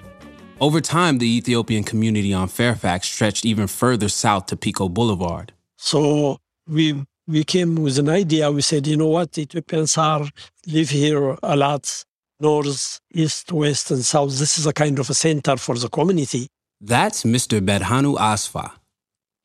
Over 0.59 0.81
time, 0.81 1.19
the 1.19 1.37
Ethiopian 1.37 1.85
community 1.85 2.33
on 2.33 2.49
Fairfax 2.49 3.07
stretched 3.07 3.45
even 3.45 3.67
further 3.67 4.09
south 4.09 4.47
to 4.47 4.57
Pico 4.57 4.89
Boulevard. 4.89 5.53
So 5.77 6.37
we 6.67 7.05
we 7.25 7.45
came 7.45 7.75
with 7.75 7.97
an 7.97 8.09
idea. 8.09 8.51
We 8.51 8.63
said, 8.63 8.87
you 8.87 8.97
know 8.97 9.07
what, 9.07 9.37
Ethiopians 9.37 9.97
are 9.97 10.27
live 10.65 10.89
here 10.89 11.37
a 11.41 11.55
lot, 11.55 12.03
north, 12.41 12.99
east, 13.13 13.53
west, 13.53 13.91
and 13.91 14.03
south. 14.03 14.37
This 14.37 14.59
is 14.59 14.67
a 14.67 14.73
kind 14.73 14.99
of 14.99 15.09
a 15.09 15.13
center 15.13 15.55
for 15.55 15.75
the 15.75 15.87
community. 15.87 16.49
That's 16.81 17.23
Mr. 17.23 17.61
Bedhanu 17.61 18.17
Asfa. 18.17 18.76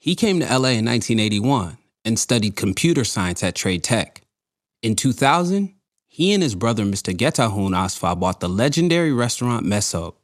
He 0.02 0.16
came 0.16 0.40
to 0.40 0.46
LA 0.46 0.70
in 0.70 0.86
1981 0.86 1.78
and 2.04 2.18
studied 2.18 2.56
computer 2.56 3.04
science 3.04 3.40
at 3.44 3.54
Trade 3.54 3.84
Tech. 3.84 4.22
In 4.82 4.96
2000, 4.96 5.76
he 6.08 6.34
and 6.34 6.42
his 6.42 6.56
brother, 6.56 6.82
Mr. 6.82 7.16
Getahun 7.16 7.70
Asfa, 7.70 8.18
bought 8.18 8.40
the 8.40 8.48
legendary 8.48 9.12
restaurant 9.12 9.64
Mesob. 9.64 10.14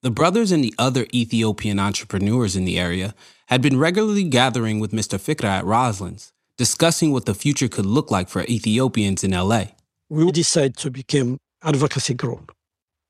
The 0.00 0.10
brothers 0.10 0.52
and 0.52 0.64
the 0.64 0.74
other 0.78 1.04
Ethiopian 1.12 1.78
entrepreneurs 1.78 2.56
in 2.56 2.64
the 2.64 2.78
area 2.78 3.14
had 3.48 3.60
been 3.60 3.78
regularly 3.78 4.24
gathering 4.24 4.80
with 4.80 4.92
Mr. 4.92 5.18
Fikra 5.18 5.50
at 5.58 5.66
Rosalind's, 5.66 6.32
discussing 6.56 7.12
what 7.12 7.26
the 7.26 7.34
future 7.34 7.68
could 7.68 7.84
look 7.84 8.10
like 8.10 8.30
for 8.30 8.44
Ethiopians 8.44 9.22
in 9.22 9.32
LA. 9.32 9.64
We 10.08 10.32
decided 10.32 10.78
to 10.78 10.90
become 10.90 11.36
advocacy 11.62 12.14
group. 12.14 12.52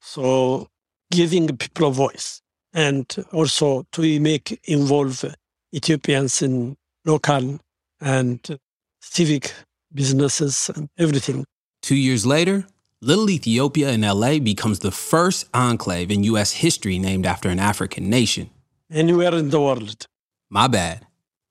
So 0.00 0.66
giving 1.12 1.56
people 1.56 1.86
a 1.86 1.92
voice 1.92 2.42
and 2.74 3.06
also 3.32 3.84
to 3.92 4.18
make 4.18 4.60
involve 4.64 5.24
Ethiopians 5.74 6.42
in 6.42 6.76
local 7.04 7.58
and 8.00 8.58
civic 9.00 9.52
businesses 9.92 10.70
and 10.74 10.88
everything. 10.98 11.44
Two 11.82 11.96
years 11.96 12.26
later, 12.26 12.66
Little 13.02 13.30
Ethiopia 13.30 13.90
in 13.92 14.02
LA 14.02 14.38
becomes 14.38 14.80
the 14.80 14.90
first 14.90 15.48
enclave 15.54 16.10
in 16.10 16.24
U.S. 16.24 16.52
history 16.52 16.98
named 16.98 17.24
after 17.24 17.48
an 17.48 17.58
African 17.58 18.10
nation. 18.10 18.50
Anywhere 18.90 19.34
in 19.34 19.50
the 19.50 19.60
world. 19.60 20.06
My 20.50 20.66
bad. 20.66 21.06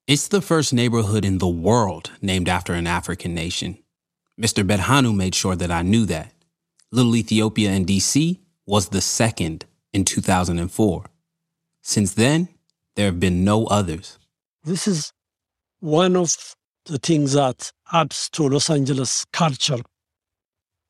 It's 0.06 0.28
the 0.28 0.40
first 0.40 0.72
neighborhood 0.72 1.24
in 1.24 1.38
the 1.38 1.48
world 1.48 2.10
named 2.20 2.48
after 2.48 2.72
an 2.74 2.86
African 2.86 3.34
nation. 3.34 3.78
Mr. 4.40 4.64
Bedhanu 4.64 5.14
made 5.14 5.34
sure 5.34 5.56
that 5.56 5.70
I 5.70 5.82
knew 5.82 6.06
that. 6.06 6.32
Little 6.92 7.16
Ethiopia 7.16 7.70
in 7.72 7.84
DC 7.84 8.38
was 8.66 8.88
the 8.88 9.00
second 9.00 9.64
in 9.92 10.04
2004. 10.04 11.04
Since 11.82 12.14
then, 12.14 12.48
there 13.00 13.08
have 13.08 13.18
been 13.18 13.44
no 13.44 13.64
others. 13.68 14.18
This 14.62 14.86
is 14.86 15.10
one 15.80 16.16
of 16.16 16.54
the 16.84 16.98
things 16.98 17.32
that 17.32 17.72
adds 17.90 18.28
to 18.30 18.46
Los 18.46 18.68
Angeles 18.68 19.24
culture 19.32 19.78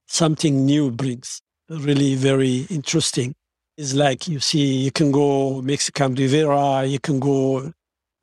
something 0.08 0.66
new 0.66 0.90
brings. 0.90 1.40
Really 1.68 2.16
very 2.16 2.66
interesting. 2.68 3.36
It's 3.76 3.94
like 3.94 4.26
you 4.26 4.40
see, 4.40 4.78
you 4.78 4.90
can 4.90 5.12
go 5.12 5.62
Mexican 5.62 6.16
Riviera, 6.16 6.84
you 6.84 6.98
can 6.98 7.20
go 7.20 7.72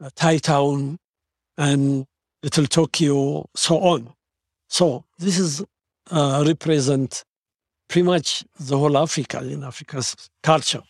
uh, 0.03 0.09
Thai 0.15 0.39
Town 0.39 0.97
and 1.57 2.05
Little 2.43 2.67
Tokyo, 2.67 3.45
so 3.55 3.77
on. 3.79 4.13
So 4.67 5.05
this 5.17 5.39
is 5.39 5.63
uh, 6.11 6.43
represent 6.45 7.23
pretty 7.87 8.05
much 8.05 8.43
the 8.59 8.77
whole 8.77 8.97
Africa 8.97 9.39
in 9.39 9.63
Africa's 9.63 10.13
culture. 10.43 10.83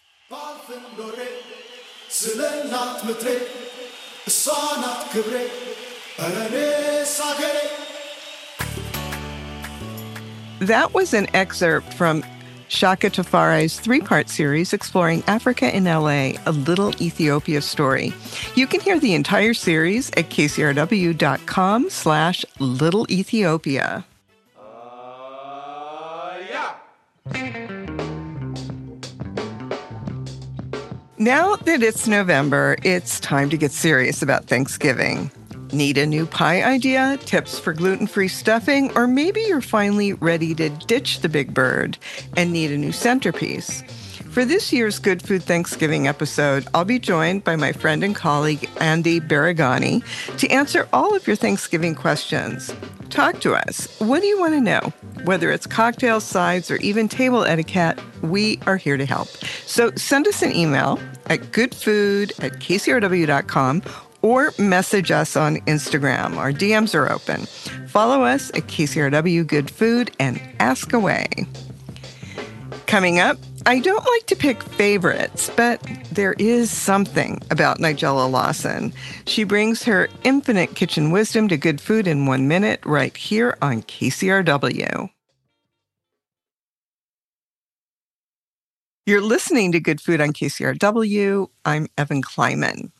That 10.60 10.94
was 10.94 11.14
an 11.14 11.28
excerpt 11.36 11.94
from 11.94 12.24
Shaka 12.68 13.10
Tafare's 13.10 13.80
three-part 13.80 14.30
series 14.30 14.74
exploring 14.74 15.24
Africa 15.28 15.74
in 15.76 15.86
LA, 15.86 16.34
a 16.46 16.52
little 16.52 16.92
Ethiopia 17.02 17.62
story. 17.62 18.14
You 18.56 18.68
can 18.68 18.82
hear 18.82 19.00
the 19.00 19.14
entire 19.14 19.54
series 19.54 20.10
at 20.12 20.30
kcrw.com 20.30 21.90
slash 21.90 22.46
little 22.60 23.06
Ethiopia. 23.10 24.06
Now 31.28 31.58
that 31.58 31.84
it's 31.84 32.08
November, 32.08 32.78
it's 32.84 33.20
time 33.20 33.50
to 33.50 33.58
get 33.58 33.74
serious 33.74 34.22
about 34.22 34.46
Thanksgiving. 34.46 35.30
Need 35.74 35.98
a 35.98 36.06
new 36.06 36.26
pie 36.26 36.64
idea, 36.64 37.18
tips 37.20 37.60
for 37.60 37.74
gluten 37.74 38.08
free 38.08 38.30
stuffing, 38.30 38.96
or 38.96 39.08
maybe 39.08 39.42
you're 39.42 39.60
finally 39.60 40.14
ready 40.14 40.56
to 40.56 40.70
ditch 40.70 41.20
the 41.20 41.28
big 41.28 41.54
bird 41.54 41.98
and 42.38 42.54
need 42.54 42.72
a 42.72 42.78
new 42.78 42.94
centerpiece? 42.94 43.82
For 44.32 44.46
this 44.46 44.72
year's 44.72 45.00
Good 45.00 45.22
Food 45.22 45.44
Thanksgiving 45.44 46.08
episode, 46.08 46.66
I'll 46.74 46.86
be 46.86 46.98
joined 46.98 47.44
by 47.44 47.58
my 47.58 47.74
friend 47.74 48.06
and 48.06 48.16
colleague 48.16 48.70
Andy 48.80 49.20
Baragani 49.20 50.04
to 50.38 50.48
answer 50.48 50.88
all 50.94 51.14
of 51.14 51.28
your 51.28 51.36
Thanksgiving 51.36 51.94
questions. 51.94 52.74
Talk 53.18 53.40
to 53.40 53.56
us. 53.56 53.88
What 54.00 54.22
do 54.22 54.28
you 54.28 54.40
want 54.40 54.54
to 54.54 54.62
know? 54.62 54.94
Whether 55.24 55.50
it's 55.50 55.66
cocktail 55.66 56.20
sides 56.20 56.70
or 56.70 56.76
even 56.76 57.08
table 57.08 57.46
etiquette, 57.46 58.00
we 58.22 58.60
are 58.68 58.78
here 58.78 58.96
to 58.96 59.08
help. 59.08 59.30
So 59.66 59.90
send 59.96 60.28
us 60.28 60.44
an 60.44 60.52
email 60.52 61.00
at 61.26 61.52
goodfood 61.52 62.34
at 62.38 62.60
kcrw.com 62.60 63.82
or 64.22 64.54
message 64.60 65.10
us 65.10 65.36
on 65.36 65.58
Instagram. 65.62 66.38
Our 66.38 66.52
DMs 66.52 66.94
are 66.94 67.12
open. 67.12 67.48
Follow 67.88 68.24
us 68.24 68.52
at 68.52 68.68
KCRW 68.68 69.48
Good 69.48 69.72
Food 69.72 70.12
and 70.20 70.40
ask 70.60 70.94
away. 70.94 71.28
Coming 72.86 73.20
up, 73.20 73.40
I 73.68 73.80
don't 73.80 74.06
like 74.06 74.26
to 74.28 74.38
pick 74.38 74.64
favorites, 74.64 75.52
but 75.58 75.82
there 76.14 76.36
is 76.40 76.72
something 76.72 77.42
about 77.52 77.80
Nigella 77.80 78.32
Lawson. 78.32 78.94
She 79.26 79.44
brings 79.44 79.84
her 79.84 80.08
infinite 80.24 80.76
kitchen 80.76 81.12
wisdom 81.12 81.50
to 81.50 81.58
good 81.58 81.82
food 81.82 82.08
in 82.08 82.28
one 82.28 82.48
minute 82.48 82.80
right 82.86 83.16
here 83.18 83.58
on 83.62 83.82
KCRW. 83.84 85.10
You're 89.06 89.22
listening 89.22 89.74
to 89.74 89.82
Good 89.82 90.00
Food 90.02 90.22
on 90.22 90.34
KCRW. 90.34 91.50
I'm 91.66 91.88
Evan 91.98 92.22
Kleiman. 92.22 92.94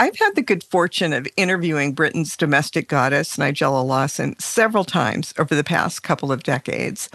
I've 0.00 0.16
had 0.16 0.34
the 0.34 0.40
good 0.40 0.64
fortune 0.64 1.12
of 1.12 1.28
interviewing 1.36 1.92
Britain's 1.92 2.34
domestic 2.34 2.88
goddess, 2.88 3.36
Nigella 3.36 3.84
Lawson, 3.84 4.34
several 4.38 4.82
times 4.82 5.34
over 5.38 5.54
the 5.54 5.62
past 5.62 6.02
couple 6.02 6.32
of 6.32 6.42
decades. 6.42 7.10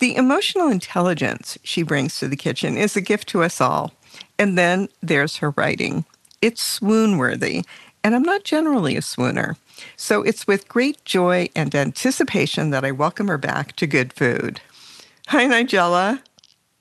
The 0.00 0.14
emotional 0.16 0.68
intelligence 0.68 1.56
she 1.62 1.82
brings 1.82 2.18
to 2.18 2.28
the 2.28 2.36
kitchen 2.36 2.76
is 2.76 2.94
a 2.94 3.00
gift 3.00 3.26
to 3.30 3.42
us 3.42 3.58
all. 3.58 3.94
And 4.38 4.58
then 4.58 4.90
there's 5.00 5.38
her 5.38 5.52
writing. 5.52 6.04
It's 6.42 6.62
swoon 6.62 7.16
worthy, 7.16 7.64
and 8.04 8.14
I'm 8.14 8.22
not 8.22 8.44
generally 8.44 8.98
a 8.98 9.00
swooner. 9.00 9.56
So 9.96 10.20
it's 10.20 10.46
with 10.46 10.68
great 10.68 11.02
joy 11.06 11.48
and 11.56 11.74
anticipation 11.74 12.68
that 12.68 12.84
I 12.84 12.90
welcome 12.90 13.28
her 13.28 13.38
back 13.38 13.74
to 13.76 13.86
Good 13.86 14.12
Food. 14.12 14.60
Hi, 15.28 15.46
Nigella. 15.46 16.20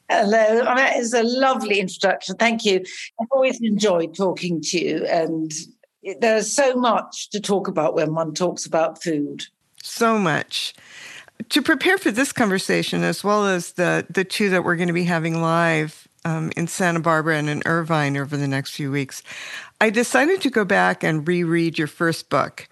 Hello. 0.09 0.63
That 0.63 0.97
is 0.97 1.13
a 1.13 1.23
lovely 1.23 1.79
introduction. 1.79 2.35
Thank 2.35 2.63
you. 2.63 2.83
I've 3.19 3.27
always 3.31 3.59
enjoyed 3.61 4.15
talking 4.15 4.61
to 4.61 4.79
you, 4.79 5.05
and 5.05 5.51
there's 6.19 6.51
so 6.51 6.75
much 6.75 7.29
to 7.31 7.39
talk 7.39 7.67
about 7.67 7.95
when 7.95 8.13
one 8.13 8.33
talks 8.33 8.65
about 8.65 9.01
food. 9.01 9.45
So 9.81 10.19
much. 10.19 10.75
To 11.49 11.61
prepare 11.61 11.97
for 11.97 12.11
this 12.11 12.31
conversation, 12.31 13.03
as 13.03 13.23
well 13.23 13.47
as 13.47 13.73
the, 13.73 14.05
the 14.09 14.23
two 14.23 14.49
that 14.51 14.63
we're 14.63 14.75
going 14.75 14.87
to 14.87 14.93
be 14.93 15.03
having 15.03 15.41
live 15.41 16.07
um, 16.23 16.51
in 16.55 16.67
Santa 16.67 16.99
Barbara 16.99 17.37
and 17.37 17.49
in 17.49 17.61
Irvine 17.65 18.15
over 18.15 18.37
the 18.37 18.47
next 18.47 18.71
few 18.71 18.91
weeks, 18.91 19.23
I 19.81 19.89
decided 19.89 20.39
to 20.41 20.49
go 20.49 20.65
back 20.65 21.03
and 21.03 21.27
reread 21.27 21.77
your 21.77 21.87
first 21.87 22.29
book. 22.29 22.69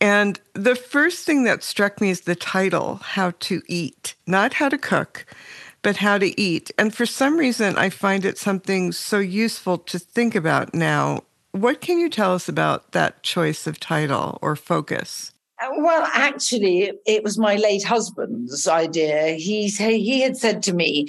And 0.00 0.40
the 0.54 0.74
first 0.74 1.24
thing 1.24 1.44
that 1.44 1.62
struck 1.62 2.00
me 2.00 2.10
is 2.10 2.22
the 2.22 2.34
title, 2.34 2.96
How 2.96 3.32
to 3.40 3.62
Eat, 3.68 4.14
not 4.26 4.54
how 4.54 4.68
to 4.68 4.78
cook 4.78 5.26
but 5.82 5.96
how 5.96 6.18
to 6.18 6.40
eat. 6.40 6.70
And 6.78 6.94
for 6.94 7.06
some 7.06 7.36
reason, 7.36 7.76
I 7.76 7.90
find 7.90 8.24
it 8.24 8.38
something 8.38 8.92
so 8.92 9.18
useful 9.18 9.78
to 9.78 9.98
think 9.98 10.34
about 10.34 10.74
now. 10.74 11.24
What 11.50 11.80
can 11.80 11.98
you 11.98 12.08
tell 12.08 12.34
us 12.34 12.48
about 12.48 12.92
that 12.92 13.22
choice 13.22 13.66
of 13.66 13.78
title 13.78 14.38
or 14.40 14.56
focus? 14.56 15.32
Uh, 15.60 15.68
well, 15.78 16.08
actually, 16.12 16.92
it 17.06 17.22
was 17.22 17.38
my 17.38 17.56
late 17.56 17.84
husband's 17.84 18.66
idea. 18.66 19.34
He 19.34 19.68
he 19.68 20.20
had 20.20 20.36
said 20.36 20.62
to 20.64 20.72
me, 20.72 21.08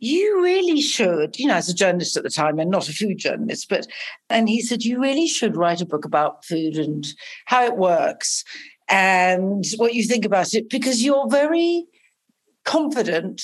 "You 0.00 0.42
really 0.42 0.80
should," 0.80 1.38
you 1.38 1.46
know, 1.46 1.54
as 1.54 1.68
a 1.68 1.74
journalist 1.74 2.16
at 2.16 2.24
the 2.24 2.30
time 2.30 2.58
and 2.58 2.70
not 2.70 2.88
a 2.88 2.92
food 2.92 3.18
journalist, 3.18 3.68
but 3.68 3.86
and 4.28 4.48
he 4.48 4.60
said, 4.60 4.82
"You 4.82 5.00
really 5.00 5.28
should 5.28 5.56
write 5.56 5.80
a 5.80 5.86
book 5.86 6.04
about 6.04 6.44
food 6.44 6.76
and 6.76 7.06
how 7.44 7.64
it 7.64 7.76
works 7.76 8.44
and 8.88 9.64
what 9.76 9.94
you 9.94 10.04
think 10.04 10.24
about 10.24 10.54
it 10.54 10.68
because 10.68 11.02
you're 11.02 11.28
very 11.28 11.86
confident 12.64 13.42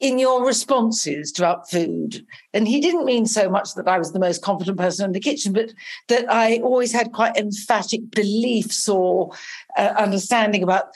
in 0.00 0.18
your 0.18 0.44
responses 0.44 1.30
to 1.32 1.60
food. 1.70 2.24
And 2.54 2.66
he 2.66 2.80
didn't 2.80 3.04
mean 3.04 3.26
so 3.26 3.48
much 3.48 3.74
that 3.74 3.86
I 3.86 3.98
was 3.98 4.12
the 4.12 4.18
most 4.18 4.42
confident 4.42 4.78
person 4.78 5.04
in 5.04 5.12
the 5.12 5.20
kitchen, 5.20 5.52
but 5.52 5.72
that 6.08 6.30
I 6.32 6.58
always 6.58 6.92
had 6.92 7.12
quite 7.12 7.36
emphatic 7.36 8.10
beliefs 8.10 8.88
or 8.88 9.32
uh, 9.76 9.92
understanding 9.96 10.62
about. 10.62 10.86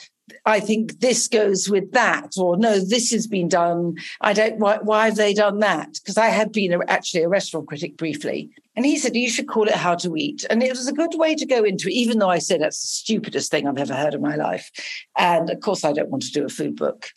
I 0.47 0.59
think 0.59 1.01
this 1.01 1.27
goes 1.27 1.69
with 1.69 1.91
that, 1.91 2.31
or 2.35 2.57
no, 2.57 2.79
this 2.79 3.11
has 3.11 3.27
been 3.27 3.47
done. 3.47 3.95
I 4.21 4.33
don't. 4.33 4.57
Why, 4.57 4.79
why 4.81 5.05
have 5.05 5.17
they 5.17 5.35
done 5.35 5.59
that? 5.59 5.93
Because 5.93 6.17
I 6.17 6.27
had 6.27 6.51
been 6.51 6.73
a, 6.73 6.79
actually 6.87 7.21
a 7.21 7.29
restaurant 7.29 7.67
critic 7.67 7.95
briefly, 7.95 8.49
and 8.75 8.87
he 8.87 8.97
said 8.97 9.15
you 9.15 9.29
should 9.29 9.47
call 9.47 9.67
it 9.67 9.75
How 9.75 9.93
to 9.95 10.15
Eat, 10.15 10.43
and 10.49 10.63
it 10.63 10.71
was 10.71 10.87
a 10.87 10.93
good 10.93 11.13
way 11.13 11.35
to 11.35 11.45
go 11.45 11.63
into 11.63 11.89
it. 11.89 11.93
Even 11.93 12.17
though 12.17 12.29
I 12.29 12.39
said 12.39 12.59
that's 12.59 12.81
the 12.81 12.87
stupidest 12.87 13.51
thing 13.51 13.67
I've 13.67 13.77
ever 13.77 13.93
heard 13.93 14.15
in 14.15 14.21
my 14.21 14.35
life, 14.35 14.71
and 15.15 15.51
of 15.51 15.59
course 15.59 15.83
I 15.83 15.93
don't 15.93 16.09
want 16.09 16.23
to 16.23 16.31
do 16.31 16.43
a 16.43 16.49
food 16.49 16.75
book, 16.75 17.09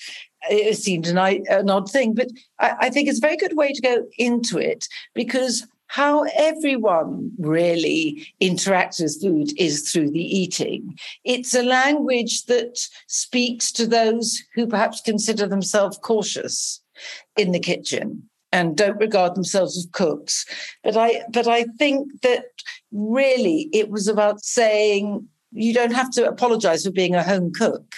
it 0.51 0.77
seemed 0.77 1.07
an, 1.07 1.19
an 1.19 1.71
odd 1.71 1.91
thing, 1.91 2.15
but 2.15 2.29
I, 2.59 2.75
I 2.83 2.91
think 2.91 3.09
it's 3.09 3.19
a 3.19 3.27
very 3.27 3.37
good 3.37 3.57
way 3.57 3.73
to 3.73 3.81
go 3.81 4.07
into 4.19 4.59
it 4.59 4.87
because 5.15 5.67
how 5.89 6.25
everyone 6.37 7.33
really 7.39 8.27
interacts 8.41 9.01
with 9.01 9.21
food 9.21 9.51
is 9.59 9.91
through 9.91 10.11
the 10.11 10.39
eating. 10.39 10.99
It's 11.25 11.55
a 11.55 11.63
language 11.63 12.45
that 12.45 12.79
speaks 13.07 13.73
to 13.73 13.87
those 13.87 14.43
who 14.55 14.67
perhaps 14.67 15.01
consider 15.01 15.47
themselves 15.47 15.99
cautious 16.03 16.83
in 17.37 17.53
the 17.53 17.59
kitchen 17.59 18.29
and 18.53 18.77
don't 18.77 18.99
regard 18.99 19.35
themselves 19.35 19.77
as 19.77 19.89
cooks. 19.93 20.45
But 20.85 20.97
I 20.97 21.23
but 21.33 21.49
I 21.49 21.65
think 21.79 22.21
that 22.23 22.45
really 22.93 23.69
it 23.73 23.91
was 23.91 24.09
about 24.09 24.45
saying 24.45 25.27
you 25.53 25.73
don't 25.73 25.95
have 25.95 26.11
to 26.13 26.29
apologize 26.29 26.85
for 26.85 26.91
being 26.91 27.15
a 27.15 27.23
home 27.23 27.53
cook. 27.53 27.95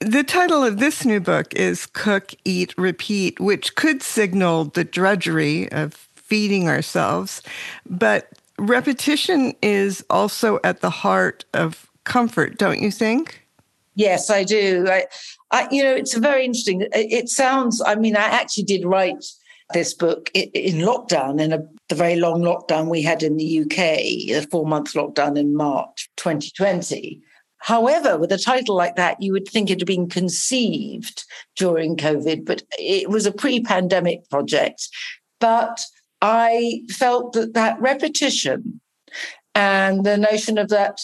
The 0.00 0.24
title 0.24 0.64
of 0.64 0.78
this 0.78 1.04
new 1.04 1.20
book 1.20 1.52
is 1.52 1.84
Cook, 1.84 2.32
Eat, 2.46 2.72
Repeat, 2.78 3.38
which 3.38 3.74
could 3.74 4.02
signal 4.02 4.64
the 4.64 4.82
drudgery 4.82 5.70
of 5.72 5.92
feeding 5.92 6.70
ourselves. 6.70 7.42
But 7.84 8.30
repetition 8.58 9.52
is 9.60 10.02
also 10.08 10.58
at 10.64 10.80
the 10.80 10.88
heart 10.88 11.44
of 11.52 11.90
comfort, 12.04 12.56
don't 12.56 12.80
you 12.80 12.90
think? 12.90 13.46
Yes, 13.94 14.30
I 14.30 14.42
do. 14.42 14.86
I, 14.88 15.04
I, 15.50 15.68
you 15.70 15.82
know, 15.82 15.94
it's 15.94 16.14
very 16.14 16.46
interesting. 16.46 16.88
It 16.94 17.28
sounds, 17.28 17.82
I 17.84 17.94
mean, 17.94 18.16
I 18.16 18.24
actually 18.24 18.64
did 18.64 18.86
write 18.86 19.22
this 19.74 19.92
book 19.92 20.30
in 20.32 20.76
lockdown, 20.76 21.38
in 21.42 21.52
a, 21.52 21.58
the 21.90 21.94
very 21.94 22.16
long 22.16 22.40
lockdown 22.40 22.88
we 22.88 23.02
had 23.02 23.22
in 23.22 23.36
the 23.36 23.60
UK, 23.60 23.76
the 24.32 24.48
four 24.50 24.64
month 24.64 24.94
lockdown 24.94 25.38
in 25.38 25.54
March 25.54 26.08
2020. 26.16 27.20
However, 27.60 28.18
with 28.18 28.32
a 28.32 28.38
title 28.38 28.74
like 28.74 28.96
that, 28.96 29.20
you 29.22 29.32
would 29.32 29.46
think 29.46 29.70
it 29.70 29.80
had 29.80 29.86
been 29.86 30.08
conceived 30.08 31.24
during 31.56 31.96
COVID, 31.96 32.44
but 32.44 32.62
it 32.78 33.10
was 33.10 33.26
a 33.26 33.32
pre 33.32 33.62
pandemic 33.62 34.28
project. 34.30 34.88
But 35.40 35.80
I 36.22 36.82
felt 36.90 37.34
that 37.34 37.54
that 37.54 37.80
repetition 37.80 38.80
and 39.54 40.04
the 40.04 40.16
notion 40.16 40.58
of 40.58 40.68
that 40.68 41.00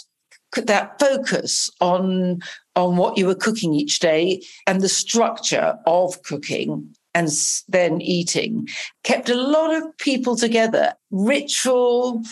that 0.54 0.98
focus 0.98 1.68
on 1.80 2.40
on 2.76 2.96
what 2.96 3.18
you 3.18 3.26
were 3.26 3.34
cooking 3.34 3.74
each 3.74 3.98
day 3.98 4.42
and 4.66 4.80
the 4.80 4.88
structure 4.88 5.76
of 5.86 6.22
cooking 6.22 6.94
and 7.14 7.28
then 7.68 8.00
eating 8.00 8.66
kept 9.02 9.28
a 9.28 9.34
lot 9.34 9.74
of 9.74 9.82
people 9.98 10.36
together 10.36 10.94
ritual 11.10 12.22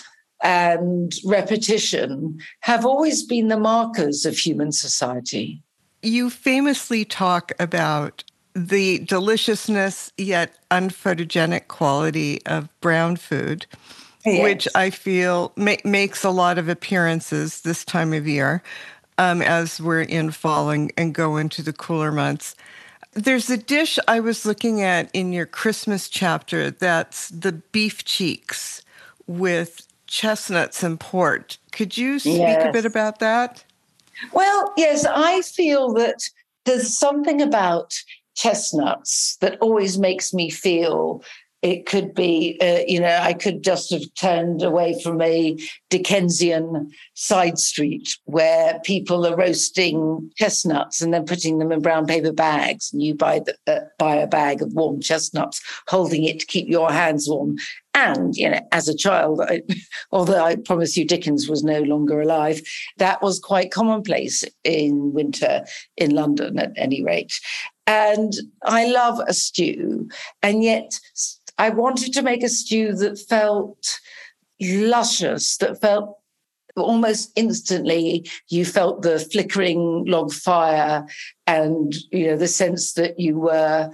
and 0.44 1.14
repetition 1.24 2.38
have 2.60 2.84
always 2.84 3.22
been 3.24 3.48
the 3.48 3.58
markers 3.58 4.26
of 4.26 4.36
human 4.36 4.70
society. 4.70 5.62
You 6.02 6.28
famously 6.28 7.06
talk 7.06 7.52
about 7.58 8.22
the 8.54 8.98
deliciousness 9.00 10.12
yet 10.18 10.54
unphotogenic 10.70 11.66
quality 11.68 12.44
of 12.46 12.68
brown 12.80 13.16
food, 13.16 13.66
yes. 14.24 14.42
which 14.42 14.68
I 14.74 14.90
feel 14.90 15.52
ma- 15.56 15.76
makes 15.82 16.22
a 16.22 16.30
lot 16.30 16.58
of 16.58 16.68
appearances 16.68 17.62
this 17.62 17.84
time 17.84 18.12
of 18.12 18.28
year 18.28 18.62
um, 19.16 19.40
as 19.40 19.80
we're 19.80 20.02
in 20.02 20.30
fall 20.30 20.70
and, 20.70 20.92
and 20.98 21.14
go 21.14 21.38
into 21.38 21.62
the 21.62 21.72
cooler 21.72 22.12
months. 22.12 22.54
There's 23.14 23.48
a 23.48 23.56
dish 23.56 23.98
I 24.06 24.20
was 24.20 24.44
looking 24.44 24.82
at 24.82 25.08
in 25.14 25.32
your 25.32 25.46
Christmas 25.46 26.08
chapter 26.08 26.70
that's 26.70 27.30
the 27.30 27.52
beef 27.52 28.04
cheeks 28.04 28.82
with 29.26 29.86
chestnuts 30.06 30.82
and 30.82 30.98
port. 31.00 31.58
Could 31.72 31.96
you 31.96 32.18
speak 32.18 32.38
yes. 32.38 32.68
a 32.68 32.72
bit 32.72 32.84
about 32.84 33.18
that? 33.18 33.64
Well, 34.32 34.72
yes, 34.76 35.04
I 35.04 35.42
feel 35.42 35.92
that 35.94 36.22
there's 36.64 36.96
something 36.96 37.42
about 37.42 37.94
chestnuts 38.36 39.36
that 39.40 39.58
always 39.60 39.98
makes 39.98 40.32
me 40.32 40.50
feel 40.50 41.22
it 41.62 41.86
could 41.86 42.14
be, 42.14 42.58
uh, 42.60 42.84
you 42.86 43.00
know, 43.00 43.18
I 43.22 43.32
could 43.32 43.64
just 43.64 43.90
have 43.90 44.02
turned 44.20 44.62
away 44.62 45.00
from 45.02 45.22
a 45.22 45.56
Dickensian 45.88 46.92
side 47.14 47.58
street 47.58 48.18
where 48.26 48.80
people 48.84 49.26
are 49.26 49.34
roasting 49.34 50.30
chestnuts 50.36 51.00
and 51.00 51.14
then 51.14 51.24
putting 51.24 51.58
them 51.58 51.72
in 51.72 51.80
brown 51.80 52.06
paper 52.06 52.32
bags, 52.32 52.92
and 52.92 53.02
you 53.02 53.14
buy 53.14 53.40
the, 53.40 53.56
uh, 53.66 53.86
buy 53.98 54.16
a 54.16 54.26
bag 54.26 54.60
of 54.60 54.74
warm 54.74 55.00
chestnuts, 55.00 55.62
holding 55.88 56.24
it 56.24 56.40
to 56.40 56.46
keep 56.46 56.68
your 56.68 56.92
hands 56.92 57.30
warm. 57.30 57.56
And 57.94 58.34
you 58.36 58.50
know, 58.50 58.60
as 58.72 58.88
a 58.88 58.96
child, 58.96 59.40
I, 59.40 59.62
although 60.12 60.44
I 60.44 60.56
promise 60.56 60.96
you, 60.96 61.06
Dickens 61.06 61.48
was 61.48 61.62
no 61.62 61.80
longer 61.80 62.20
alive, 62.20 62.60
that 62.98 63.22
was 63.22 63.38
quite 63.38 63.70
commonplace 63.70 64.44
in 64.64 65.12
winter 65.12 65.64
in 65.96 66.14
London, 66.14 66.58
at 66.58 66.72
any 66.76 67.02
rate. 67.02 67.40
And 67.86 68.32
I 68.64 68.86
love 68.86 69.20
a 69.26 69.34
stew, 69.34 70.08
and 70.42 70.62
yet 70.62 70.98
I 71.58 71.70
wanted 71.70 72.12
to 72.14 72.22
make 72.22 72.42
a 72.42 72.48
stew 72.48 72.94
that 72.94 73.18
felt 73.18 74.00
luscious, 74.60 75.56
that 75.58 75.80
felt 75.80 76.18
almost 76.76 77.30
instantly 77.36 78.28
you 78.48 78.64
felt 78.64 79.02
the 79.02 79.18
flickering 79.18 80.04
log 80.06 80.32
fire 80.32 81.06
and 81.46 81.94
you 82.10 82.26
know 82.26 82.36
the 82.36 82.48
sense 82.48 82.94
that 82.94 83.18
you 83.20 83.38
were 83.38 83.90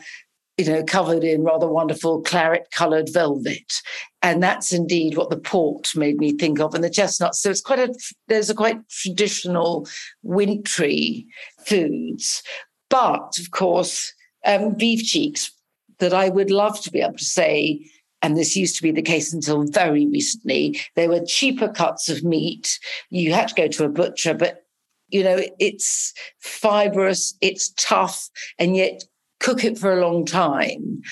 you 0.60 0.72
know 0.72 0.84
covered 0.84 1.24
in 1.24 1.42
rather 1.42 1.66
wonderful 1.66 2.22
claret 2.22 2.68
colored 2.72 3.12
velvet. 3.12 3.80
And 4.22 4.42
that's 4.42 4.72
indeed 4.72 5.16
what 5.16 5.30
the 5.30 5.38
port 5.38 5.96
made 5.96 6.18
me 6.18 6.32
think 6.32 6.60
of 6.60 6.74
and 6.74 6.84
the 6.84 6.90
chestnuts. 6.90 7.40
So 7.40 7.50
it's 7.50 7.60
quite 7.60 7.78
a 7.78 7.94
there's 8.28 8.50
a 8.50 8.54
quite 8.54 8.88
traditional 8.88 9.88
wintry 10.22 11.26
foods. 11.64 12.42
But 12.88 13.38
of 13.38 13.50
course 13.50 14.12
um, 14.44 14.74
beef 14.74 15.04
cheeks 15.04 15.50
that 15.98 16.14
I 16.14 16.28
would 16.28 16.50
love 16.50 16.80
to 16.82 16.90
be 16.90 17.00
able 17.00 17.18
to 17.18 17.24
say, 17.24 17.86
and 18.22 18.36
this 18.36 18.56
used 18.56 18.76
to 18.76 18.82
be 18.82 18.90
the 18.90 19.02
case 19.02 19.32
until 19.32 19.64
very 19.64 20.06
recently, 20.06 20.80
there 20.96 21.08
were 21.08 21.24
cheaper 21.24 21.68
cuts 21.68 22.08
of 22.08 22.24
meat. 22.24 22.78
You 23.10 23.32
had 23.32 23.48
to 23.48 23.54
go 23.54 23.68
to 23.68 23.84
a 23.84 23.88
butcher, 23.88 24.34
but 24.34 24.64
you 25.08 25.24
know, 25.24 25.42
it's 25.58 26.14
fibrous, 26.38 27.34
it's 27.40 27.72
tough, 27.76 28.30
and 28.58 28.76
yet 28.76 29.04
cook 29.40 29.64
it 29.64 29.78
for 29.78 29.92
a 29.92 30.00
long 30.00 30.24
time. 30.24 31.02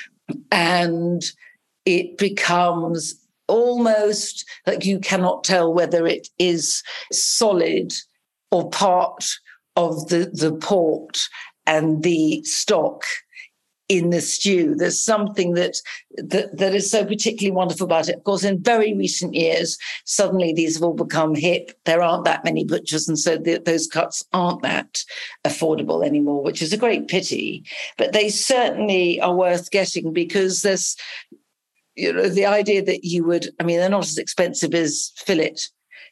And 0.52 1.22
it 1.84 2.18
becomes 2.18 3.14
almost 3.48 4.48
like 4.66 4.84
you 4.84 5.00
cannot 5.00 5.42
tell 5.42 5.72
whether 5.72 6.06
it 6.06 6.28
is 6.38 6.82
solid 7.10 7.92
or 8.50 8.70
part 8.70 9.24
of 9.74 10.08
the, 10.08 10.30
the 10.32 10.52
port 10.52 11.18
and 11.66 12.02
the 12.02 12.42
stock 12.44 13.04
in 13.88 14.10
the 14.10 14.20
stew. 14.20 14.74
There's 14.74 15.02
something 15.02 15.54
that, 15.54 15.76
that 16.16 16.56
that 16.58 16.74
is 16.74 16.90
so 16.90 17.04
particularly 17.04 17.56
wonderful 17.56 17.86
about 17.86 18.08
it. 18.08 18.16
Of 18.16 18.24
course, 18.24 18.44
in 18.44 18.62
very 18.62 18.94
recent 18.94 19.34
years, 19.34 19.78
suddenly 20.04 20.52
these 20.52 20.74
have 20.74 20.82
all 20.82 20.94
become 20.94 21.34
hip. 21.34 21.72
There 21.84 22.02
aren't 22.02 22.24
that 22.26 22.44
many 22.44 22.64
butchers, 22.64 23.08
and 23.08 23.18
so 23.18 23.38
the, 23.38 23.58
those 23.58 23.86
cuts 23.86 24.24
aren't 24.32 24.62
that 24.62 25.02
affordable 25.44 26.04
anymore, 26.04 26.42
which 26.42 26.60
is 26.60 26.72
a 26.72 26.78
great 26.78 27.08
pity. 27.08 27.64
But 27.96 28.12
they 28.12 28.28
certainly 28.28 29.20
are 29.20 29.34
worth 29.34 29.70
getting 29.70 30.12
because 30.12 30.62
there's, 30.62 30.96
you 31.94 32.12
know, 32.12 32.28
the 32.28 32.46
idea 32.46 32.84
that 32.84 33.04
you 33.04 33.24
would. 33.24 33.48
I 33.58 33.64
mean, 33.64 33.78
they're 33.78 33.88
not 33.88 34.04
as 34.04 34.18
expensive 34.18 34.74
as 34.74 35.12
fillet 35.16 35.56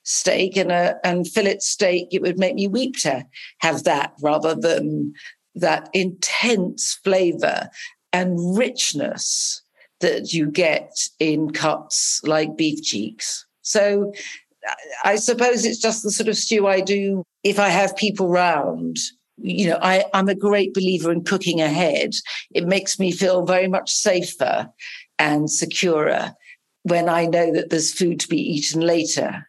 steak 0.07 0.57
and 0.57 0.70
a 0.70 0.94
and 1.05 1.26
fillet 1.26 1.59
steak 1.59 2.07
it 2.12 2.22
would 2.22 2.38
make 2.38 2.55
me 2.55 2.68
weep 2.68 2.94
to 2.96 3.26
have 3.59 3.82
that 3.82 4.12
rather 4.22 4.55
than 4.55 5.12
that 5.57 5.88
intense 5.92 6.98
flavor 7.02 7.68
and 8.12 8.57
richness 8.57 9.62
that 10.00 10.32
you 10.32 10.50
get 10.50 10.92
in 11.18 11.50
cuts 11.50 12.20
like 12.24 12.57
beef 12.57 12.82
cheeks. 12.82 13.46
So 13.62 14.12
I 15.04 15.16
suppose 15.16 15.64
it's 15.64 15.80
just 15.80 16.02
the 16.02 16.11
sort 16.11 16.28
of 16.28 16.36
stew 16.36 16.66
I 16.66 16.80
do 16.80 17.22
if 17.42 17.59
I 17.59 17.68
have 17.68 17.96
people 17.96 18.28
round. 18.28 18.96
You 19.38 19.70
know, 19.70 19.78
I, 19.82 20.04
I'm 20.14 20.28
a 20.28 20.34
great 20.34 20.74
believer 20.74 21.12
in 21.12 21.24
cooking 21.24 21.61
ahead. 21.61 22.12
It 22.54 22.66
makes 22.66 22.98
me 22.98 23.12
feel 23.12 23.44
very 23.44 23.68
much 23.68 23.92
safer 23.92 24.68
and 25.18 25.50
securer 25.50 26.34
when 26.82 27.09
I 27.09 27.26
know 27.26 27.52
that 27.52 27.70
there's 27.70 27.92
food 27.92 28.20
to 28.20 28.28
be 28.28 28.40
eaten 28.40 28.80
later. 28.80 29.48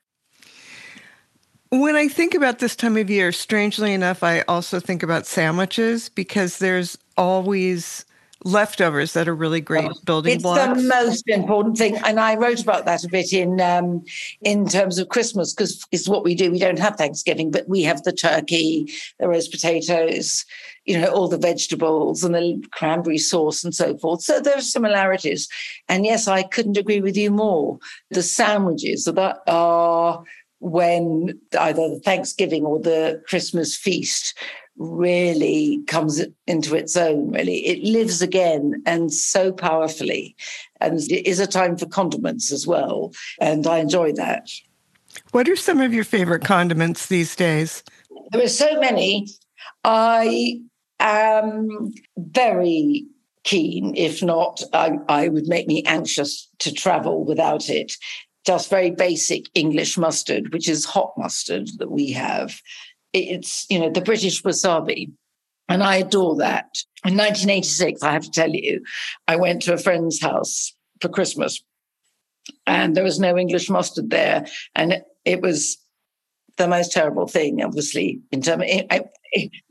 When 1.69 1.95
I 1.95 2.07
think 2.07 2.33
about 2.33 2.59
this 2.59 2.75
time 2.75 2.95
of 2.97 3.09
year, 3.09 3.31
strangely 3.31 3.93
enough, 3.93 4.23
I 4.23 4.41
also 4.41 4.79
think 4.79 5.03
about 5.03 5.25
sandwiches 5.25 6.09
because 6.09 6.59
there's 6.59 6.97
always 7.17 8.05
leftovers 8.43 9.13
that 9.13 9.27
are 9.27 9.35
really 9.35 9.59
great 9.59 9.91
building 10.05 10.35
it's 10.35 10.43
blocks. 10.43 10.81
the 10.81 10.87
most 10.87 11.27
important 11.27 11.77
thing, 11.77 11.97
and 12.05 12.19
I 12.19 12.35
wrote 12.35 12.61
about 12.61 12.85
that 12.85 13.03
a 13.03 13.09
bit 13.09 13.33
in 13.33 13.59
um, 13.59 14.03
in 14.41 14.67
terms 14.67 14.99
of 14.99 15.09
Christmas 15.09 15.53
because 15.53 15.85
it's 15.91 16.07
what 16.07 16.23
we 16.23 16.35
do. 16.35 16.51
We 16.51 16.59
don't 16.59 16.79
have 16.79 16.95
Thanksgiving, 16.95 17.51
but 17.51 17.67
we 17.67 17.83
have 17.83 18.03
the 18.03 18.13
turkey, 18.13 18.91
the 19.19 19.27
roast 19.27 19.51
potatoes, 19.51 20.45
you 20.85 20.99
know, 20.99 21.07
all 21.07 21.27
the 21.27 21.37
vegetables 21.37 22.23
and 22.23 22.35
the 22.35 22.63
cranberry 22.71 23.17
sauce 23.17 23.63
and 23.63 23.73
so 23.73 23.97
forth. 23.97 24.21
So 24.21 24.39
there 24.39 24.57
are 24.57 24.61
similarities, 24.61 25.47
and 25.89 26.05
yes, 26.05 26.27
I 26.27 26.43
couldn't 26.43 26.77
agree 26.77 27.01
with 27.01 27.17
you 27.17 27.31
more. 27.31 27.79
The 28.11 28.23
sandwiches 28.23 29.05
that 29.05 29.41
are 29.47 30.23
when 30.59 31.39
either 31.59 31.89
the 31.89 31.99
Thanksgiving 31.99 32.65
or 32.65 32.79
the 32.79 33.21
Christmas 33.27 33.75
feast 33.75 34.37
really 34.77 35.83
comes 35.87 36.23
into 36.45 36.75
its 36.75 36.95
own, 36.95 37.31
really. 37.31 37.65
It 37.65 37.83
lives 37.83 38.21
again 38.21 38.81
and 38.85 39.11
so 39.11 39.51
powerfully. 39.51 40.35
And 40.79 40.99
it 40.99 41.27
is 41.27 41.39
a 41.39 41.47
time 41.47 41.77
for 41.77 41.87
condiments 41.87 42.51
as 42.51 42.67
well. 42.67 43.11
And 43.41 43.65
I 43.65 43.79
enjoy 43.79 44.13
that. 44.13 44.49
What 45.31 45.49
are 45.49 45.55
some 45.55 45.81
of 45.81 45.93
your 45.93 46.03
favorite 46.03 46.43
condiments 46.43 47.07
these 47.07 47.35
days? 47.35 47.83
There 48.31 48.43
are 48.43 48.47
so 48.47 48.79
many. 48.79 49.27
I 49.83 50.61
am 50.99 51.93
very 52.17 53.07
keen, 53.43 53.95
if 53.95 54.21
not, 54.21 54.61
I, 54.73 54.97
I 55.07 55.29
would 55.29 55.47
make 55.47 55.67
me 55.67 55.81
anxious 55.83 56.49
to 56.59 56.71
travel 56.71 57.23
without 57.23 57.69
it. 57.69 57.93
Just 58.47 58.69
very 58.69 58.91
basic 58.91 59.45
English 59.53 59.97
mustard, 59.97 60.53
which 60.53 60.67
is 60.69 60.85
hot 60.85 61.13
mustard 61.17 61.67
that 61.79 61.91
we 61.91 62.11
have 62.13 62.59
it's 63.13 63.65
you 63.69 63.79
know 63.79 63.89
the 63.89 64.01
British 64.01 64.43
wasabi, 64.43 65.11
and 65.69 65.83
I 65.83 65.97
adore 65.97 66.35
that. 66.37 66.65
In 67.05 67.15
1986, 67.15 68.03
I 68.03 68.11
have 68.11 68.23
to 68.23 68.31
tell 68.31 68.49
you, 68.49 68.83
I 69.27 69.35
went 69.35 69.61
to 69.63 69.73
a 69.73 69.77
friend's 69.77 70.21
house 70.21 70.73
for 71.01 71.09
Christmas, 71.09 71.63
and 72.65 72.95
there 72.95 73.03
was 73.03 73.19
no 73.19 73.37
English 73.37 73.69
mustard 73.69 74.09
there, 74.09 74.45
and 74.75 75.01
it 75.25 75.41
was 75.41 75.77
the 76.57 76.67
most 76.67 76.91
terrible 76.91 77.27
thing. 77.27 77.63
Obviously, 77.63 78.19
in 78.31 78.41
terms, 78.41 78.63
I, 78.89 79.05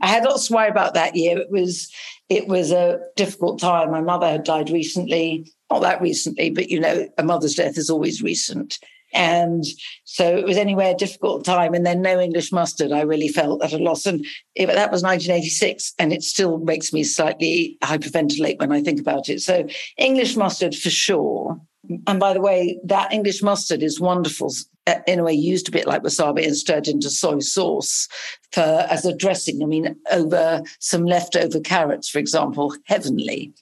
I 0.03 0.07
had 0.07 0.25
lots 0.25 0.49
to 0.49 0.55
worry 0.55 0.69
about 0.69 0.95
that 0.95 1.17
year. 1.17 1.39
It 1.39 1.51
was 1.51 1.93
it 2.29 2.49
was 2.49 2.73
a 2.73 3.01
difficult 3.17 3.61
time. 3.61 3.91
My 3.91 4.01
mother 4.01 4.29
had 4.29 4.45
died 4.45 4.71
recently, 4.71 5.53
not 5.71 5.83
that 5.83 6.01
recently, 6.01 6.51
but 6.51 6.69
you 6.69 6.81
know, 6.81 7.09
a 7.19 7.23
mother's 7.23 7.55
death 7.55 7.79
is 7.79 7.91
always 7.91 8.23
recent. 8.23 8.79
And 9.13 9.65
so 10.05 10.37
it 10.37 10.45
was 10.45 10.59
anyway 10.59 10.91
a 10.91 10.97
difficult 10.97 11.45
time. 11.45 11.75
And 11.75 11.87
then 11.87 12.03
no 12.03 12.21
English 12.21 12.53
mustard, 12.53 12.93
I 12.93 13.03
really 13.03 13.29
felt 13.29 13.63
at 13.63 13.73
a 13.73 13.79
loss. 13.79 14.05
And 14.05 14.25
it, 14.55 14.67
that 14.67 14.93
was 14.93 15.03
1986, 15.03 15.95
and 15.99 16.13
it 16.13 16.23
still 16.23 16.59
makes 16.59 16.93
me 16.93 17.05
slightly 17.05 17.79
hyperventilate 17.83 18.59
when 18.59 18.73
I 18.73 18.83
think 18.83 19.01
about 19.01 19.29
it. 19.29 19.41
So 19.41 19.67
English 19.97 20.37
mustard 20.37 20.75
for 20.75 20.91
sure. 20.91 21.61
And 22.07 22.21
by 22.21 22.33
the 22.33 22.41
way, 22.41 22.79
that 22.85 23.13
English 23.13 23.43
mustard 23.43 23.83
is 23.83 24.01
wonderful. 24.01 24.53
Uh, 24.87 25.01
in 25.07 25.19
a 25.19 25.25
way, 25.25 25.33
used 25.33 25.69
a 25.69 25.73
bit 25.73 25.87
like 25.87 26.03
wasabi 26.03 26.47
and 26.47 26.57
stirred 26.57 26.87
into 26.87 27.11
soy 27.11 27.41
sauce 27.41 28.09
for 28.53 28.87
as 28.91 29.05
a 29.05 29.17
dressing. 29.17 29.63
I 29.63 29.67
mean, 29.67 29.97
over 30.13 30.63
some 30.79 31.05
leftover 31.05 31.61
carrots, 31.61 32.09
for 32.09 32.19
example, 32.19 32.75
heavenly. 32.85 33.53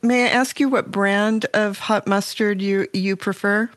May 0.00 0.24
I 0.24 0.28
ask 0.28 0.60
you 0.60 0.68
what 0.68 0.90
brand 0.90 1.46
of 1.54 1.78
hot 1.78 2.06
mustard 2.06 2.62
you 2.62 2.86
you 2.92 3.16
prefer? 3.16 3.68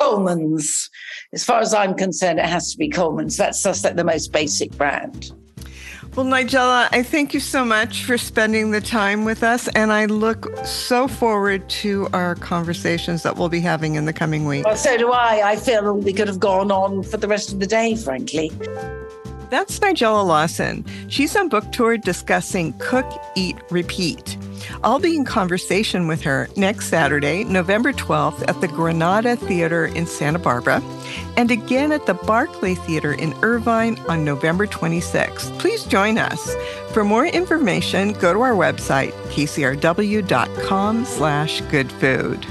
Colman's. 0.00 0.90
As 1.32 1.44
far 1.44 1.60
as 1.60 1.74
I'm 1.74 1.94
concerned, 1.94 2.38
it 2.38 2.46
has 2.46 2.72
to 2.72 2.78
be 2.78 2.88
Colman's. 2.88 3.36
That's 3.36 3.62
just 3.62 3.84
like 3.84 3.96
the 3.96 4.04
most 4.04 4.32
basic 4.32 4.70
brand. 4.76 5.32
Well, 6.14 6.26
Nigella, 6.26 6.88
I 6.90 7.04
thank 7.04 7.32
you 7.32 7.38
so 7.38 7.64
much 7.64 8.04
for 8.04 8.18
spending 8.18 8.72
the 8.72 8.80
time 8.80 9.24
with 9.24 9.44
us, 9.44 9.68
and 9.68 9.92
I 9.92 10.06
look 10.06 10.48
so 10.64 11.06
forward 11.06 11.68
to 11.68 12.08
our 12.12 12.34
conversations 12.34 13.22
that 13.22 13.36
we'll 13.36 13.48
be 13.48 13.60
having 13.60 13.94
in 13.94 14.04
the 14.04 14.12
coming 14.12 14.44
week. 14.44 14.64
Well, 14.64 14.76
so 14.76 14.96
do 14.96 15.12
I. 15.12 15.52
I 15.52 15.56
feel 15.56 15.94
we 15.94 16.12
could 16.12 16.26
have 16.26 16.40
gone 16.40 16.72
on 16.72 17.04
for 17.04 17.18
the 17.18 17.28
rest 17.28 17.52
of 17.52 17.60
the 17.60 17.66
day, 17.66 17.94
frankly. 17.94 18.50
That's 19.50 19.78
Nigella 19.78 20.26
Lawson. 20.26 20.84
She's 21.08 21.34
on 21.34 21.48
book 21.48 21.70
tour 21.72 21.96
discussing 21.96 22.74
Cook, 22.78 23.06
Eat, 23.34 23.56
Repeat. 23.70 24.36
I'll 24.84 24.98
be 24.98 25.16
in 25.16 25.24
conversation 25.24 26.06
with 26.06 26.20
her 26.22 26.48
next 26.56 26.88
Saturday, 26.88 27.44
November 27.44 27.92
12th, 27.92 28.46
at 28.48 28.60
the 28.60 28.68
Granada 28.68 29.36
Theater 29.36 29.86
in 29.86 30.06
Santa 30.06 30.38
Barbara, 30.38 30.82
and 31.36 31.50
again 31.50 31.92
at 31.92 32.06
the 32.06 32.14
Barclay 32.14 32.74
Theater 32.74 33.12
in 33.12 33.32
Irvine 33.42 33.98
on 34.08 34.24
November 34.24 34.66
26th. 34.66 35.58
Please 35.58 35.84
join 35.84 36.18
us. 36.18 36.54
For 36.92 37.04
more 37.04 37.26
information, 37.26 38.12
go 38.14 38.32
to 38.32 38.40
our 38.40 38.54
website, 38.54 39.12
kcrw.com 39.30 41.04
slash 41.04 41.60
goodfood. 41.62 42.46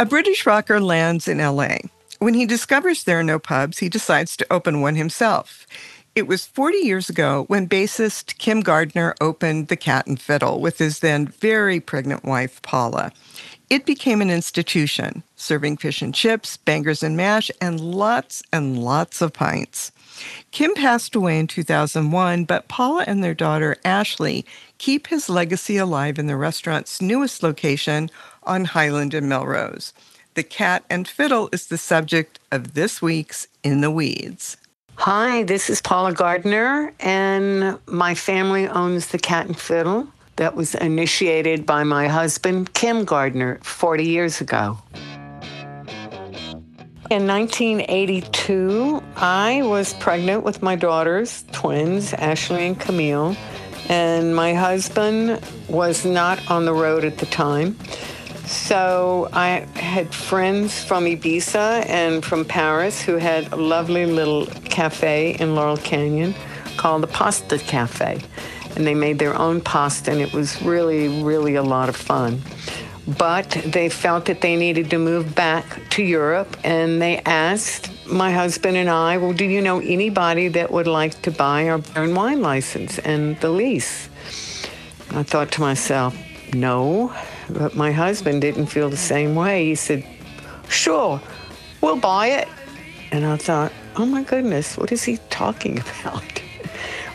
A 0.00 0.06
British 0.06 0.46
rocker 0.46 0.78
lands 0.80 1.26
in 1.26 1.38
LA. 1.38 1.78
When 2.20 2.34
he 2.34 2.46
discovers 2.46 3.02
there 3.02 3.18
are 3.18 3.24
no 3.24 3.40
pubs, 3.40 3.78
he 3.78 3.88
decides 3.88 4.36
to 4.36 4.46
open 4.48 4.80
one 4.80 4.94
himself. 4.94 5.66
It 6.14 6.28
was 6.28 6.46
40 6.46 6.78
years 6.78 7.10
ago 7.10 7.46
when 7.48 7.68
bassist 7.68 8.38
Kim 8.38 8.60
Gardner 8.60 9.16
opened 9.20 9.66
the 9.66 9.76
Cat 9.76 10.06
and 10.06 10.20
Fiddle 10.20 10.60
with 10.60 10.78
his 10.78 11.00
then 11.00 11.26
very 11.26 11.80
pregnant 11.80 12.24
wife, 12.24 12.62
Paula. 12.62 13.10
It 13.70 13.86
became 13.86 14.22
an 14.22 14.30
institution, 14.30 15.24
serving 15.34 15.78
fish 15.78 16.00
and 16.00 16.14
chips, 16.14 16.56
bangers 16.58 17.02
and 17.02 17.16
mash, 17.16 17.50
and 17.60 17.80
lots 17.80 18.40
and 18.52 18.78
lots 18.78 19.20
of 19.20 19.32
pints. 19.32 19.90
Kim 20.52 20.74
passed 20.74 21.14
away 21.14 21.38
in 21.38 21.46
2001, 21.46 22.44
but 22.44 22.68
Paula 22.68 23.04
and 23.06 23.22
their 23.22 23.34
daughter, 23.34 23.76
Ashley, 23.84 24.46
keep 24.78 25.08
his 25.08 25.28
legacy 25.28 25.76
alive 25.76 26.18
in 26.18 26.26
the 26.26 26.36
restaurant's 26.36 27.02
newest 27.02 27.42
location 27.42 28.10
on 28.42 28.64
Highland 28.66 29.14
and 29.14 29.28
Melrose. 29.28 29.92
The 30.34 30.42
cat 30.42 30.84
and 30.88 31.06
fiddle 31.08 31.48
is 31.52 31.66
the 31.66 31.78
subject 31.78 32.38
of 32.52 32.74
this 32.74 33.02
week's 33.02 33.48
In 33.62 33.80
the 33.80 33.90
Weeds. 33.90 34.56
Hi, 34.96 35.44
this 35.44 35.70
is 35.70 35.80
Paula 35.80 36.12
Gardner, 36.12 36.92
and 37.00 37.78
my 37.86 38.14
family 38.14 38.66
owns 38.66 39.08
the 39.08 39.18
Cat 39.18 39.46
and 39.46 39.58
Fiddle 39.58 40.08
that 40.36 40.56
was 40.56 40.74
initiated 40.74 41.66
by 41.66 41.84
my 41.84 42.08
husband, 42.08 42.72
Kim 42.74 43.04
Gardner, 43.04 43.60
40 43.62 44.04
years 44.04 44.40
ago. 44.40 44.78
In 47.10 47.26
1982, 47.26 49.02
I 49.16 49.62
was 49.62 49.94
pregnant 49.94 50.44
with 50.44 50.62
my 50.62 50.76
daughters, 50.76 51.44
twins, 51.52 52.12
Ashley 52.14 52.66
and 52.66 52.78
Camille, 52.78 53.36
and 53.88 54.36
my 54.36 54.52
husband 54.52 55.40
was 55.68 56.04
not 56.04 56.38
on 56.50 56.66
the 56.66 56.74
road 56.74 57.04
at 57.04 57.18
the 57.18 57.26
time. 57.26 57.78
So 58.48 59.28
I 59.34 59.66
had 59.74 60.14
friends 60.14 60.82
from 60.82 61.04
Ibiza 61.04 61.86
and 61.86 62.24
from 62.24 62.46
Paris 62.46 63.02
who 63.02 63.16
had 63.16 63.52
a 63.52 63.56
lovely 63.56 64.06
little 64.06 64.46
cafe 64.46 65.36
in 65.38 65.54
Laurel 65.54 65.76
Canyon 65.76 66.34
called 66.78 67.02
the 67.02 67.08
Pasta 67.08 67.58
Cafe. 67.58 68.18
And 68.74 68.86
they 68.86 68.94
made 68.94 69.18
their 69.18 69.34
own 69.34 69.60
pasta, 69.60 70.12
and 70.12 70.20
it 70.20 70.32
was 70.32 70.62
really, 70.62 71.22
really 71.22 71.56
a 71.56 71.62
lot 71.62 71.90
of 71.90 71.96
fun. 71.96 72.40
But 73.18 73.50
they 73.66 73.90
felt 73.90 74.24
that 74.26 74.40
they 74.40 74.56
needed 74.56 74.88
to 74.90 74.98
move 74.98 75.34
back 75.34 75.82
to 75.90 76.02
Europe, 76.02 76.56
and 76.64 77.02
they 77.02 77.18
asked 77.26 77.90
my 78.06 78.32
husband 78.32 78.78
and 78.78 78.88
I, 78.88 79.18
Well, 79.18 79.34
do 79.34 79.44
you 79.44 79.60
know 79.60 79.80
anybody 79.80 80.48
that 80.48 80.70
would 80.70 80.86
like 80.86 81.20
to 81.22 81.30
buy 81.30 81.68
our 81.68 81.78
beer 81.78 82.04
and 82.04 82.16
wine 82.16 82.40
license 82.40 82.98
and 82.98 83.38
the 83.40 83.50
lease? 83.50 84.08
I 85.10 85.22
thought 85.22 85.50
to 85.52 85.60
myself, 85.60 86.16
No, 86.54 87.12
but 87.50 87.74
my 87.74 87.92
husband 87.92 88.42
didn't 88.42 88.66
feel 88.66 88.90
the 88.90 88.96
same 88.96 89.34
way. 89.34 89.66
He 89.66 89.74
said, 89.74 90.04
Sure, 90.68 91.20
we'll 91.80 91.96
buy 91.96 92.28
it. 92.28 92.48
And 93.10 93.24
I 93.24 93.36
thought, 93.36 93.72
Oh 93.96 94.06
my 94.06 94.22
goodness, 94.22 94.76
what 94.76 94.92
is 94.92 95.02
he 95.04 95.18
talking 95.30 95.78
about? 96.00 96.24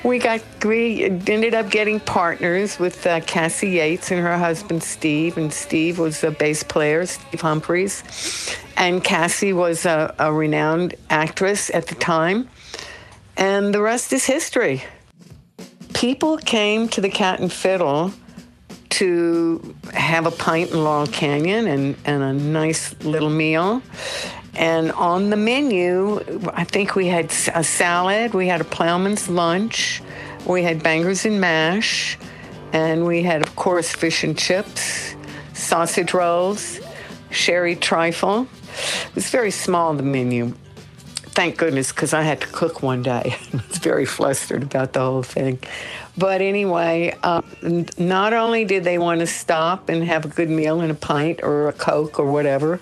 We 0.03 0.19
got 0.19 0.41
we 0.65 1.05
ended 1.05 1.53
up 1.53 1.69
getting 1.69 2.01
partners 2.01 2.77
with 2.77 3.07
uh, 3.07 3.21
Cassie 3.21 3.69
Yates 3.69 4.11
and 4.11 4.19
her 4.19 4.37
husband 4.37 4.83
Steve, 4.83 5.37
and 5.37 5.53
Steve 5.53 5.97
was 5.97 6.25
a 6.25 6.31
bass 6.31 6.61
player, 6.61 7.05
Steve 7.05 7.39
Humphreys, 7.39 8.03
and 8.75 9.01
Cassie 9.01 9.53
was 9.53 9.85
a, 9.85 10.13
a 10.19 10.33
renowned 10.33 10.95
actress 11.09 11.69
at 11.69 11.87
the 11.87 11.95
time, 11.95 12.49
and 13.37 13.73
the 13.73 13.81
rest 13.81 14.11
is 14.11 14.25
history. 14.25 14.83
People 15.93 16.37
came 16.37 16.89
to 16.89 16.99
the 16.99 17.09
Cat 17.09 17.39
and 17.39 17.51
Fiddle 17.51 18.11
to 18.93 19.75
have 19.93 20.25
a 20.25 20.31
pint 20.31 20.71
in 20.71 20.83
Laurel 20.83 21.07
Canyon 21.07 21.67
and, 21.67 21.95
and 22.05 22.23
a 22.23 22.33
nice 22.33 22.95
little 23.03 23.29
meal. 23.29 23.81
And 24.55 24.91
on 24.91 25.31
the 25.31 25.35
menu, 25.35 26.23
I 26.53 26.63
think 26.63 26.95
we 26.95 27.07
had 27.07 27.25
a 27.55 27.63
salad, 27.63 28.35
we 28.35 28.47
had 28.47 28.61
a 28.61 28.63
plowman's 28.63 29.27
lunch, 29.27 30.03
we 30.45 30.61
had 30.61 30.83
bangers 30.83 31.25
and 31.25 31.41
mash, 31.41 32.19
and 32.71 33.05
we 33.05 33.23
had, 33.23 33.41
of 33.41 33.55
course, 33.55 33.91
fish 33.91 34.23
and 34.23 34.37
chips, 34.37 35.15
sausage 35.53 36.13
rolls, 36.13 36.79
sherry 37.31 37.75
trifle. 37.75 38.47
It 39.07 39.15
was 39.15 39.29
very 39.29 39.51
small, 39.51 39.95
the 39.95 40.03
menu. 40.03 40.53
Thank 41.33 41.57
goodness, 41.57 41.91
because 41.91 42.13
I 42.13 42.21
had 42.21 42.41
to 42.41 42.47
cook 42.47 42.81
one 42.81 43.03
day. 43.03 43.35
I 43.53 43.61
was 43.67 43.77
very 43.79 44.05
flustered 44.05 44.63
about 44.63 44.93
the 44.93 44.99
whole 44.99 45.23
thing. 45.23 45.59
But 46.17 46.41
anyway, 46.41 47.17
uh, 47.23 47.41
not 47.97 48.33
only 48.33 48.65
did 48.65 48.83
they 48.83 48.97
want 48.99 49.19
to 49.21 49.27
stop 49.27 49.89
and 49.89 50.03
have 50.03 50.25
a 50.25 50.27
good 50.27 50.49
meal 50.49 50.81
and 50.81 50.91
a 50.91 50.95
pint 50.95 51.41
or 51.43 51.67
a 51.67 51.73
Coke 51.73 52.19
or 52.19 52.31
whatever, 52.31 52.79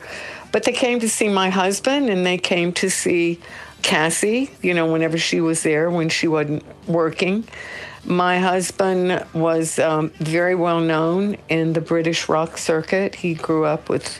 but 0.51 0.63
they 0.63 0.73
came 0.73 0.99
to 0.99 1.09
see 1.09 1.29
my 1.29 1.49
husband 1.49 2.09
and 2.09 2.25
they 2.25 2.37
came 2.37 2.73
to 2.73 2.89
see 2.89 3.39
Cassie, 3.81 4.51
you 4.61 4.73
know, 4.73 4.91
whenever 4.91 5.17
she 5.17 5.41
was 5.41 5.63
there 5.63 5.89
when 5.89 6.09
she 6.09 6.27
wasn't 6.27 6.63
working. 6.87 7.45
My 8.03 8.39
husband 8.39 9.23
was 9.33 9.77
um, 9.77 10.09
very 10.19 10.55
well 10.55 10.79
known 10.79 11.37
in 11.49 11.73
the 11.73 11.81
British 11.81 12.27
rock 12.27 12.57
circuit. 12.57 13.13
He 13.13 13.35
grew 13.35 13.65
up 13.65 13.89
with 13.89 14.19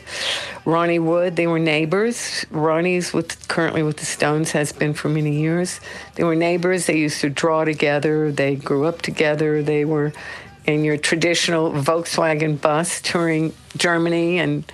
Ronnie 0.64 1.00
Wood. 1.00 1.34
They 1.34 1.48
were 1.48 1.58
neighbors. 1.58 2.46
Ronnie's 2.50 3.12
with 3.12 3.48
currently 3.48 3.82
with 3.82 3.96
the 3.96 4.06
Stones 4.06 4.52
has 4.52 4.72
been 4.72 4.94
for 4.94 5.08
many 5.08 5.40
years. 5.40 5.80
They 6.14 6.22
were 6.22 6.36
neighbors. 6.36 6.86
They 6.86 6.98
used 6.98 7.20
to 7.22 7.30
draw 7.30 7.64
together. 7.64 8.30
They 8.30 8.54
grew 8.54 8.86
up 8.86 9.02
together. 9.02 9.62
They 9.62 9.84
were 9.84 10.12
in 10.64 10.84
your 10.84 10.96
traditional 10.96 11.72
Volkswagen 11.72 12.60
bus 12.60 13.00
touring 13.00 13.52
Germany 13.76 14.38
and 14.38 14.64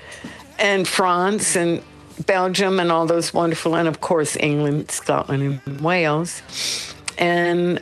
and 0.58 0.86
France 0.86 1.56
and 1.56 1.82
Belgium 2.26 2.80
and 2.80 2.90
all 2.90 3.06
those 3.06 3.32
wonderful 3.32 3.74
and 3.76 3.88
of 3.88 4.00
course 4.00 4.36
England, 4.36 4.90
Scotland 4.90 5.60
and 5.64 5.80
Wales. 5.80 6.42
And 7.16 7.80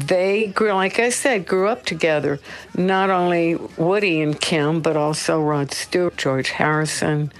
they 0.00 0.48
grew, 0.48 0.72
like 0.72 0.98
I 0.98 1.10
said, 1.10 1.46
grew 1.46 1.68
up 1.68 1.84
together. 1.84 2.38
Not 2.76 3.10
only 3.10 3.54
Woody 3.54 4.20
and 4.20 4.38
Kim, 4.38 4.80
but 4.80 4.96
also 4.96 5.42
Rod 5.42 5.72
Stewart, 5.72 6.16
George 6.16 6.50
Harrison, 6.50 7.32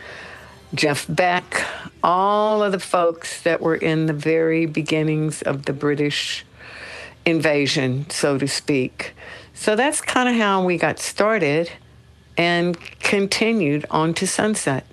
Jeff 0.74 1.06
Beck, 1.08 1.64
all 2.02 2.62
of 2.62 2.72
the 2.72 2.78
folks 2.78 3.42
that 3.42 3.60
were 3.60 3.76
in 3.76 4.06
the 4.06 4.12
very 4.12 4.66
beginnings 4.66 5.42
of 5.42 5.64
the 5.64 5.72
British 5.72 6.44
invasion, 7.24 8.08
so 8.10 8.38
to 8.38 8.48
speak. 8.48 9.14
So 9.54 9.76
that's 9.76 10.00
kind 10.00 10.28
of 10.28 10.36
how 10.36 10.64
we 10.64 10.78
got 10.78 10.98
started 10.98 11.70
and 12.36 12.78
continued 13.00 13.84
on 13.90 14.14
to 14.14 14.26
Sunset. 14.26 14.86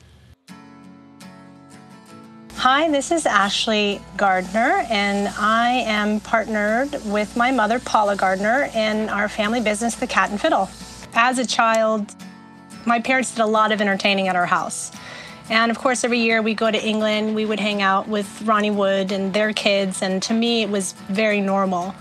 Hi, 2.57 2.89
this 2.89 3.11
is 3.11 3.25
Ashley 3.27 4.01
Gardner, 4.17 4.85
and 4.89 5.27
I 5.37 5.71
am 5.85 6.19
partnered 6.21 6.93
with 7.05 7.35
my 7.35 7.51
mother, 7.51 7.79
Paula 7.79 8.15
Gardner, 8.15 8.71
in 8.73 9.09
our 9.09 9.29
family 9.29 9.61
business, 9.61 9.95
The 9.95 10.07
Cat 10.07 10.31
and 10.31 10.41
Fiddle. 10.41 10.69
As 11.13 11.37
a 11.37 11.45
child, 11.45 12.15
my 12.85 12.99
parents 13.01 13.31
did 13.31 13.41
a 13.41 13.45
lot 13.45 13.71
of 13.71 13.81
entertaining 13.81 14.29
at 14.29 14.35
our 14.35 14.47
house. 14.47 14.91
And 15.49 15.69
of 15.69 15.77
course, 15.77 16.03
every 16.03 16.19
year 16.19 16.41
we 16.41 16.55
go 16.55 16.71
to 16.71 16.83
England, 16.83 17.35
we 17.35 17.45
would 17.45 17.59
hang 17.59 17.81
out 17.81 18.07
with 18.07 18.41
Ronnie 18.43 18.71
Wood 18.71 19.11
and 19.11 19.31
their 19.33 19.53
kids, 19.53 20.01
and 20.01 20.23
to 20.23 20.33
me, 20.33 20.63
it 20.63 20.69
was 20.69 20.93
very 21.09 21.41
normal. 21.41 21.93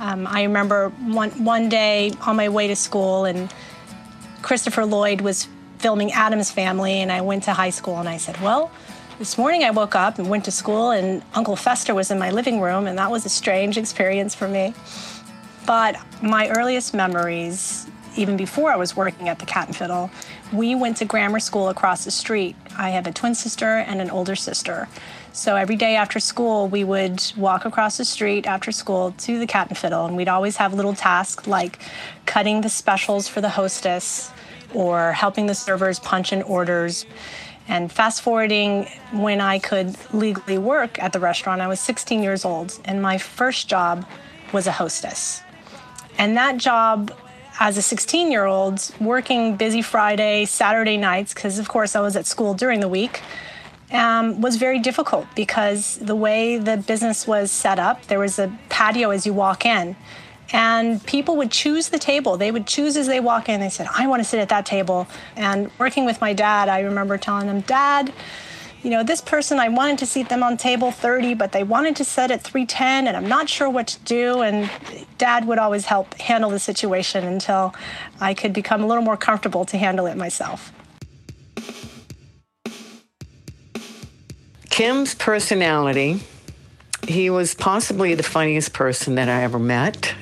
Um, 0.00 0.26
I 0.26 0.44
remember 0.44 0.90
one, 0.90 1.30
one 1.44 1.68
day 1.68 2.12
on 2.22 2.36
my 2.36 2.48
way 2.48 2.68
to 2.68 2.76
school, 2.76 3.26
and 3.26 3.52
Christopher 4.42 4.86
Lloyd 4.86 5.20
was 5.20 5.48
filming 5.78 6.12
Addams 6.12 6.50
Family, 6.50 7.00
and 7.00 7.12
I 7.12 7.20
went 7.20 7.42
to 7.44 7.52
high 7.52 7.70
school, 7.70 7.98
and 7.98 8.08
I 8.08 8.16
said, 8.16 8.40
Well, 8.40 8.70
this 9.18 9.36
morning 9.36 9.64
I 9.64 9.70
woke 9.72 9.96
up 9.96 10.20
and 10.20 10.30
went 10.30 10.44
to 10.44 10.52
school, 10.52 10.90
and 10.90 11.22
Uncle 11.34 11.56
Fester 11.56 11.92
was 11.92 12.12
in 12.12 12.18
my 12.20 12.30
living 12.30 12.60
room, 12.60 12.86
and 12.86 12.96
that 12.98 13.10
was 13.10 13.26
a 13.26 13.28
strange 13.28 13.76
experience 13.76 14.34
for 14.34 14.46
me. 14.46 14.74
But 15.66 15.96
my 16.22 16.48
earliest 16.50 16.94
memories, 16.94 17.88
even 18.16 18.36
before 18.36 18.70
I 18.70 18.76
was 18.76 18.94
working 18.94 19.28
at 19.28 19.40
the 19.40 19.46
Cat 19.46 19.66
and 19.66 19.76
Fiddle, 19.76 20.10
we 20.52 20.76
went 20.76 20.98
to 20.98 21.04
grammar 21.04 21.40
school 21.40 21.68
across 21.68 22.04
the 22.04 22.12
street. 22.12 22.54
I 22.76 22.90
have 22.90 23.08
a 23.08 23.12
twin 23.12 23.34
sister 23.34 23.66
and 23.66 24.00
an 24.00 24.08
older 24.08 24.36
sister. 24.36 24.88
So 25.32 25.56
every 25.56 25.76
day 25.76 25.96
after 25.96 26.20
school, 26.20 26.68
we 26.68 26.84
would 26.84 27.20
walk 27.36 27.64
across 27.64 27.96
the 27.98 28.04
street 28.04 28.46
after 28.46 28.70
school 28.70 29.12
to 29.18 29.40
the 29.40 29.48
Cat 29.48 29.68
and 29.68 29.76
Fiddle, 29.76 30.06
and 30.06 30.16
we'd 30.16 30.28
always 30.28 30.56
have 30.58 30.74
little 30.74 30.94
tasks 30.94 31.48
like 31.48 31.80
cutting 32.24 32.60
the 32.60 32.68
specials 32.68 33.26
for 33.26 33.40
the 33.40 33.50
hostess 33.50 34.30
or 34.74 35.12
helping 35.12 35.46
the 35.46 35.54
servers 35.54 35.98
punch 35.98 36.32
in 36.32 36.42
orders. 36.42 37.04
And 37.68 37.92
fast 37.92 38.22
forwarding 38.22 38.86
when 39.12 39.40
I 39.40 39.58
could 39.58 39.94
legally 40.14 40.56
work 40.56 41.00
at 41.02 41.12
the 41.12 41.20
restaurant, 41.20 41.60
I 41.60 41.68
was 41.68 41.80
16 41.80 42.22
years 42.22 42.44
old, 42.44 42.80
and 42.86 43.02
my 43.02 43.18
first 43.18 43.68
job 43.68 44.06
was 44.52 44.66
a 44.66 44.72
hostess. 44.72 45.42
And 46.16 46.36
that 46.36 46.56
job, 46.56 47.12
as 47.60 47.76
a 47.76 47.82
16 47.82 48.32
year 48.32 48.46
old, 48.46 48.90
working 48.98 49.56
busy 49.56 49.82
Friday, 49.82 50.46
Saturday 50.46 50.96
nights, 50.96 51.34
because 51.34 51.58
of 51.58 51.68
course 51.68 51.94
I 51.94 52.00
was 52.00 52.16
at 52.16 52.26
school 52.26 52.54
during 52.54 52.80
the 52.80 52.88
week, 52.88 53.20
um, 53.92 54.40
was 54.40 54.56
very 54.56 54.78
difficult 54.78 55.26
because 55.34 55.96
the 55.98 56.16
way 56.16 56.58
the 56.58 56.76
business 56.76 57.26
was 57.26 57.50
set 57.50 57.78
up, 57.78 58.06
there 58.06 58.18
was 58.18 58.38
a 58.38 58.52
patio 58.68 59.10
as 59.10 59.26
you 59.26 59.32
walk 59.32 59.64
in 59.64 59.94
and 60.52 61.04
people 61.04 61.36
would 61.36 61.50
choose 61.50 61.88
the 61.88 61.98
table. 61.98 62.36
They 62.36 62.50
would 62.50 62.66
choose 62.66 62.96
as 62.96 63.06
they 63.06 63.20
walk 63.20 63.48
in. 63.48 63.60
They 63.60 63.68
said, 63.68 63.86
I 63.94 64.06
want 64.06 64.20
to 64.20 64.24
sit 64.28 64.40
at 64.40 64.48
that 64.48 64.64
table. 64.64 65.06
And 65.36 65.70
working 65.78 66.06
with 66.06 66.20
my 66.20 66.32
dad, 66.32 66.68
I 66.68 66.80
remember 66.80 67.18
telling 67.18 67.48
him, 67.48 67.60
Dad, 67.60 68.12
you 68.82 68.90
know, 68.90 69.02
this 69.02 69.20
person, 69.20 69.58
I 69.58 69.68
wanted 69.68 69.98
to 69.98 70.06
seat 70.06 70.28
them 70.28 70.42
on 70.42 70.56
table 70.56 70.90
30, 70.90 71.34
but 71.34 71.52
they 71.52 71.64
wanted 71.64 71.96
to 71.96 72.04
sit 72.04 72.30
at 72.30 72.42
310, 72.42 73.08
and 73.08 73.16
I'm 73.16 73.26
not 73.26 73.48
sure 73.48 73.68
what 73.68 73.88
to 73.88 73.98
do. 74.04 74.40
And 74.42 74.70
dad 75.18 75.46
would 75.46 75.58
always 75.58 75.84
help 75.86 76.14
handle 76.14 76.48
the 76.48 76.60
situation 76.60 77.24
until 77.24 77.74
I 78.20 78.34
could 78.34 78.52
become 78.52 78.82
a 78.82 78.86
little 78.86 79.02
more 79.02 79.16
comfortable 79.16 79.64
to 79.66 79.76
handle 79.76 80.06
it 80.06 80.16
myself. 80.16 80.72
Kim's 84.70 85.16
personality, 85.16 86.20
he 87.08 87.30
was 87.30 87.54
possibly 87.54 88.14
the 88.14 88.22
funniest 88.22 88.72
person 88.72 89.16
that 89.16 89.28
I 89.28 89.42
ever 89.42 89.58
met. 89.58 90.14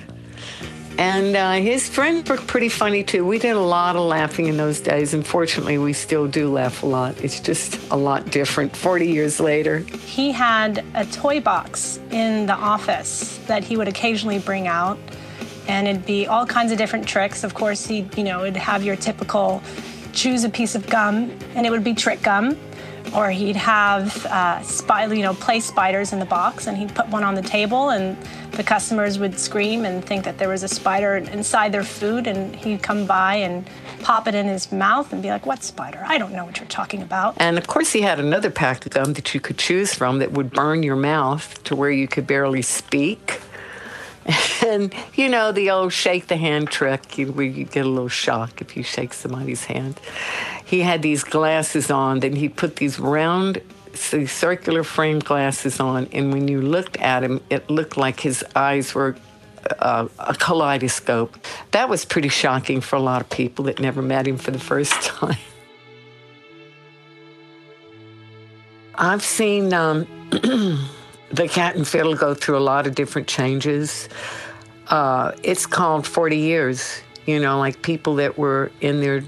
And 0.98 1.36
uh, 1.36 1.52
his 1.52 1.88
friends 1.88 2.28
were 2.30 2.38
pretty 2.38 2.70
funny 2.70 3.04
too. 3.04 3.24
We 3.26 3.38
did 3.38 3.54
a 3.54 3.60
lot 3.60 3.96
of 3.96 4.02
laughing 4.02 4.46
in 4.46 4.56
those 4.56 4.80
days. 4.80 5.12
Unfortunately, 5.12 5.76
we 5.76 5.92
still 5.92 6.26
do 6.26 6.50
laugh 6.50 6.82
a 6.82 6.86
lot. 6.86 7.22
It's 7.22 7.38
just 7.38 7.78
a 7.90 7.96
lot 7.96 8.30
different 8.30 8.74
40 8.74 9.06
years 9.06 9.38
later. 9.38 9.78
He 9.78 10.32
had 10.32 10.84
a 10.94 11.04
toy 11.04 11.40
box 11.40 12.00
in 12.10 12.46
the 12.46 12.54
office 12.54 13.38
that 13.46 13.62
he 13.62 13.76
would 13.76 13.88
occasionally 13.88 14.38
bring 14.38 14.68
out. 14.68 14.98
And 15.68 15.86
it'd 15.86 16.06
be 16.06 16.26
all 16.26 16.46
kinds 16.46 16.72
of 16.72 16.78
different 16.78 17.06
tricks. 17.06 17.44
Of 17.44 17.52
course, 17.52 17.86
he, 17.86 18.08
you 18.16 18.24
know, 18.24 18.40
would 18.40 18.56
have 18.56 18.82
your 18.82 18.96
typical 18.96 19.62
choose 20.12 20.44
a 20.44 20.48
piece 20.48 20.74
of 20.74 20.86
gum, 20.88 21.30
and 21.54 21.66
it 21.66 21.70
would 21.70 21.84
be 21.84 21.92
trick 21.92 22.22
gum 22.22 22.56
or 23.14 23.30
he'd 23.30 23.56
have 23.56 24.26
uh, 24.26 24.62
spy, 24.62 25.06
you 25.06 25.22
know, 25.22 25.34
play 25.34 25.60
spiders 25.60 26.12
in 26.12 26.18
the 26.18 26.24
box, 26.24 26.66
and 26.66 26.76
he'd 26.76 26.94
put 26.94 27.08
one 27.08 27.24
on 27.24 27.34
the 27.34 27.42
table, 27.42 27.90
and 27.90 28.16
the 28.52 28.62
customers 28.62 29.18
would 29.18 29.38
scream 29.38 29.84
and 29.84 30.04
think 30.04 30.24
that 30.24 30.38
there 30.38 30.48
was 30.48 30.62
a 30.62 30.68
spider 30.68 31.16
inside 31.16 31.72
their 31.72 31.84
food, 31.84 32.26
and 32.26 32.54
he'd 32.54 32.82
come 32.82 33.06
by 33.06 33.36
and 33.36 33.68
pop 34.02 34.28
it 34.28 34.34
in 34.34 34.46
his 34.46 34.70
mouth 34.72 35.12
and 35.12 35.22
be 35.22 35.28
like, 35.28 35.46
"What 35.46 35.62
spider? 35.62 36.02
I 36.06 36.18
don't 36.18 36.32
know 36.32 36.44
what 36.44 36.58
you're 36.58 36.68
talking 36.68 37.02
about." 37.02 37.34
And 37.38 37.58
of 37.58 37.66
course, 37.66 37.92
he 37.92 38.02
had 38.02 38.20
another 38.20 38.50
pack 38.50 38.86
of 38.86 38.92
gum 38.92 39.14
that 39.14 39.34
you 39.34 39.40
could 39.40 39.58
choose 39.58 39.94
from 39.94 40.18
that 40.18 40.32
would 40.32 40.50
burn 40.50 40.82
your 40.82 40.96
mouth 40.96 41.62
to 41.64 41.76
where 41.76 41.90
you 41.90 42.08
could 42.08 42.26
barely 42.26 42.62
speak. 42.62 43.40
And 44.66 44.92
you 45.14 45.28
know 45.28 45.52
the 45.52 45.70
old 45.70 45.92
shake 45.92 46.26
the 46.26 46.36
hand 46.36 46.68
trick, 46.70 47.14
where 47.14 47.46
you 47.46 47.64
get 47.64 47.86
a 47.86 47.88
little 47.88 48.08
shock 48.08 48.60
if 48.60 48.76
you 48.76 48.82
shake 48.82 49.12
somebody's 49.12 49.64
hand 49.64 50.00
he 50.66 50.80
had 50.80 51.00
these 51.00 51.22
glasses 51.22 51.90
on, 51.92 52.20
then 52.20 52.34
he 52.34 52.48
put 52.48 52.76
these 52.76 52.98
round 52.98 53.62
these 54.10 54.32
circular 54.32 54.82
frame 54.82 55.20
glasses 55.20 55.80
on, 55.80 56.06
and 56.12 56.32
when 56.32 56.48
you 56.48 56.60
looked 56.60 56.98
at 56.98 57.22
him, 57.22 57.40
it 57.48 57.70
looked 57.70 57.96
like 57.96 58.20
his 58.20 58.44
eyes 58.54 58.94
were 58.94 59.16
uh, 59.78 60.06
a 60.18 60.34
kaleidoscope. 60.34 61.38
That 61.70 61.88
was 61.88 62.04
pretty 62.04 62.28
shocking 62.28 62.82
for 62.82 62.96
a 62.96 63.00
lot 63.00 63.22
of 63.22 63.30
people 63.30 63.64
that 63.66 63.80
never 63.80 64.02
met 64.02 64.26
him 64.26 64.36
for 64.36 64.50
the 64.50 64.58
first 64.58 64.92
time. 65.02 65.38
I've 68.96 69.24
seen 69.24 69.72
um, 69.72 70.06
the 70.30 71.48
Cat 71.48 71.76
and 71.76 71.86
Fiddle 71.86 72.16
go 72.16 72.34
through 72.34 72.58
a 72.58 72.60
lot 72.60 72.86
of 72.86 72.94
different 72.94 73.28
changes. 73.28 74.08
Uh, 74.88 75.32
it's 75.42 75.66
called 75.66 76.06
40 76.06 76.36
years, 76.36 77.00
you 77.26 77.40
know, 77.40 77.58
like 77.58 77.82
people 77.82 78.16
that 78.16 78.38
were 78.38 78.70
in 78.80 79.00
their 79.00 79.22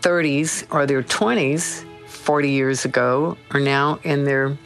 30s 0.00 0.66
or 0.70 0.86
their 0.86 1.02
20s 1.02 1.84
40 2.06 2.50
years 2.50 2.84
ago 2.84 3.36
are 3.50 3.60
now 3.60 3.98
in 4.02 4.24
their 4.24 4.56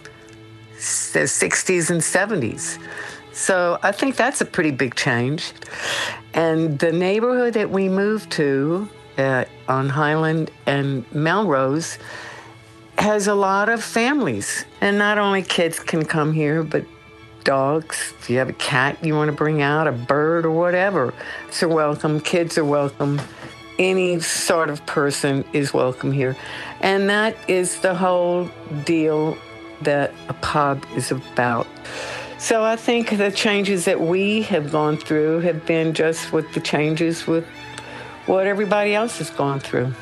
60s 0.77 1.91
and 1.91 2.01
70s. 2.01 2.79
So 3.33 3.79
I 3.83 3.93
think 3.93 4.17
that's 4.17 4.41
a 4.41 4.45
pretty 4.45 4.71
big 4.71 4.95
change. 4.95 5.53
And 6.35 6.79
the 6.79 6.93
neighborhood 6.93 7.55
that 7.55 7.71
we 7.71 7.89
moved 7.89 8.31
to 8.33 8.89
uh, 9.17 9.45
on 9.69 9.89
Highland 9.89 10.51
and 10.67 11.05
Melrose 11.13 11.99
has 12.99 13.27
a 13.27 13.35
lot 13.35 13.69
of 13.69 13.83
families. 13.83 14.65
And 14.81 14.99
not 14.99 15.19
only 15.19 15.43
kids 15.43 15.79
can 15.81 16.05
come 16.05 16.33
here, 16.33 16.63
but 16.63 16.85
dogs. 17.49 18.13
If 18.19 18.29
you 18.29 18.37
have 18.39 18.51
a 18.51 18.53
cat 18.53 19.03
you 19.03 19.15
want 19.15 19.31
to 19.31 19.37
bring 19.37 19.63
out, 19.63 19.87
a 19.87 19.93
bird 19.93 20.45
or 20.45 20.51
whatever, 20.51 21.15
it's 21.49 21.63
welcome. 21.63 22.21
Kids 22.21 22.59
are 22.59 22.65
welcome 22.65 23.19
any 23.79 24.21
sort 24.21 24.71
of 24.71 24.85
person 24.87 25.45
is 25.53 25.73
welcome 25.73 26.13
here. 26.13 26.37
And 26.81 27.09
that 27.09 27.37
is 27.49 27.81
the 27.81 27.95
whole 27.95 28.51
deal 28.85 29.39
that 29.83 30.13
a 30.29 30.35
pub 30.35 30.85
is 30.97 31.11
about. 31.11 31.67
So 32.39 32.65
I 32.65 32.77
think 32.77 33.17
the 33.17 33.31
changes 33.31 33.85
that 33.87 34.01
we 34.01 34.43
have 34.43 34.71
gone 34.71 34.97
through 34.97 35.41
have 35.41 35.65
been 35.67 35.95
just 35.95 36.33
with 36.33 36.53
the 36.53 36.61
changes 36.61 37.27
with 37.27 37.47
what 38.27 38.47
everybody 38.47 38.95
else 38.95 39.19
has 39.19 39.31
gone 39.31 39.61
through. 39.61 39.93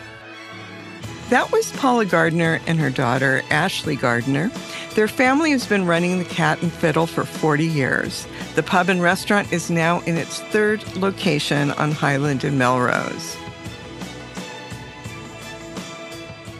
That 1.28 1.50
was 1.50 1.72
Paula 1.72 2.04
Gardner 2.04 2.60
and 2.68 2.78
her 2.78 2.88
daughter, 2.88 3.42
Ashley 3.50 3.96
Gardner. 3.96 4.48
Their 4.94 5.08
family 5.08 5.50
has 5.50 5.66
been 5.66 5.84
running 5.84 6.18
the 6.18 6.24
Cat 6.24 6.62
and 6.62 6.72
Fiddle 6.72 7.08
for 7.08 7.24
40 7.24 7.66
years. 7.66 8.28
The 8.54 8.62
pub 8.62 8.88
and 8.88 9.02
restaurant 9.02 9.52
is 9.52 9.68
now 9.68 10.02
in 10.02 10.16
its 10.16 10.40
third 10.40 10.84
location 10.96 11.72
on 11.72 11.90
Highland 11.90 12.44
and 12.44 12.56
Melrose. 12.56 13.34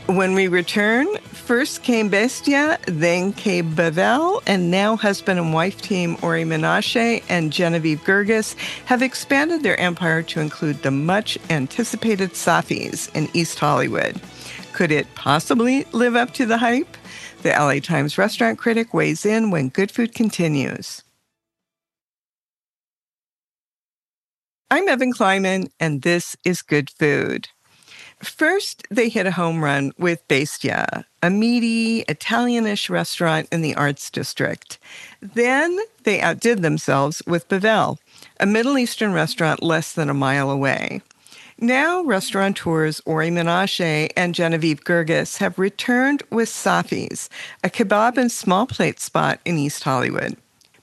When 0.07 0.35
we 0.35 0.49
return, 0.49 1.17
first 1.19 1.85
came 1.85 2.09
Bestia, 2.09 2.81
then 2.89 3.33
came 3.33 3.73
Bavel, 3.73 4.43
and 4.49 4.69
now 4.69 4.97
husband 4.97 5.39
and 5.39 5.55
wife 5.55 5.81
team 5.81 6.17
Ori 6.23 6.43
Menashe 6.43 7.23
and 7.29 7.53
Genevieve 7.53 8.01
Gergis 8.01 8.57
have 8.87 9.01
expanded 9.01 9.63
their 9.63 9.79
empire 9.79 10.25
to 10.25 10.41
include 10.41 10.83
the 10.83 10.91
much 10.91 11.39
anticipated 11.51 12.35
Saffy's 12.35 13.09
in 13.15 13.29
East 13.33 13.61
Hollywood. 13.61 14.21
Could 14.77 14.93
it 14.93 15.15
possibly 15.15 15.87
live 15.93 16.15
up 16.15 16.35
to 16.35 16.45
the 16.45 16.59
hype? 16.59 16.99
The 17.41 17.49
LA 17.49 17.81
Times 17.81 18.19
restaurant 18.19 18.59
critic 18.59 18.93
weighs 18.93 19.25
in 19.25 19.51
when 19.51 19.71
Good 19.71 19.91
Food 19.91 20.15
continues. 20.15 21.03
I'm 24.71 24.87
Evan 24.87 25.15
Kleiman, 25.15 25.69
and 25.81 26.03
this 26.03 26.37
is 26.45 26.61
Good 26.61 26.91
Food. 26.91 27.49
First, 28.23 28.87
they 28.91 29.09
hit 29.09 29.25
a 29.25 29.31
home 29.31 29.65
run 29.65 29.93
with 29.97 30.29
Bestia, 30.29 31.07
a 31.23 31.31
meaty, 31.31 32.05
Italianish 32.05 32.91
restaurant 32.91 33.49
in 33.51 33.63
the 33.63 33.75
Arts 33.77 34.11
District. 34.11 34.79
Then 35.23 35.79
they 36.03 36.21
outdid 36.21 36.61
themselves 36.61 37.23
with 37.27 37.49
Bavel, 37.49 37.97
a 38.39 38.45
Middle 38.45 38.77
Eastern 38.77 39.15
restaurant 39.15 39.63
less 39.63 39.95
than 39.95 40.11
a 40.11 40.15
mile 40.15 40.51
away. 40.51 41.01
Now, 41.59 42.03
restaurateurs 42.03 43.01
Ori 43.07 43.31
Menashe 43.31 44.11
and 44.15 44.35
Genevieve 44.35 44.85
Gergis 44.85 45.39
have 45.39 45.59
returned 45.59 46.23
with 46.29 46.51
Saffy's, 46.51 47.31
a 47.65 47.71
kebab 47.71 48.19
and 48.19 48.31
small 48.31 48.67
plate 48.67 49.01
spot 49.01 49.41
in 49.47 49.57
East 49.57 49.83
Hollywood. 49.83 50.37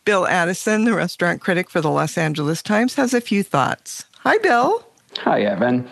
Bill 0.03 0.25
Addison, 0.25 0.85
the 0.85 0.95
restaurant 0.95 1.41
critic 1.41 1.69
for 1.69 1.79
the 1.79 1.91
Los 1.91 2.17
Angeles 2.17 2.63
Times, 2.63 2.95
has 2.95 3.13
a 3.13 3.21
few 3.21 3.43
thoughts. 3.43 4.05
Hi, 4.21 4.39
Bill. 4.39 4.83
Hi, 5.19 5.43
Evan. 5.43 5.87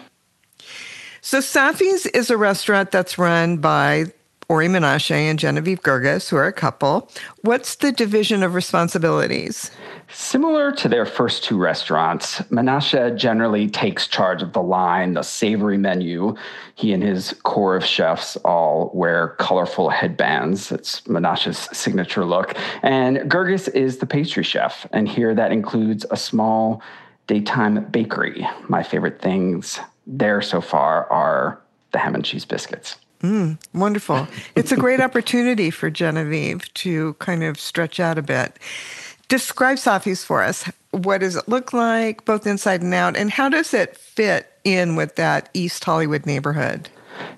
So 1.21 1.41
Saffy's 1.41 2.07
is 2.07 2.31
a 2.31 2.37
restaurant 2.37 2.89
that's 2.89 3.19
run 3.19 3.57
by 3.57 4.05
Ori 4.49 4.67
Menashe 4.67 5.11
and 5.11 5.37
Genevieve 5.37 5.83
Gergis, 5.83 6.27
who 6.27 6.37
are 6.37 6.47
a 6.47 6.51
couple. 6.51 7.07
What's 7.41 7.75
the 7.75 7.91
division 7.91 8.41
of 8.41 8.55
responsibilities? 8.55 9.69
Similar 10.13 10.71
to 10.73 10.89
their 10.89 11.05
first 11.05 11.43
two 11.43 11.57
restaurants, 11.57 12.39
Menashe 12.49 13.15
generally 13.17 13.69
takes 13.69 14.07
charge 14.07 14.41
of 14.41 14.53
the 14.53 14.61
line, 14.61 15.13
the 15.13 15.21
savory 15.23 15.77
menu. 15.77 16.35
He 16.75 16.93
and 16.93 17.01
his 17.01 17.33
core 17.43 17.75
of 17.75 17.85
chefs 17.85 18.35
all 18.37 18.91
wear 18.93 19.29
colorful 19.39 19.89
headbands. 19.89 20.71
It's 20.71 21.01
Menashe's 21.01 21.69
signature 21.77 22.25
look. 22.25 22.55
And 22.81 23.17
Gergis 23.29 23.73
is 23.73 23.97
the 23.97 24.05
pastry 24.05 24.43
chef. 24.43 24.85
And 24.91 25.07
here 25.07 25.33
that 25.33 25.51
includes 25.51 26.05
a 26.11 26.17
small 26.17 26.81
daytime 27.27 27.85
bakery. 27.85 28.47
My 28.67 28.83
favorite 28.83 29.21
things 29.21 29.79
there 30.05 30.41
so 30.41 30.59
far 30.61 31.09
are 31.11 31.61
the 31.91 31.99
ham 31.99 32.15
and 32.15 32.25
cheese 32.25 32.45
biscuits. 32.45 32.97
Mm, 33.21 33.59
wonderful. 33.73 34.27
it's 34.55 34.71
a 34.71 34.77
great 34.77 34.99
opportunity 35.01 35.69
for 35.69 35.89
Genevieve 35.89 36.73
to 36.73 37.13
kind 37.15 37.43
of 37.43 37.59
stretch 37.59 37.99
out 37.99 38.17
a 38.17 38.21
bit. 38.21 38.57
Describe 39.31 39.79
Saffy's 39.79 40.25
for 40.25 40.43
us. 40.43 40.69
What 40.89 41.19
does 41.19 41.37
it 41.37 41.47
look 41.47 41.71
like, 41.71 42.25
both 42.25 42.45
inside 42.45 42.81
and 42.81 42.93
out, 42.93 43.15
and 43.15 43.31
how 43.31 43.47
does 43.47 43.73
it 43.73 43.95
fit 43.95 44.51
in 44.65 44.97
with 44.97 45.15
that 45.15 45.47
East 45.53 45.81
Hollywood 45.85 46.25
neighborhood? 46.25 46.89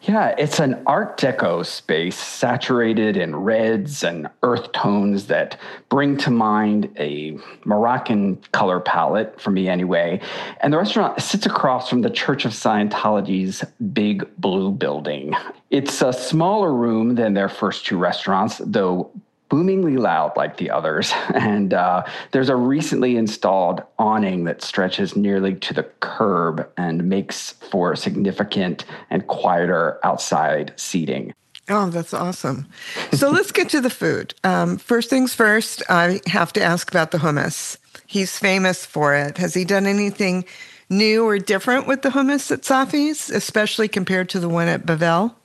Yeah, 0.02 0.34
it's 0.40 0.60
an 0.60 0.82
Art 0.88 1.20
Deco 1.20 1.64
space 1.64 2.16
saturated 2.16 3.16
in 3.16 3.36
reds 3.36 4.04
and 4.04 4.28
earth 4.42 4.72
tones 4.72 5.28
that 5.28 5.60
bring 5.90 6.18
to 6.18 6.32
mind 6.32 6.90
a 6.98 7.38
Moroccan 7.64 8.38
color 8.54 8.80
palette, 8.80 9.40
for 9.40 9.52
me 9.52 9.70
anyway. 9.70 10.20
And 10.62 10.74
the 10.74 10.80
restaurant 10.80 11.22
sits 11.22 11.46
across 11.46 11.92
from 11.92 12.02
the 12.02 12.10
Church 12.10 12.44
of 12.44 12.54
Scientology's 12.54 13.64
big 13.94 14.28
blue 14.40 14.72
building. 14.72 15.36
It's 15.70 16.02
a 16.02 16.12
smaller 16.12 16.74
room 16.74 17.14
than 17.14 17.36
their 17.36 17.50
first 17.50 17.86
two 17.86 18.00
restaurants, 18.00 18.60
though 18.66 19.12
boomingly 19.54 19.98
loud 19.98 20.36
like 20.36 20.58
the 20.58 20.72
others. 20.72 21.14
And 21.54 21.74
uh, 21.74 22.04
there's 22.32 22.50
a 22.50 22.56
recently 22.56 23.18
installed 23.18 23.84
awning 24.00 24.46
that 24.46 24.64
stretches 24.64 25.16
nearly 25.16 25.54
to 25.56 25.74
the 25.74 25.84
curb 26.00 26.68
and 26.78 27.08
makes 27.08 27.52
for 27.70 27.96
significant 27.96 28.86
and 29.12 29.28
quieter 29.28 30.00
outside 30.04 30.74
seating. 30.78 31.34
Oh, 31.70 31.90
that's 31.90 32.14
awesome. 32.14 32.68
So 33.12 33.30
let's 33.30 33.52
get 33.52 33.70
to 33.70 33.82
the 33.82 33.90
food. 33.90 34.34
Um, 34.44 34.78
first 34.78 35.10
things 35.10 35.36
first, 35.36 35.84
I 35.90 36.22
have 36.28 36.54
to 36.54 36.64
ask 36.64 36.90
about 36.90 37.12
the 37.12 37.20
hummus. 37.20 37.78
He's 38.08 38.40
famous 38.40 38.86
for 38.86 39.16
it. 39.16 39.38
Has 39.38 39.54
he 39.54 39.66
done 39.66 39.86
anything 39.86 40.46
new 40.90 41.28
or 41.28 41.38
different 41.38 41.88
with 41.88 42.02
the 42.02 42.10
hummus 42.10 42.52
at 42.52 42.66
Saffy's, 42.66 43.30
especially 43.30 43.88
compared 43.88 44.30
to 44.30 44.40
the 44.40 44.50
one 44.50 44.68
at 44.68 44.86
Bavel? 44.86 45.36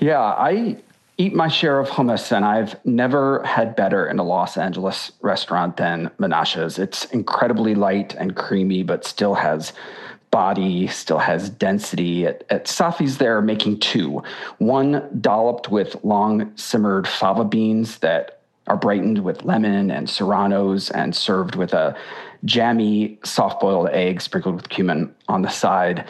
Yeah, 0.00 0.20
I 0.20 0.76
eat 1.18 1.34
my 1.34 1.48
share 1.48 1.80
of 1.80 1.88
hummus, 1.88 2.30
and 2.30 2.44
I've 2.44 2.76
never 2.86 3.42
had 3.42 3.74
better 3.74 4.06
in 4.06 4.20
a 4.20 4.22
Los 4.22 4.56
Angeles 4.56 5.10
restaurant 5.20 5.76
than 5.76 6.10
Menashe's. 6.18 6.78
It's 6.78 7.06
incredibly 7.06 7.74
light 7.74 8.14
and 8.14 8.36
creamy, 8.36 8.84
but 8.84 9.04
still 9.04 9.34
has 9.34 9.72
body, 10.30 10.86
still 10.86 11.18
has 11.18 11.50
density. 11.50 12.24
At, 12.24 12.44
at 12.50 12.68
Saffy's, 12.68 13.18
they're 13.18 13.42
making 13.42 13.80
two 13.80 14.22
one 14.58 15.08
dolloped 15.20 15.70
with 15.70 15.96
long 16.04 16.56
simmered 16.56 17.08
fava 17.08 17.44
beans 17.44 17.98
that 17.98 18.40
are 18.68 18.76
brightened 18.76 19.24
with 19.24 19.44
lemon 19.44 19.90
and 19.90 20.08
serranos 20.08 20.90
and 20.90 21.16
served 21.16 21.56
with 21.56 21.72
a 21.72 21.96
jammy 22.44 23.18
soft 23.24 23.60
boiled 23.60 23.88
egg 23.88 24.20
sprinkled 24.20 24.54
with 24.54 24.68
cumin 24.68 25.12
on 25.26 25.42
the 25.42 25.48
side. 25.48 26.06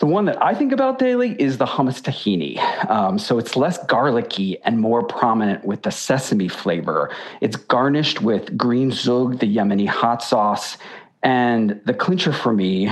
The 0.00 0.06
one 0.06 0.24
that 0.24 0.42
I 0.42 0.54
think 0.54 0.72
about 0.72 0.98
daily 0.98 1.40
is 1.40 1.58
the 1.58 1.66
hummus 1.66 2.02
tahini. 2.02 2.58
Um, 2.90 3.18
so 3.18 3.38
it's 3.38 3.56
less 3.56 3.78
garlicky 3.86 4.60
and 4.62 4.80
more 4.80 5.04
prominent 5.04 5.64
with 5.64 5.82
the 5.82 5.90
sesame 5.90 6.48
flavor. 6.48 7.10
It's 7.40 7.56
garnished 7.56 8.20
with 8.20 8.56
green 8.58 8.90
zug, 8.90 9.38
the 9.38 9.56
Yemeni 9.56 9.86
hot 9.86 10.22
sauce, 10.22 10.78
and 11.22 11.80
the 11.84 11.94
clincher 11.94 12.32
for 12.32 12.52
me, 12.52 12.90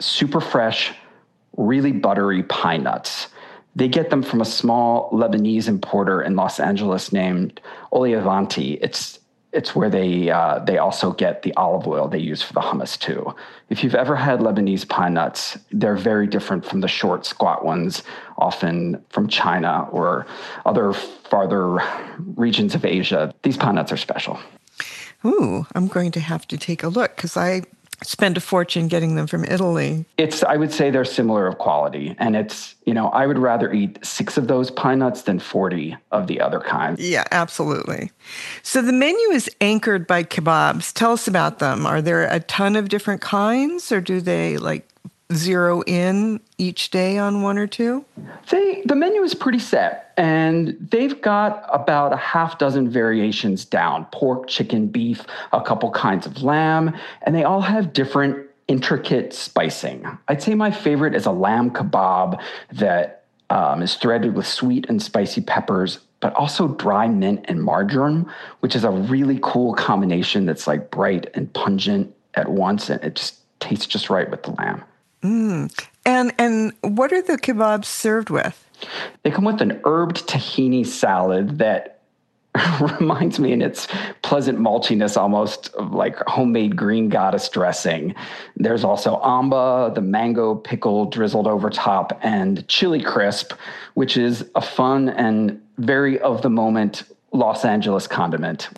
super 0.00 0.40
fresh, 0.40 0.92
really 1.56 1.92
buttery 1.92 2.42
pine 2.44 2.84
nuts. 2.84 3.28
They 3.76 3.88
get 3.88 4.10
them 4.10 4.22
from 4.22 4.40
a 4.40 4.46
small 4.46 5.10
Lebanese 5.12 5.68
importer 5.68 6.22
in 6.22 6.36
Los 6.36 6.60
Angeles 6.60 7.12
named 7.12 7.60
Olivanti. 7.92 8.78
It's 8.82 9.18
it's 9.52 9.74
where 9.74 9.90
they 9.90 10.30
uh, 10.30 10.58
they 10.60 10.78
also 10.78 11.12
get 11.12 11.42
the 11.42 11.52
olive 11.54 11.86
oil 11.86 12.08
they 12.08 12.18
use 12.18 12.42
for 12.42 12.52
the 12.54 12.60
hummus 12.60 12.98
too. 12.98 13.34
If 13.68 13.84
you've 13.84 13.94
ever 13.94 14.16
had 14.16 14.40
Lebanese 14.40 14.88
pine 14.88 15.14
nuts, 15.14 15.58
they're 15.70 15.96
very 15.96 16.26
different 16.26 16.64
from 16.64 16.80
the 16.80 16.88
short, 16.88 17.26
squat 17.26 17.64
ones, 17.64 18.02
often 18.38 19.04
from 19.10 19.28
China 19.28 19.88
or 19.92 20.26
other 20.64 20.92
farther 20.92 21.78
regions 22.36 22.74
of 22.74 22.84
Asia. 22.84 23.32
These 23.42 23.56
pine 23.56 23.74
nuts 23.74 23.92
are 23.92 23.96
special. 23.96 24.38
Ooh, 25.24 25.66
I'm 25.74 25.86
going 25.86 26.10
to 26.12 26.20
have 26.20 26.48
to 26.48 26.56
take 26.56 26.82
a 26.82 26.88
look 26.88 27.14
because 27.16 27.36
I 27.36 27.62
spend 28.02 28.36
a 28.36 28.40
fortune 28.40 28.88
getting 28.88 29.14
them 29.14 29.26
from 29.26 29.44
Italy. 29.44 30.04
It's 30.18 30.42
I 30.42 30.56
would 30.56 30.72
say 30.72 30.90
they're 30.90 31.04
similar 31.04 31.46
of 31.46 31.58
quality 31.58 32.14
and 32.18 32.36
it's, 32.36 32.74
you 32.84 32.94
know, 32.94 33.08
I 33.08 33.26
would 33.26 33.38
rather 33.38 33.72
eat 33.72 34.04
6 34.04 34.36
of 34.36 34.48
those 34.48 34.70
pine 34.70 34.98
nuts 35.00 35.22
than 35.22 35.38
40 35.38 35.96
of 36.10 36.26
the 36.26 36.40
other 36.40 36.60
kind. 36.60 36.98
Yeah, 36.98 37.24
absolutely. 37.30 38.10
So 38.62 38.82
the 38.82 38.92
menu 38.92 39.30
is 39.30 39.50
anchored 39.60 40.06
by 40.06 40.24
kebabs. 40.24 40.92
Tell 40.92 41.12
us 41.12 41.26
about 41.28 41.58
them. 41.58 41.86
Are 41.86 42.02
there 42.02 42.24
a 42.24 42.40
ton 42.40 42.76
of 42.76 42.88
different 42.88 43.20
kinds 43.20 43.92
or 43.92 44.00
do 44.00 44.20
they 44.20 44.56
like 44.58 44.88
zero 45.36 45.82
in 45.82 46.40
each 46.58 46.90
day 46.90 47.18
on 47.18 47.42
one 47.42 47.58
or 47.58 47.66
two? 47.66 48.04
They 48.50 48.82
the 48.84 48.94
menu 48.94 49.22
is 49.22 49.34
pretty 49.34 49.58
set 49.58 50.12
and 50.16 50.76
they've 50.90 51.20
got 51.20 51.66
about 51.72 52.12
a 52.12 52.16
half 52.16 52.58
dozen 52.58 52.90
variations 52.90 53.64
down. 53.64 54.06
Pork, 54.12 54.48
chicken, 54.48 54.86
beef, 54.86 55.24
a 55.52 55.60
couple 55.60 55.90
kinds 55.90 56.26
of 56.26 56.42
lamb, 56.42 56.94
and 57.22 57.34
they 57.34 57.44
all 57.44 57.60
have 57.60 57.92
different 57.92 58.46
intricate 58.68 59.32
spicing. 59.32 60.06
I'd 60.28 60.42
say 60.42 60.54
my 60.54 60.70
favorite 60.70 61.14
is 61.14 61.26
a 61.26 61.32
lamb 61.32 61.70
kebab 61.70 62.40
that 62.72 63.24
um, 63.50 63.82
is 63.82 63.96
threaded 63.96 64.34
with 64.34 64.46
sweet 64.46 64.86
and 64.88 65.02
spicy 65.02 65.40
peppers, 65.40 65.98
but 66.20 66.32
also 66.34 66.68
dry 66.68 67.08
mint 67.08 67.44
and 67.48 67.62
marjoram, 67.62 68.30
which 68.60 68.74
is 68.74 68.84
a 68.84 68.90
really 68.90 69.38
cool 69.42 69.74
combination 69.74 70.46
that's 70.46 70.66
like 70.66 70.90
bright 70.90 71.30
and 71.34 71.52
pungent 71.52 72.14
at 72.34 72.48
once, 72.48 72.88
and 72.88 73.02
it 73.02 73.14
just 73.16 73.38
tastes 73.60 73.86
just 73.86 74.08
right 74.08 74.30
with 74.30 74.42
the 74.42 74.52
lamb. 74.52 74.82
Mm. 75.22 75.86
And 76.04 76.32
and 76.38 76.72
what 76.80 77.12
are 77.12 77.22
the 77.22 77.38
kebabs 77.38 77.84
served 77.84 78.30
with? 78.30 78.66
They 79.22 79.30
come 79.30 79.44
with 79.44 79.60
an 79.60 79.80
herbed 79.84 80.26
tahini 80.26 80.84
salad 80.84 81.58
that 81.58 82.00
reminds 82.80 83.38
me 83.38 83.52
in 83.52 83.62
its 83.62 83.88
pleasant 84.22 84.58
maltiness 84.58 85.16
almost 85.16 85.68
of 85.74 85.92
like 85.92 86.16
homemade 86.26 86.76
green 86.76 87.08
goddess 87.08 87.48
dressing. 87.48 88.14
There's 88.56 88.84
also 88.84 89.20
amba, 89.22 89.92
the 89.94 90.02
mango 90.02 90.56
pickle 90.56 91.06
drizzled 91.06 91.46
over 91.46 91.70
top, 91.70 92.18
and 92.22 92.66
chili 92.68 93.00
crisp, 93.00 93.52
which 93.94 94.16
is 94.16 94.44
a 94.54 94.60
fun 94.60 95.08
and 95.10 95.60
very 95.78 96.18
of 96.20 96.42
the 96.42 96.50
moment 96.50 97.04
Los 97.32 97.64
Angeles 97.64 98.06
condiment. 98.06 98.68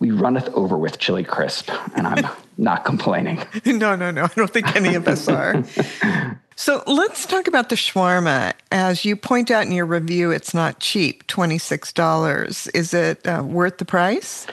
We 0.00 0.10
runneth 0.10 0.48
over 0.54 0.78
with 0.78 0.98
chili 0.98 1.24
crisp, 1.24 1.70
and 1.94 2.06
I'm 2.06 2.26
not 2.58 2.84
complaining. 2.84 3.44
No, 3.66 3.94
no, 3.96 4.10
no. 4.10 4.24
I 4.24 4.30
don't 4.34 4.50
think 4.50 4.74
any 4.74 4.94
of 4.94 5.06
us 5.06 5.28
are. 5.28 5.62
so 6.56 6.82
let's 6.86 7.26
talk 7.26 7.46
about 7.46 7.68
the 7.68 7.76
shawarma. 7.76 8.54
As 8.72 9.04
you 9.04 9.14
point 9.14 9.50
out 9.50 9.66
in 9.66 9.72
your 9.72 9.86
review, 9.86 10.30
it's 10.30 10.54
not 10.54 10.80
cheap 10.80 11.26
$26. 11.26 12.74
Is 12.74 12.94
it 12.94 13.26
uh, 13.26 13.42
worth 13.44 13.76
the 13.76 13.84
price? 13.84 14.46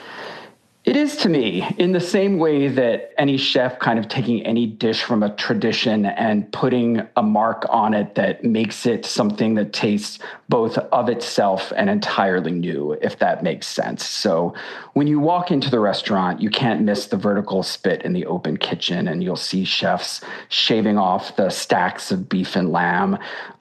It 0.88 0.96
is 0.96 1.18
to 1.18 1.28
me 1.28 1.68
in 1.76 1.92
the 1.92 2.00
same 2.00 2.38
way 2.38 2.66
that 2.68 3.12
any 3.18 3.36
chef 3.36 3.78
kind 3.78 3.98
of 3.98 4.08
taking 4.08 4.40
any 4.46 4.66
dish 4.66 5.02
from 5.02 5.22
a 5.22 5.36
tradition 5.36 6.06
and 6.06 6.50
putting 6.50 7.06
a 7.14 7.22
mark 7.22 7.66
on 7.68 7.92
it 7.92 8.14
that 8.14 8.42
makes 8.42 8.86
it 8.86 9.04
something 9.04 9.54
that 9.56 9.74
tastes 9.74 10.18
both 10.48 10.78
of 10.78 11.10
itself 11.10 11.74
and 11.76 11.90
entirely 11.90 12.52
new, 12.52 12.92
if 13.02 13.18
that 13.18 13.42
makes 13.42 13.66
sense. 13.66 14.08
So 14.08 14.54
when 14.94 15.06
you 15.06 15.20
walk 15.20 15.50
into 15.50 15.70
the 15.70 15.78
restaurant, 15.78 16.40
you 16.40 16.48
can't 16.48 16.80
miss 16.80 17.08
the 17.08 17.18
vertical 17.18 17.62
spit 17.62 18.00
in 18.00 18.14
the 18.14 18.24
open 18.24 18.56
kitchen, 18.56 19.08
and 19.08 19.22
you'll 19.22 19.36
see 19.36 19.66
chefs 19.66 20.22
shaving 20.48 20.96
off 20.96 21.36
the 21.36 21.50
stacks 21.50 22.10
of 22.10 22.30
beef 22.30 22.56
and 22.56 22.72
lamb. 22.72 23.18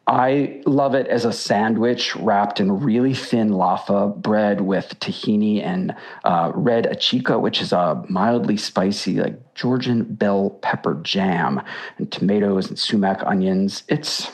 I 0.08 0.62
love 0.66 0.96
it 0.96 1.08
as 1.08 1.26
a 1.26 1.34
sandwich 1.34 2.16
wrapped 2.16 2.62
in 2.62 2.80
really 2.80 3.14
thin 3.14 3.50
laffa 3.50 4.16
bread 4.16 4.62
with 4.62 4.98
tahini 5.02 5.62
and 5.62 5.94
uh, 6.24 6.54
red 6.56 6.86
ajika, 6.86 7.42
which 7.42 7.62
is 7.62 7.74
a 7.74 8.02
mildly 8.08 8.56
spicy, 8.56 9.20
like 9.20 9.54
Georgian 9.54 10.06
bell 10.06 10.52
pepper 10.62 10.96
jam, 11.04 11.62
and 11.98 12.10
tomatoes 12.10 12.70
and 12.70 12.80
sumac 12.80 13.22
onions. 13.26 13.84
It's, 13.90 14.32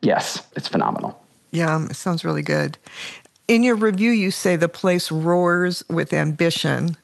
yes, 0.00 0.42
it's 0.56 0.68
phenomenal. 0.68 1.22
Yeah, 1.50 1.84
it 1.84 1.96
sounds 1.96 2.24
really 2.24 2.42
good. 2.42 2.78
In 3.46 3.62
your 3.62 3.76
review, 3.76 4.12
you 4.12 4.30
say 4.30 4.56
the 4.56 4.68
place 4.68 5.10
roars 5.10 5.84
with 5.90 6.14
ambition. 6.14 6.96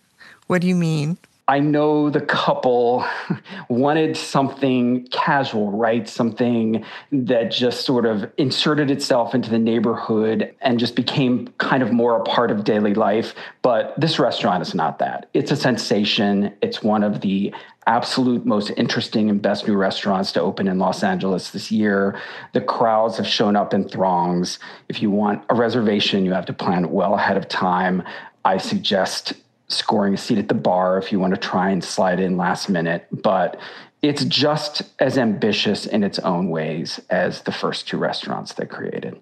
What 0.46 0.62
do 0.62 0.68
you 0.68 0.76
mean? 0.76 1.18
I 1.48 1.60
know 1.60 2.10
the 2.10 2.20
couple 2.20 3.06
wanted 3.68 4.16
something 4.16 5.06
casual, 5.12 5.70
right? 5.70 6.08
Something 6.08 6.84
that 7.12 7.52
just 7.52 7.86
sort 7.86 8.04
of 8.04 8.28
inserted 8.36 8.90
itself 8.90 9.32
into 9.32 9.48
the 9.48 9.58
neighborhood 9.58 10.52
and 10.60 10.80
just 10.80 10.96
became 10.96 11.46
kind 11.58 11.84
of 11.84 11.92
more 11.92 12.16
a 12.16 12.24
part 12.24 12.50
of 12.50 12.64
daily 12.64 12.94
life. 12.94 13.32
But 13.62 13.94
this 13.96 14.18
restaurant 14.18 14.62
is 14.62 14.74
not 14.74 14.98
that. 14.98 15.28
It's 15.34 15.52
a 15.52 15.56
sensation. 15.56 16.52
It's 16.62 16.82
one 16.82 17.04
of 17.04 17.20
the 17.20 17.54
absolute 17.86 18.44
most 18.44 18.72
interesting 18.76 19.30
and 19.30 19.40
best 19.40 19.68
new 19.68 19.76
restaurants 19.76 20.32
to 20.32 20.40
open 20.40 20.66
in 20.66 20.80
Los 20.80 21.04
Angeles 21.04 21.50
this 21.50 21.70
year. 21.70 22.20
The 22.54 22.60
crowds 22.60 23.18
have 23.18 23.26
shown 23.28 23.54
up 23.54 23.72
in 23.72 23.88
throngs. 23.88 24.58
If 24.88 25.00
you 25.00 25.12
want 25.12 25.44
a 25.48 25.54
reservation, 25.54 26.24
you 26.24 26.32
have 26.32 26.46
to 26.46 26.52
plan 26.52 26.90
well 26.90 27.14
ahead 27.14 27.36
of 27.36 27.48
time. 27.48 28.02
I 28.44 28.56
suggest 28.58 29.34
scoring 29.68 30.14
a 30.14 30.16
seat 30.16 30.38
at 30.38 30.48
the 30.48 30.54
bar 30.54 30.98
if 30.98 31.10
you 31.10 31.18
want 31.18 31.34
to 31.34 31.40
try 31.40 31.70
and 31.70 31.82
slide 31.82 32.20
in 32.20 32.36
last 32.36 32.68
minute. 32.68 33.06
But 33.10 33.58
it's 34.02 34.24
just 34.24 34.82
as 35.00 35.18
ambitious 35.18 35.86
in 35.86 36.04
its 36.04 36.18
own 36.20 36.50
ways 36.50 37.00
as 37.10 37.42
the 37.42 37.52
first 37.52 37.88
two 37.88 37.98
restaurants 37.98 38.54
they 38.54 38.66
created. 38.66 39.20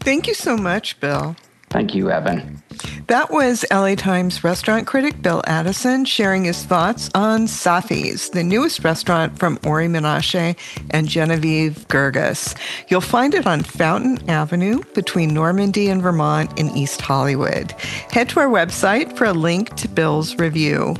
Thank 0.00 0.26
you 0.26 0.34
so 0.34 0.56
much, 0.56 0.98
Bill. 1.00 1.36
Thank 1.70 1.94
you, 1.94 2.10
Evan. 2.10 2.62
That 3.08 3.30
was 3.30 3.64
LA 3.70 3.94
Times 3.94 4.42
restaurant 4.44 4.86
critic 4.86 5.20
Bill 5.22 5.42
Addison 5.46 6.04
sharing 6.04 6.44
his 6.44 6.64
thoughts 6.64 7.10
on 7.14 7.46
Saffy's, 7.46 8.30
the 8.30 8.42
newest 8.42 8.84
restaurant 8.84 9.38
from 9.38 9.58
Ori 9.66 9.86
Menashe 9.86 10.56
and 10.90 11.08
Genevieve 11.08 11.86
Gergis. 11.88 12.56
You'll 12.88 13.00
find 13.00 13.34
it 13.34 13.46
on 13.46 13.62
Fountain 13.62 14.28
Avenue 14.30 14.82
between 14.94 15.34
Normandy 15.34 15.88
and 15.88 16.02
Vermont 16.02 16.58
in 16.58 16.70
East 16.76 17.00
Hollywood. 17.00 17.72
Head 18.10 18.28
to 18.30 18.40
our 18.40 18.48
website 18.48 19.16
for 19.16 19.24
a 19.24 19.32
link 19.32 19.74
to 19.76 19.88
Bill's 19.88 20.38
review, 20.38 20.94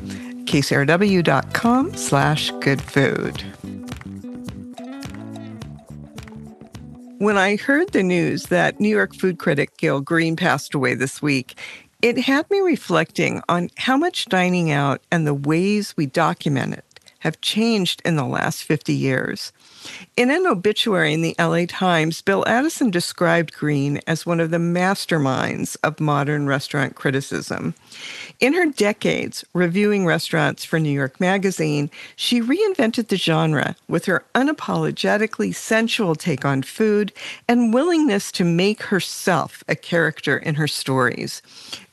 kcrw.com 0.45 1.97
slash 1.97 2.51
good 2.61 2.83
food. 2.83 3.52
When 7.23 7.39
I 7.39 7.55
heard 7.55 7.93
the 7.93 8.03
news 8.03 8.47
that 8.47 8.81
New 8.81 8.89
York 8.89 9.15
food 9.15 9.39
critic 9.39 9.77
Gael 9.77 10.01
Greene 10.01 10.35
passed 10.35 10.75
away 10.75 10.97
this 10.97 11.23
week, 11.23 11.57
it 12.03 12.19
had 12.19 12.51
me 12.51 12.59
reflecting 12.59 13.41
on 13.49 13.71
how 13.77 13.97
much 13.97 14.25
dining 14.25 14.73
out 14.73 15.01
and 15.13 15.25
the 15.25 15.33
ways 15.33 15.97
we 15.97 16.07
document 16.07 16.73
it 16.75 17.01
have 17.21 17.41
changed 17.41 18.03
in 18.05 18.17
the 18.17 18.25
last 18.25 18.65
50 18.65 18.93
years. 18.93 19.53
In 20.17 20.31
an 20.31 20.47
obituary 20.47 21.15
in 21.15 21.23
the 21.23 21.35
LA 21.39 21.65
Times, 21.67 22.21
Bill 22.21 22.45
Addison 22.47 22.91
described 22.91 23.55
Greene 23.55 24.01
as 24.07 24.27
one 24.27 24.41
of 24.41 24.51
the 24.51 24.59
masterminds 24.59 25.77
of 25.83 26.01
modern 26.01 26.47
restaurant 26.47 26.95
criticism. 26.95 27.75
In 28.39 28.53
her 28.53 28.67
decades 28.67 29.45
reviewing 29.55 30.05
restaurants 30.05 30.65
for 30.65 30.79
New 30.79 30.91
York 30.91 31.19
Magazine, 31.19 31.91
she 32.15 32.41
reinvented 32.41 33.09
the 33.09 33.17
genre 33.17 33.75
with 33.89 34.05
her 34.05 34.25
unapologetically 34.35 35.55
sensual 35.55 36.15
take 36.15 36.45
on 36.45 36.63
food 36.63 37.13
and 37.49 37.73
willingness 37.73 38.31
to 38.33 38.45
make 38.45 38.83
herself 38.85 39.65
a 39.67 39.75
character 39.75 40.37
in 40.37 40.57
her 40.57 40.69
stories. 40.69 41.41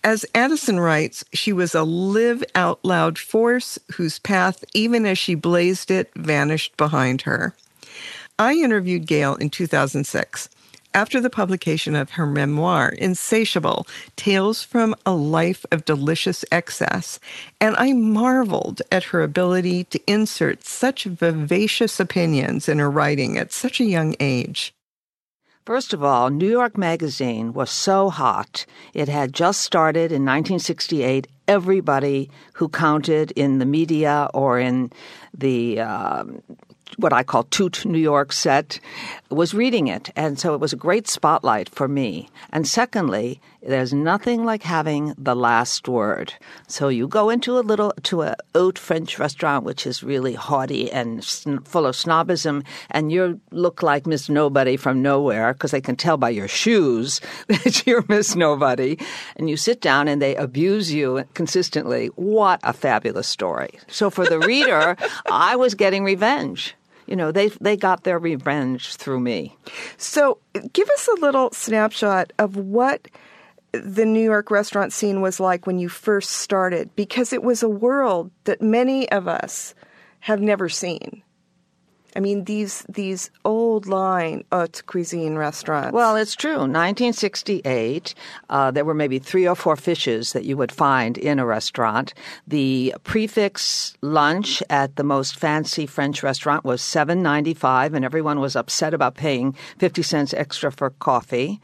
As 0.03 0.25
Addison 0.35 0.79
writes, 0.79 1.23
she 1.33 1.53
was 1.53 1.73
a 1.73 1.83
live 1.83 2.43
out 2.53 2.79
loud 2.83 3.17
force 3.17 3.79
whose 3.93 4.19
path, 4.19 4.63
even 4.73 5.05
as 5.05 5.17
she 5.17 5.35
blazed 5.35 5.89
it, 5.89 6.11
vanished 6.15 6.75
behind 6.77 7.23
her. 7.23 7.53
I 8.39 8.53
interviewed 8.53 9.05
Gael 9.05 9.35
in 9.35 9.49
2006 9.49 10.47
after 10.93 11.19
the 11.19 11.29
publication 11.29 11.93
of 11.93 12.11
her 12.11 12.25
memoir, 12.25 12.87
Insatiable 12.89 13.85
Tales 14.15 14.63
from 14.63 14.95
a 15.05 15.11
Life 15.11 15.65
of 15.73 15.83
Delicious 15.83 16.45
Excess, 16.49 17.19
and 17.59 17.75
I 17.77 17.91
marveled 17.91 18.81
at 18.93 19.03
her 19.03 19.21
ability 19.21 19.83
to 19.85 19.99
insert 20.07 20.65
such 20.65 21.03
vivacious 21.03 21.99
opinions 21.99 22.69
in 22.69 22.79
her 22.79 22.89
writing 22.89 23.37
at 23.37 23.51
such 23.51 23.81
a 23.81 23.85
young 23.85 24.15
age. 24.21 24.73
First 25.65 25.93
of 25.93 26.01
all, 26.01 26.29
New 26.29 26.49
York 26.49 26.77
Magazine 26.77 27.51
was 27.51 27.69
so 27.69 28.09
hot. 28.09 28.65
It 28.93 29.09
had 29.09 29.33
just 29.33 29.61
started 29.61 30.13
in 30.13 30.23
1968. 30.23 31.27
Everybody 31.47 32.31
who 32.53 32.69
counted 32.69 33.31
in 33.31 33.59
the 33.59 33.65
media 33.65 34.29
or 34.33 34.59
in 34.59 34.91
the 35.37 35.81
um, 35.81 36.41
what 36.97 37.13
I 37.13 37.23
call 37.23 37.43
Toot 37.43 37.85
New 37.85 37.99
York 37.99 38.31
set, 38.31 38.79
was 39.29 39.53
reading 39.53 39.87
it. 39.87 40.09
And 40.15 40.39
so 40.39 40.53
it 40.53 40.59
was 40.59 40.73
a 40.73 40.77
great 40.77 41.07
spotlight 41.07 41.69
for 41.69 41.87
me. 41.87 42.29
And 42.51 42.67
secondly, 42.67 43.41
there's 43.61 43.93
nothing 43.93 44.45
like 44.45 44.63
having 44.63 45.13
the 45.17 45.35
last 45.35 45.87
word. 45.87 46.33
So 46.67 46.87
you 46.87 47.07
go 47.07 47.29
into 47.29 47.59
a 47.59 47.61
little, 47.61 47.93
to 48.03 48.21
a 48.21 48.35
haute 48.55 48.79
French 48.79 49.19
restaurant, 49.19 49.65
which 49.65 49.85
is 49.85 50.01
really 50.01 50.33
haughty 50.33 50.89
and 50.91 51.23
full 51.25 51.85
of 51.85 51.95
snobism, 51.95 52.63
and 52.89 53.11
you 53.11 53.39
look 53.51 53.83
like 53.83 54.07
Miss 54.07 54.29
Nobody 54.29 54.77
from 54.77 55.01
nowhere 55.01 55.53
because 55.53 55.71
they 55.71 55.81
can 55.81 55.95
tell 55.95 56.17
by 56.17 56.29
your 56.29 56.47
shoes 56.47 57.19
that 57.47 57.85
you're 57.85 58.05
Miss 58.07 58.35
Nobody. 58.35 58.97
And 59.35 59.49
you 59.49 59.57
sit 59.57 59.81
down 59.81 60.07
and 60.07 60.21
they 60.21 60.35
abuse 60.35 60.93
you 60.93 61.25
consistently. 61.33 62.07
What 62.15 62.61
a 62.63 62.73
fabulous 62.73 63.27
story. 63.27 63.79
So 63.87 64.09
for 64.09 64.25
the 64.25 64.39
reader, 64.39 64.95
I 65.31 65.57
was 65.57 65.75
getting 65.75 66.03
revenge 66.03 66.75
you 67.09 67.15
know, 67.15 67.31
they 67.31 67.49
they 67.59 67.75
got 67.75 68.03
their 68.03 68.19
revenge 68.19 68.95
through 68.95 69.19
me. 69.19 69.57
So, 69.97 70.37
give 70.73 70.87
us 70.89 71.07
a 71.07 71.21
little 71.21 71.51
snapshot 71.51 72.31
of 72.37 72.55
what 72.55 73.07
the 73.71 74.05
New 74.05 74.23
York 74.23 74.51
restaurant 74.51 74.93
scene 74.93 75.21
was 75.21 75.39
like 75.39 75.65
when 75.65 75.79
you 75.79 75.89
first 75.89 76.31
started, 76.31 76.95
because 76.95 77.33
it 77.33 77.43
was 77.43 77.63
a 77.63 77.69
world 77.69 78.29
that 78.43 78.61
many 78.61 79.09
of 79.11 79.27
us 79.27 79.73
have 80.19 80.39
never 80.39 80.69
seen. 80.69 81.23
I 82.15 82.19
mean, 82.19 82.45
these 82.45 82.85
these 82.89 83.29
old 83.45 83.85
line 83.87 84.43
haute 84.51 84.83
cuisine 84.85 85.35
restaurants. 85.35 85.93
Well, 85.93 86.15
it's 86.15 86.35
true. 86.35 86.57
1968, 86.57 88.15
uh, 88.49 88.71
there 88.71 88.85
were 88.85 88.93
maybe 88.93 89.19
three 89.19 89.47
or 89.47 89.55
four 89.55 89.75
fishes 89.75 90.33
that 90.33 90.45
you 90.45 90.57
would 90.57 90.71
find 90.71 91.17
in 91.17 91.39
a 91.39 91.45
restaurant. 91.45 92.13
The 92.47 92.95
prix 93.03 93.27
fixe 93.27 93.95
lunch 94.01 94.63
at 94.69 94.95
the 94.95 95.03
most 95.03 95.37
fancy 95.37 95.85
French 95.85 96.23
restaurant 96.23 96.65
was 96.65 96.81
7.95, 96.81 97.93
and 97.93 98.03
everyone 98.03 98.39
was 98.39 98.55
upset 98.55 98.93
about 98.93 99.15
paying 99.15 99.53
50 99.77 100.01
cents 100.01 100.33
extra 100.33 100.71
for 100.71 100.89
coffee. 100.91 101.61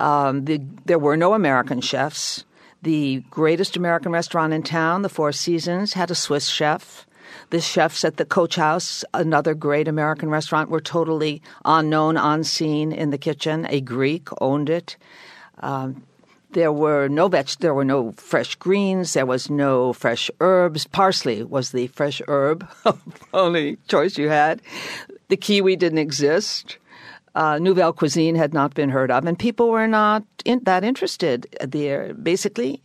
Um, 0.00 0.46
the, 0.46 0.60
there 0.86 0.98
were 0.98 1.16
no 1.16 1.34
American 1.34 1.80
chefs. 1.80 2.44
The 2.82 3.22
greatest 3.30 3.76
American 3.76 4.10
restaurant 4.10 4.52
in 4.52 4.62
town, 4.62 5.02
the 5.02 5.08
Four 5.08 5.32
Seasons, 5.32 5.92
had 5.92 6.10
a 6.10 6.16
Swiss 6.16 6.48
chef. 6.48 7.06
The 7.52 7.60
chefs 7.60 8.02
at 8.02 8.16
the 8.16 8.24
Coach 8.24 8.56
House, 8.56 9.04
another 9.12 9.52
great 9.52 9.86
American 9.86 10.30
restaurant, 10.30 10.70
were 10.70 10.80
totally 10.80 11.42
unknown, 11.66 12.16
unseen 12.16 12.92
in 12.92 13.10
the 13.10 13.18
kitchen. 13.18 13.66
A 13.68 13.82
Greek 13.82 14.28
owned 14.40 14.70
it. 14.70 14.96
Um, 15.60 16.02
There 16.52 16.72
were 16.72 17.08
no 17.08 17.28
veg, 17.28 17.48
there 17.60 17.74
were 17.74 17.84
no 17.84 18.12
fresh 18.12 18.54
greens, 18.56 19.12
there 19.12 19.26
was 19.26 19.50
no 19.50 19.92
fresh 19.92 20.30
herbs. 20.40 20.86
Parsley 20.86 21.42
was 21.44 21.72
the 21.72 21.88
fresh 21.88 22.22
herb, 22.26 22.66
only 23.34 23.76
choice 23.86 24.16
you 24.16 24.30
had. 24.30 24.62
The 25.28 25.36
kiwi 25.36 25.76
didn't 25.76 25.98
exist. 25.98 26.78
Uh, 27.34 27.58
nouvelle 27.58 27.92
cuisine 27.92 28.34
had 28.34 28.52
not 28.52 28.72
been 28.72 28.88
heard 28.88 29.10
of, 29.10 29.26
and 29.26 29.38
people 29.38 29.68
were 29.68 29.88
not 29.88 30.24
in, 30.44 30.60
that 30.64 30.84
interested. 30.84 31.46
There, 31.60 32.14
basically, 32.14 32.82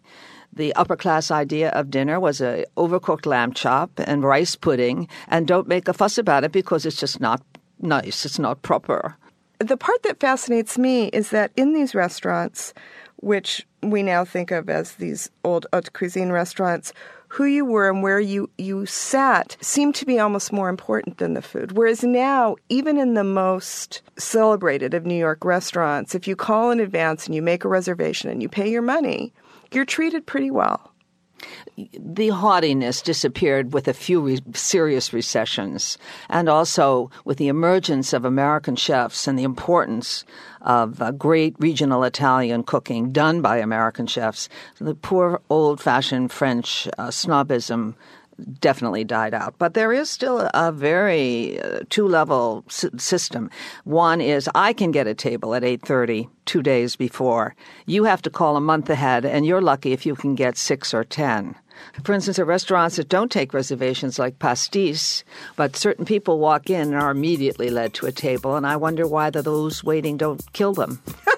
the 0.58 0.74
upper 0.76 0.96
class 0.96 1.32
idea 1.32 1.70
of 1.70 1.90
dinner 1.90 2.20
was 2.20 2.42
a 2.42 2.66
overcooked 2.76 3.26
lamb 3.26 3.54
chop 3.54 3.92
and 3.98 4.24
rice 4.24 4.56
pudding, 4.56 5.08
and 5.28 5.48
don't 5.48 5.68
make 5.68 5.88
a 5.88 5.94
fuss 5.94 6.18
about 6.18 6.44
it 6.44 6.52
because 6.52 6.86
it's 6.86 7.00
just 7.00 7.20
not 7.20 7.42
nice. 7.80 8.26
It's 8.26 8.40
not 8.40 8.62
proper. 8.62 9.16
The 9.60 9.78
part 9.78 10.04
that 10.04 10.20
fascinates 10.20 10.78
me 10.78 11.08
is 11.08 11.30
that 11.32 11.52
in 11.56 11.74
these 11.74 11.96
restaurants, 11.96 12.74
which 13.18 13.66
we 13.82 14.04
now 14.04 14.24
think 14.24 14.52
of 14.52 14.70
as 14.70 14.94
these 14.94 15.30
old 15.44 15.66
haute 15.74 15.94
cuisine 15.94 16.32
restaurants, 16.32 16.94
who 17.30 17.46
you 17.46 17.66
were 17.66 17.90
and 17.90 18.04
where 18.04 18.20
you, 18.20 18.50
you 18.58 18.86
sat 18.86 19.58
seemed 19.60 19.96
to 19.96 20.06
be 20.06 20.20
almost 20.20 20.54
more 20.54 20.70
important 20.70 21.18
than 21.18 21.34
the 21.34 21.42
food. 21.42 21.74
Whereas 21.74 22.04
now, 22.04 22.56
even 22.70 22.98
in 22.98 23.16
the 23.16 23.24
most 23.24 24.02
celebrated 24.18 24.94
of 24.94 25.06
New 25.06 25.16
York 25.16 25.44
restaurants, 25.44 26.16
if 26.16 26.28
you 26.28 26.36
call 26.36 26.72
in 26.72 26.80
advance 26.80 27.26
and 27.26 27.36
you 27.36 27.42
make 27.42 27.66
a 27.66 27.70
reservation 27.70 28.30
and 28.30 28.42
you 28.42 28.48
pay 28.48 28.70
your 28.70 28.82
money, 28.82 29.34
you're 29.72 29.86
treated 29.86 30.26
pretty 30.26 30.52
well 30.52 30.94
the 32.00 32.30
haughtiness 32.30 33.02
disappeared 33.02 33.74
with 33.74 33.88
a 33.88 33.94
few 33.94 34.20
re- 34.22 34.42
serious 34.54 35.14
recessions, 35.14 35.98
and 36.30 36.50
also 36.50 37.12
with 37.26 37.38
the 37.38 37.48
emergence 37.48 38.14
of 38.14 38.26
American 38.26 38.76
chefs 38.76 39.28
and 39.28 39.38
the 39.38 39.44
importance 39.44 40.26
of 40.62 41.02
uh, 41.02 41.12
great 41.12 41.56
regional 41.60 42.04
Italian 42.04 42.64
cooking 42.64 43.12
done 43.12 43.42
by 43.42 43.58
American 43.58 44.08
chefs. 44.08 44.50
The 44.80 44.96
poor 44.96 45.42
old 45.50 45.80
fashioned 45.80 46.32
French 46.32 46.88
uh, 46.98 47.10
snobism 47.10 47.94
definitely 48.60 49.04
died 49.04 49.34
out. 49.34 49.56
But 49.58 49.74
there 49.74 49.92
is 49.92 50.10
still 50.10 50.50
a 50.54 50.72
very 50.72 51.60
uh, 51.62 51.82
two 51.90 52.08
level 52.08 52.64
system. 52.68 53.50
One 53.84 54.22
is 54.22 54.50
I 54.56 54.74
can 54.74 54.92
get 54.92 55.08
a 55.08 55.14
table 55.14 55.56
at 55.56 55.64
8:30 55.64 56.30
2 56.46 56.64
days 56.64 56.96
before. 56.96 57.56
You 57.86 58.06
have 58.06 58.22
to 58.22 58.30
call 58.30 58.56
a 58.56 58.62
month 58.62 58.90
ahead 58.90 59.26
and 59.26 59.46
you're 59.46 59.62
lucky 59.62 59.92
if 59.92 60.06
you 60.06 60.16
can 60.16 60.34
get 60.34 60.58
6 60.58 60.94
or 60.94 61.04
10. 61.04 61.56
For 62.04 62.14
instance, 62.14 62.40
at 62.40 62.48
restaurants 62.48 62.96
that 62.96 63.10
don't 63.10 63.32
take 63.32 63.54
reservations 63.54 64.18
like 64.18 64.40
Pastis, 64.40 65.24
but 65.56 65.76
certain 65.76 66.06
people 66.06 66.40
walk 66.40 66.70
in 66.70 66.94
and 66.94 66.96
are 66.96 67.12
immediately 67.12 67.70
led 67.70 67.94
to 67.96 68.06
a 68.06 68.12
table, 68.12 68.56
and 68.56 68.66
I 68.66 68.78
wonder 68.78 69.08
why 69.08 69.30
the 69.30 69.42
those 69.42 69.84
waiting 69.84 70.18
don't 70.18 70.42
kill 70.54 70.74
them. 70.74 71.02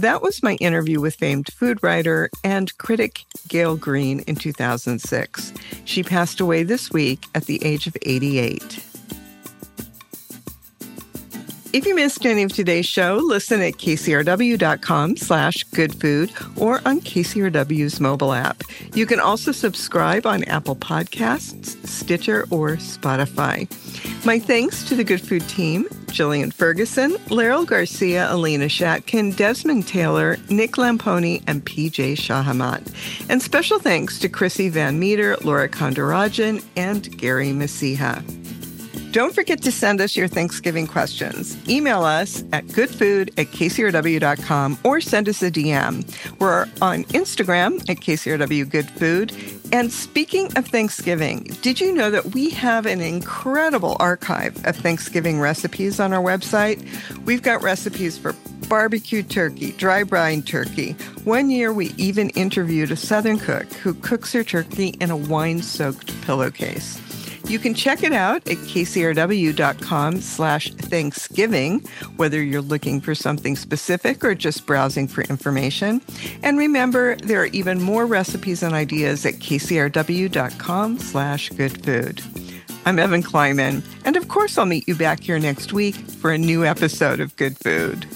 That 0.00 0.22
was 0.22 0.42
my 0.42 0.54
interview 0.54 0.98
with 0.98 1.16
famed 1.16 1.52
food 1.52 1.82
writer 1.82 2.30
and 2.42 2.74
critic 2.78 3.26
Gael 3.48 3.76
Greene 3.76 4.20
in 4.20 4.34
2006. 4.34 5.52
She 5.84 6.02
passed 6.02 6.40
away 6.40 6.62
this 6.62 6.90
week 6.90 7.26
at 7.34 7.44
the 7.44 7.62
age 7.62 7.86
of 7.86 7.98
88. 8.00 8.89
If 11.72 11.86
you 11.86 11.94
missed 11.94 12.26
any 12.26 12.42
of 12.42 12.52
today's 12.52 12.86
show, 12.86 13.20
listen 13.22 13.60
at 13.60 13.74
kcrw.com 13.74 15.16
slash 15.16 15.62
goodfood 15.62 16.32
or 16.56 16.80
on 16.84 17.00
KCRW's 17.00 18.00
mobile 18.00 18.32
app. 18.32 18.64
You 18.92 19.06
can 19.06 19.20
also 19.20 19.52
subscribe 19.52 20.26
on 20.26 20.42
Apple 20.44 20.74
Podcasts, 20.74 21.86
Stitcher, 21.86 22.42
or 22.50 22.70
Spotify. 22.78 23.68
My 24.26 24.40
thanks 24.40 24.82
to 24.88 24.96
the 24.96 25.04
Good 25.04 25.20
Food 25.20 25.48
team, 25.48 25.84
Jillian 26.06 26.52
Ferguson, 26.52 27.12
Laryl 27.28 27.64
Garcia, 27.64 28.28
Elina 28.32 28.66
Shatkin, 28.66 29.36
Desmond 29.36 29.86
Taylor, 29.86 30.38
Nick 30.48 30.72
Lamponi, 30.72 31.40
and 31.46 31.64
PJ 31.64 32.14
Shahamat. 32.14 32.92
And 33.30 33.40
special 33.40 33.78
thanks 33.78 34.18
to 34.18 34.28
Chrissy 34.28 34.70
Van 34.70 34.98
Meter, 34.98 35.36
Laura 35.44 35.68
Kondarajan, 35.68 36.64
and 36.74 37.16
Gary 37.16 37.50
Masiha. 37.50 38.39
Don't 39.12 39.34
forget 39.34 39.60
to 39.62 39.72
send 39.72 40.00
us 40.00 40.16
your 40.16 40.28
Thanksgiving 40.28 40.86
questions. 40.86 41.56
Email 41.68 42.04
us 42.04 42.44
at 42.52 42.72
goodfood 42.72 43.30
at 43.36 43.48
kcrw.com 43.48 44.78
or 44.84 45.00
send 45.00 45.28
us 45.28 45.42
a 45.42 45.50
DM. 45.50 46.38
We're 46.38 46.68
on 46.80 47.02
Instagram 47.04 47.80
at 47.90 47.96
kcrwgoodfood. 47.96 49.72
And 49.72 49.90
speaking 49.92 50.56
of 50.56 50.68
Thanksgiving, 50.68 51.42
did 51.60 51.80
you 51.80 51.92
know 51.92 52.12
that 52.12 52.34
we 52.34 52.50
have 52.50 52.86
an 52.86 53.00
incredible 53.00 53.96
archive 53.98 54.64
of 54.64 54.76
Thanksgiving 54.76 55.40
recipes 55.40 55.98
on 55.98 56.12
our 56.12 56.22
website? 56.22 56.80
We've 57.24 57.42
got 57.42 57.62
recipes 57.62 58.16
for 58.16 58.36
barbecue 58.68 59.24
turkey, 59.24 59.72
dry 59.72 60.04
brine 60.04 60.42
turkey. 60.42 60.92
One 61.24 61.50
year 61.50 61.72
we 61.72 61.86
even 61.96 62.30
interviewed 62.30 62.92
a 62.92 62.96
Southern 62.96 63.40
cook 63.40 63.64
who 63.72 63.94
cooks 63.94 64.32
her 64.34 64.44
turkey 64.44 64.88
in 65.00 65.10
a 65.10 65.16
wine 65.16 65.62
soaked 65.62 66.20
pillowcase. 66.22 67.00
You 67.50 67.58
can 67.58 67.74
check 67.74 68.04
it 68.04 68.12
out 68.12 68.46
at 68.48 68.58
kcrw.com 68.58 70.20
slash 70.20 70.72
Thanksgiving, 70.72 71.80
whether 72.14 72.40
you're 72.40 72.62
looking 72.62 73.00
for 73.00 73.12
something 73.12 73.56
specific 73.56 74.22
or 74.22 74.36
just 74.36 74.66
browsing 74.66 75.08
for 75.08 75.22
information. 75.22 76.00
And 76.44 76.58
remember, 76.58 77.16
there 77.16 77.42
are 77.42 77.46
even 77.46 77.82
more 77.82 78.06
recipes 78.06 78.62
and 78.62 78.72
ideas 78.72 79.26
at 79.26 79.34
kcrw.com 79.34 80.98
slash 81.00 81.48
good 81.48 81.84
food. 81.84 82.22
I'm 82.86 83.00
Evan 83.00 83.24
Kleiman, 83.24 83.82
and 84.04 84.16
of 84.16 84.28
course 84.28 84.56
I'll 84.56 84.64
meet 84.64 84.86
you 84.86 84.94
back 84.94 85.18
here 85.18 85.40
next 85.40 85.72
week 85.72 85.96
for 85.96 86.30
a 86.30 86.38
new 86.38 86.64
episode 86.64 87.18
of 87.18 87.34
Good 87.34 87.58
Food. 87.58 88.06